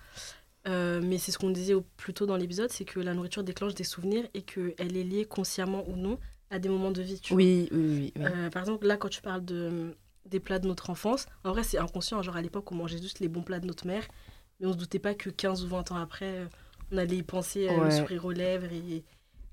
[0.68, 3.43] Euh, mais c'est ce qu'on disait au- plus tôt dans l'épisode, c'est que la nourriture
[3.43, 7.20] déclenche des souvenirs et qu'elle est liée consciemment ou non à des moments de vie.
[7.22, 7.38] Tu vois.
[7.38, 8.24] Oui, oui, oui.
[8.24, 9.95] Euh, par exemple, là, quand tu parles de,
[10.26, 12.22] des plats de notre enfance, en vrai, c'est inconscient.
[12.22, 14.03] Genre, à l'époque, on mangeait juste les bons plats de notre mère,
[14.59, 16.49] mais on se doutait pas que 15 ou 20 ans après,
[16.92, 17.92] on allait y penser, euh, le Ouais.
[17.92, 19.04] sourire aux lèvres et,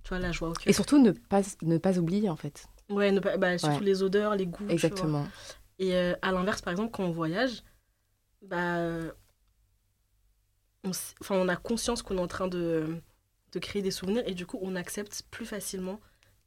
[0.02, 0.68] tu vois, la joie au cœur.
[0.68, 2.66] Et surtout ne pas ne pas oublier en fait.
[2.90, 3.84] Ouais, ne pas- bah, surtout Ouais.
[3.84, 4.68] les odeurs, les goûts.
[4.68, 5.26] Exactement.
[5.78, 7.62] Et euh, à l'inverse, par exemple, quand on voyage,
[8.42, 8.78] bah,
[10.84, 12.96] on, enfin, on a conscience qu'on est en train de,
[13.52, 16.00] de créer des souvenirs et du coup, on accepte plus facilement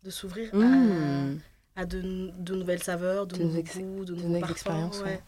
[0.04, 1.40] de s'ouvrir à, Mmh.
[1.76, 4.54] à de, de nouvelles saveurs, de, De nouveaux goûts, de nouveaux nouvelles parfums.
[4.54, 5.22] expériences, ouais.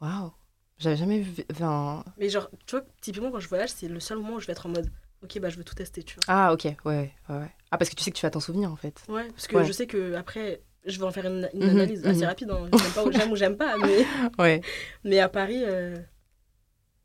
[0.00, 0.30] ouais.
[0.78, 1.44] J'avais jamais vu.
[1.50, 2.04] Enfin...
[2.18, 4.52] Mais genre, tu vois, typiquement, quand je voyage, c'est le seul moment où je vais
[4.52, 4.90] être en mode,
[5.24, 6.24] ok, bah, je veux tout tester, tu vois.
[6.28, 7.50] Ah, ok, ouais, ouais, ouais.
[7.70, 9.02] Ah, parce que tu sais que tu vas t'en souvenir en fait.
[9.08, 9.64] Ouais, parce que Ouais.
[9.64, 12.26] je sais que après, je vais en faire une, une Mhm, analyse assez mhm.
[12.26, 12.50] rapide.
[12.50, 12.68] Hein.
[12.72, 13.98] J'aime pas ou j'aime ou j'aime pas, mais,
[14.38, 14.60] Ouais.
[15.04, 15.98] mais à Paris, euh,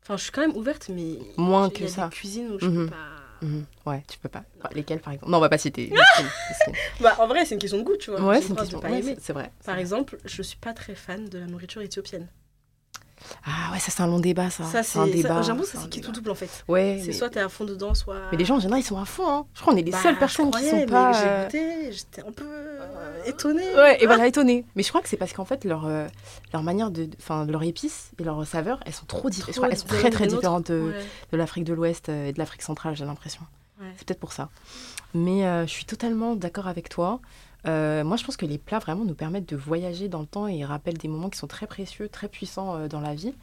[0.02, 2.04] enfin, je suis quand même ouverte, mais Moins y que a ça.
[2.08, 2.84] des cuisines où je Mhm.
[2.86, 3.08] peux pas.
[3.42, 3.64] Mhm.
[3.84, 4.44] Ouais, tu peux pas.
[4.58, 5.30] Enfin, lesquels par exemple?
[5.30, 5.92] Non, on va pas citer.
[7.00, 8.22] Bah, en vrai, c'est une question de goût, tu vois.
[8.22, 8.80] Ouais, c'est une droit de question.
[8.80, 9.16] pas ouais, aimer.
[9.20, 9.50] c'est- vrai.
[9.64, 9.82] Par vrai.
[9.82, 12.28] exemple, je suis pas très fan de la nourriture éthiopienne.
[13.46, 14.64] Ah ouais, ça c'est un long débat ça.
[14.64, 15.42] Ça, c'est un débat.
[15.42, 16.64] c'est ça, un c'est qui tout double en fait.
[16.68, 16.98] Ouais.
[17.00, 17.12] C'est mais...
[17.12, 18.16] soit t'es à fond dedans, soit.
[18.30, 19.28] mais les gens en général ils sont à fond.
[19.28, 19.46] Hein.
[19.54, 21.12] Je crois qu'on est les Bah, seules personnes qui croyais, sont mais pas.
[21.12, 23.74] J'ai euh, j'étais un peu euh, étonnée.
[23.74, 24.64] Ouais, et voilà, étonnée.
[24.76, 26.06] Mais je crois que c'est parce qu'en fait, leur, euh,
[26.52, 27.08] leur manière de.
[27.18, 29.68] Enfin, leur épices et leurs saveurs, elles sont trop différentes.
[29.70, 30.94] Qu'elles sont très très différentes différentes
[31.32, 33.42] de, l'Afrique de l'Ouest euh, et de l'Afrique centrale, j'ai l'impression.
[33.96, 34.50] C'est peut-être pour ça.
[35.14, 37.20] Mais euh, je suis totalement d'accord avec toi.
[37.66, 40.46] Euh, moi, je pense que les plats vraiment nous permettent de voyager dans le temps
[40.46, 43.34] et rappellent des moments qui sont très précieux, très puissants euh, dans la vie,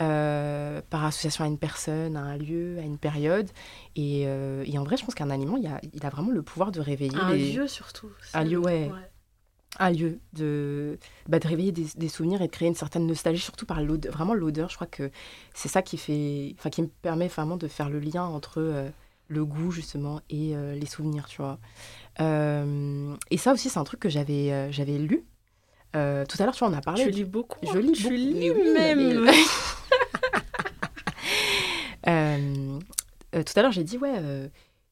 [0.00, 3.50] euh, par association à une personne, à un lieu, à une période.
[3.96, 6.72] Et, et en vrai, je pense qu'un aliment, il a, il a vraiment le pouvoir
[6.72, 8.08] de réveiller Un les- lieu surtout.
[8.32, 8.90] Un lieu, ouais.
[8.90, 9.10] ouais.
[9.78, 10.98] un lieu de,
[11.28, 14.12] bah, de réveiller des, des souvenirs et de créer une certaine nostalgie, surtout par l'odeur,
[14.12, 14.70] vraiment l'odeur.
[14.70, 15.10] Je crois que
[15.52, 18.90] c'est ça qui fait, enfin, qui me permet vraiment de faire le lien entre
[19.28, 21.58] le goût justement et euh, les souvenirs, tu vois.
[22.20, 25.24] Euh, et ça aussi, c'est un truc que j'avais, euh, j'avais lu.
[25.96, 27.04] Euh, tout à l'heure, tu vois, on a parlé.
[27.04, 27.58] Du- lis beaucoup.
[27.66, 28.14] Je lis tu beaucoup.
[28.14, 29.24] lis Mais oui, même.
[29.24, 29.32] mais-
[33.44, 34.14] tout à l'heure, j'ai dit ouais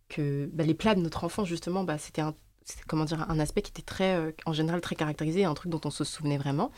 [0.08, 2.34] que bah, les plats de notre enfance justement, bah, c'était un,
[2.86, 5.90] comment dire, un aspect qui était très, en général très caractérisé, un truc dont on
[5.90, 6.70] se souvenait vraiment.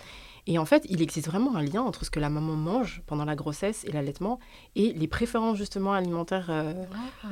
[0.53, 3.25] Et en fait, il existe vraiment un lien entre ce que la maman mange pendant
[3.25, 4.41] la grossesse et l'allaitement
[4.75, 6.75] et les préférences justement alimentaires euh,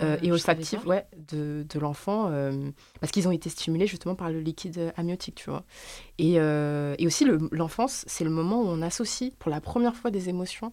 [0.03, 4.31] euh, et olfactives ouais, de, de l'enfant, euh, parce qu'ils ont été stimulés justement par
[4.31, 5.65] le liquide amniotique, tu vois.
[6.19, 10.11] Et, et aussi, le- l'enfance, c'est le moment où on associe pour la première fois
[10.13, 10.73] des émotions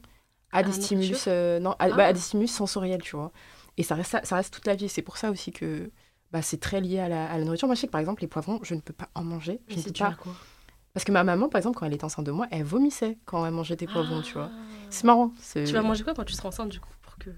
[0.51, 1.25] à des stimulus,
[1.61, 2.05] non, à, bah, Ah.
[2.09, 3.31] à des stimulus sensoriels, tu vois.
[3.77, 4.87] Et ça reste, ça reste toute la vie.
[4.87, 5.89] C'est pour ça aussi que
[6.31, 7.67] bah, c'est très lié à la, à la nourriture.
[7.67, 9.59] Moi, je sais que par exemple, les poivrons, je ne peux pas en manger.
[9.67, 10.15] Je ne peux pas.
[10.21, 10.33] quoi?
[10.95, 13.45] Parce que ma maman, par exemple, quand elle était enceinte de moi, elle vomissait quand
[13.45, 14.49] elle mangeait des poivrons, tu vois.
[14.51, 14.57] Ah.
[14.89, 15.31] C'est marrant.
[15.53, 17.29] Tu vas manger quoi quand tu seras enceinte du coup pour que...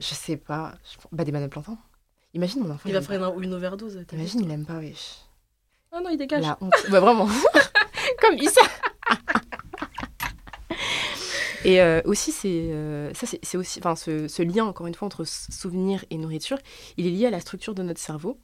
[0.00, 0.74] Je sais pas.
[0.84, 1.78] Je- Bah, des bananes plantains.
[2.34, 2.88] Imagine mon enfant.
[2.88, 4.04] Il va aime faire une, une overdose.
[4.12, 5.20] Imagine, il aime pas, wesh.
[5.92, 6.42] Ah non, il dégage.
[6.42, 6.72] La honte.
[6.90, 7.28] Bah, vraiment.
[8.20, 8.60] Comme Issa.
[11.64, 14.94] Et euh, aussi, c'est euh, ça, c'est c'est aussi, enfin, ce, ce lien encore une
[14.94, 16.56] fois entre souvenir et nourriture,
[16.96, 18.38] il est lié à la structure de notre cerveau,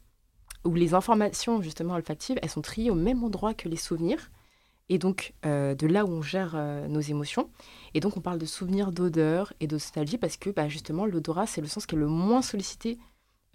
[0.64, 4.30] où les informations justement olfactives, elles sont triées au même endroit que les souvenirs,
[4.88, 7.50] et donc euh, de là où on gère euh, nos émotions.
[7.94, 11.46] Et donc on parle de souvenirs d'odeur et de nostalgie parce que bah, justement l'odorat
[11.46, 12.98] c'est le sens qui est le moins sollicité.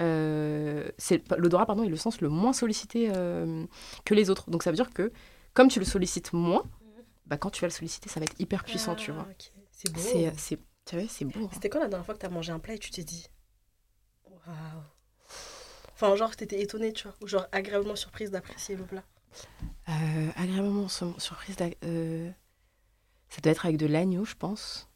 [0.02, 0.90] euh,
[1.38, 3.66] l'odorat pardon est le sens le moins sollicité euh,
[4.06, 4.50] que les autres.
[4.50, 5.12] Donc ça veut dire que
[5.54, 6.64] comme tu le sollicites moins,
[7.26, 9.28] bah, quand tu vas le solliciter, ça va être hyper puissant, tu Ah, vois.
[9.32, 9.52] ok.
[9.72, 10.00] C'est beau.
[10.02, 11.46] C'est, tu beau.
[11.46, 11.50] hein.
[11.54, 13.28] C'était quand la dernière fois que t'as mangé un plat et tu t'es dit
[14.26, 14.84] Waouh
[16.02, 19.04] Enfin, genre, t'étais étonnée, tu vois, ou genre agréablement surprise d'apprécier le plat.
[19.88, 21.56] Euh, agréablement sur- surprise.
[21.84, 22.32] euh,
[23.30, 24.90] ça doit être avec de l'agneau, je pense.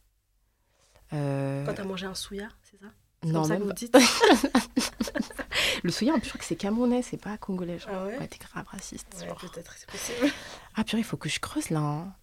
[1.13, 2.87] Euh, Quand t'as mangé un souya, c'est ça?
[3.23, 3.73] Non, comme ça que même vous pas.
[3.75, 3.95] dites
[5.83, 7.77] Le en plus, je crois que c'est camerounais, c'est pas congolais.
[7.77, 7.91] Genre.
[7.93, 8.27] Ah ouais?
[8.27, 9.07] T'es grave raciste.
[9.19, 10.33] Ouais, peut-être, c'est possible.
[10.73, 11.81] Ah, purée, il faut que je creuse là.
[11.81, 12.15] hein.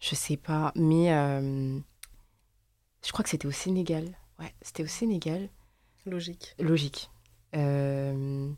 [0.00, 1.78] Je sais pas, mais euh,
[3.06, 4.04] je crois que c'était au Sénégal.
[4.38, 5.48] Ouais, c'était au Sénégal.
[6.04, 6.54] Logique.
[6.58, 7.10] Logique.
[7.56, 8.50] Euh,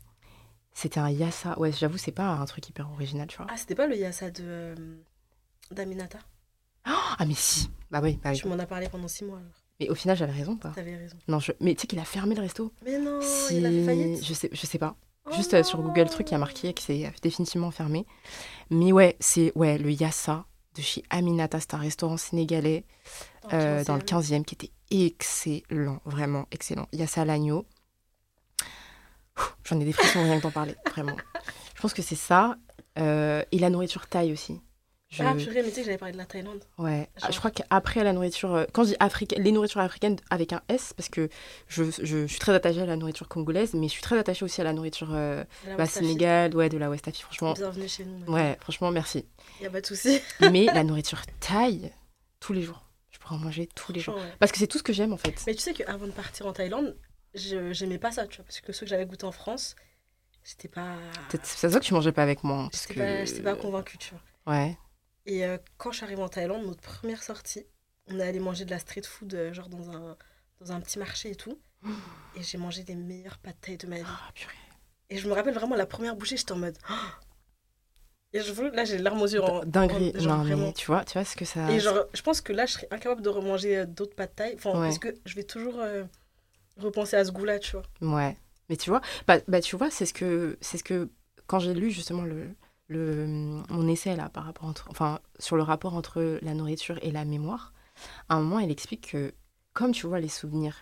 [0.73, 1.57] c'était un yassa.
[1.59, 3.47] Ouais, j'avoue, c'est pas un truc hyper original, tu vois.
[3.49, 4.75] Ah, c'était pas le yassa de euh,
[5.71, 6.19] d'Aminata?
[6.85, 7.69] Ah, mais si.
[7.91, 8.37] Bah oui, bah oui.
[8.37, 9.51] Tu m'en as parlé pendant six mois alors.
[9.79, 10.69] Mais au final, j'avais raison, pas.
[10.69, 11.17] T'avais raison.
[11.27, 11.51] Non, je...
[11.59, 12.71] mais tu sais qu'il a fermé le resto.
[12.85, 13.57] Mais non, si...
[13.57, 14.25] il a fait faillite.
[14.25, 14.95] Je sais, je sais pas.
[15.25, 16.09] Oh Juste euh, sur Google.
[16.09, 18.05] Truc, il y a marqué que c'est définitivement fermé.
[18.69, 21.59] Mais ouais, c'est ouais, le Yassa de chez Aminata.
[21.59, 22.85] C'est un restaurant sénégalais
[23.53, 26.87] euh, dans le 15e qui était excellent, vraiment excellent.
[26.91, 27.65] Yassa l'agneau.
[29.65, 31.15] J'en ai des frissons rien que d'en parler, vraiment.
[31.75, 32.57] Je pense que c'est ça.
[32.99, 34.59] Euh, et la nourriture thaï aussi.
[35.09, 35.21] Je...
[35.23, 36.63] Ah, purée, mais tu sais que j'avais parlé de la Thaïlande.
[36.79, 39.79] Ouais, Ah, Genre- je crois qu'après la nourriture, euh, quand je dis africaine, les nourritures
[39.81, 41.29] africaines avec un S, parce que
[41.67, 44.43] je, je- je suis très attachée à la nourriture congolaise, mais je suis très attachée
[44.43, 45.85] aussi à la nourriture euh, la bah.
[45.85, 47.53] Sénégal, ouais, de la West Afrique, franchement.
[47.53, 48.33] Bienvenue chez nous.
[48.33, 49.25] Ouais, franchement, merci.
[49.61, 50.19] Y a pas de souci.
[50.51, 51.91] Mais la nourriture thaï,
[52.39, 52.81] tous les jours.
[53.11, 54.15] Je pourrais en manger tous les jours.
[54.15, 54.33] Ouais.
[54.39, 55.43] Parce que c'est tout ce que j'aime en fait.
[55.45, 56.97] Mais tu sais qu'avant de partir en Thaïlande,
[57.33, 58.45] je- j'aimais pas ça, tu vois.
[58.45, 59.75] Parce que ceux que j'avais goûté en France,
[60.43, 60.95] j'étais pas.
[61.29, 62.57] Peut-être- Ça que tu mangeais pas avec moi.
[62.63, 62.93] hein, Parce que...
[62.93, 64.53] pas, j'étais pas convaincue, tu vois.
[64.53, 64.77] Ouais.
[65.25, 67.65] Et euh, quand je suis arrivée en Thaïlande, notre première sortie,
[68.07, 70.17] on est allé manger de la street food, euh, genre dans un,
[70.59, 71.57] dans un petit marché et tout.
[72.35, 74.03] Et j'ai mangé des meilleures pâtes thaï de ma vie.
[74.05, 74.53] Ah, purée.
[75.09, 76.77] Et je me rappelle vraiment la première bouchée, j'étais en mode.
[78.35, 79.43] Et je veux, là, j'ai les larmes aux yeux.
[79.43, 80.11] En, Dinguerie.
[80.15, 80.65] en- genre non, vraiment.
[80.67, 81.71] mais tu vois, tu vois ce que ça.
[81.71, 84.55] Et genre, je pense que là, je serais incapable de remanger euh, d'autres pâtes thaï.
[84.55, 84.87] Enfin, Ouais.
[84.87, 86.03] parce que je vais toujours euh,
[86.77, 88.15] repenser à ce goût-là, tu vois.
[88.17, 88.37] Ouais.
[88.69, 91.09] Mais tu vois, bah, bah, tu vois, c'est ce que c'est ce que
[91.47, 92.49] quand j'ai lu justement le,
[92.87, 93.25] le
[93.69, 97.25] mon essai là par rapport entre enfin sur le rapport entre la nourriture et la
[97.25, 97.73] mémoire,
[98.29, 99.33] à un moment il explique que
[99.73, 100.75] comme tu vois les souvenirs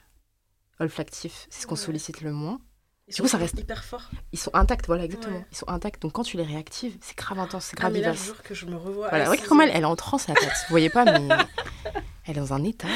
[0.79, 1.81] olfactifs, c'est ce qu'on Ouais.
[1.81, 2.59] sollicite le moins,
[3.07, 4.09] Ils Du sont coup, ça reste- hyper forts.
[4.31, 5.37] ils sont intacts, voilà exactement.
[5.37, 5.45] Ouais.
[5.51, 6.01] Ils sont intacts.
[6.01, 8.41] Donc quand tu les réactives, c'est grave intense, c'est Ah, grave mais là, je jure
[8.43, 9.09] que je me revois.
[9.09, 10.47] Voilà, regarde comment elle, elle est en transe la tête.
[10.49, 11.27] Vous voyez pas, mais
[12.25, 12.87] elle est dans un état.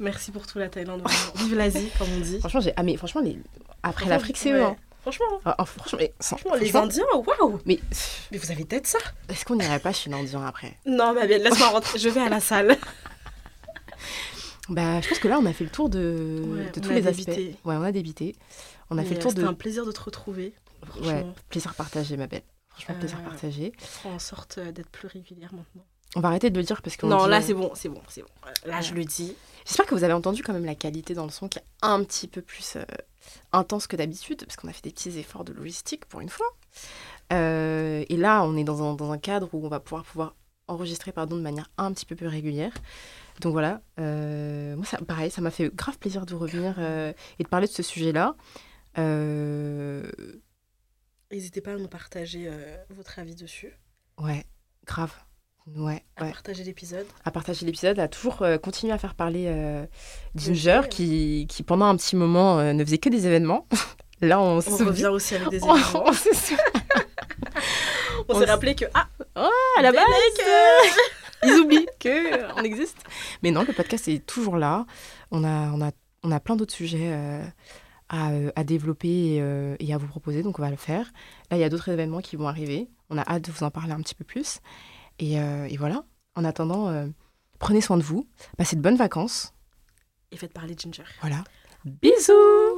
[0.00, 1.02] Merci pour tout la Thaïlande.
[1.02, 1.32] vraiment.
[1.44, 2.38] Vive l'Asie, comme on dit.
[2.40, 3.38] Franchement, j'ai ah mais franchement les
[3.82, 4.62] après l'Afrique c'est eux.
[4.64, 4.76] hein.
[5.02, 7.04] Franchement, Ah, ah, franchement, mais, franchement, les franchement, Indiens,
[7.40, 7.80] waouh Mais
[8.30, 8.98] Mais vous avez tête ça
[9.30, 10.76] est-ce qu'on n'irait pas chez l'Indien après?
[10.84, 11.98] Non, ma belle, laisse-moi rentrer.
[11.98, 12.76] Je vais à la salle.
[14.68, 16.90] Bah, je pense que là, on a fait le tour de, Ouais, de on tous
[16.90, 17.24] a les aspects.
[17.26, 17.56] débité.
[17.64, 18.36] Ouais, on a débité.
[18.88, 19.38] On a Mais, fait le euh, tour de.
[19.40, 20.54] C'était un plaisir de te retrouver.
[21.02, 22.42] Ouais, plaisir partagé, ma belle.
[22.68, 23.72] Franchement, plaisir Euh, partagé.
[23.78, 25.84] ferai en sorte euh, d'être plus régulière maintenant.
[26.16, 27.06] On va arrêter de le dire parce que.
[27.06, 28.28] Non, là, c'est bon, c'est bon, c'est bon.
[28.66, 28.82] Là, Ouais.
[28.82, 29.36] je le dis.
[29.64, 32.02] J'espère que vous avez entendu quand même la qualité dans le son qui est un
[32.02, 32.84] petit peu plus euh,
[33.52, 36.46] intense que d'habitude, parce qu'on a fait des petits efforts de logistique pour une fois.
[37.32, 40.34] Euh, et là, on est dans un, dans un cadre où on va pouvoir, pouvoir
[40.66, 42.72] enregistrer pardon, de manière un petit peu plus régulière.
[43.40, 47.44] Donc voilà, euh, moi, ça, pareil, ça m'a fait grave plaisir de revenir euh, et
[47.44, 48.34] de parler de ce sujet-là.
[48.98, 50.10] Euh,
[51.30, 53.72] N'hésitez pas à nous partager euh, votre avis dessus,
[54.18, 54.44] ouais,
[54.84, 55.12] grave.
[55.76, 56.32] Ouais, à ouais.
[56.32, 57.06] partager l'épisode.
[57.24, 59.86] à partager l'épisode, à toujours euh, continuer à faire parler euh,
[60.34, 63.66] Ginger, qui, qui pendant un petit moment euh, ne faisait que des événements.
[64.20, 66.04] Là, on, On se revient aussi avec des Oh, événements.
[68.28, 69.08] on s'est rappelé que, ah,
[69.78, 70.02] à la base,
[70.40, 70.88] euh,
[71.44, 72.98] ils oublient que on existe.
[73.42, 74.84] Mais non, le podcast est toujours là.
[75.30, 75.90] On a, on a,
[76.22, 77.42] on a plein d'autres sujets euh,
[78.10, 81.10] à, euh, à développer et, euh, et à vous proposer, donc on va le faire.
[81.50, 82.88] Là, il y a d'autres événements qui vont arriver.
[83.08, 84.58] On a hâte de vous en parler un petit peu plus.
[85.20, 86.04] Et, euh, et voilà.
[86.34, 87.06] En attendant, euh,
[87.58, 89.52] prenez soin de vous, passez de bonnes vacances.
[90.32, 91.04] et faites parler Ginger.
[91.20, 91.44] Voilà.
[91.84, 92.69] Bisous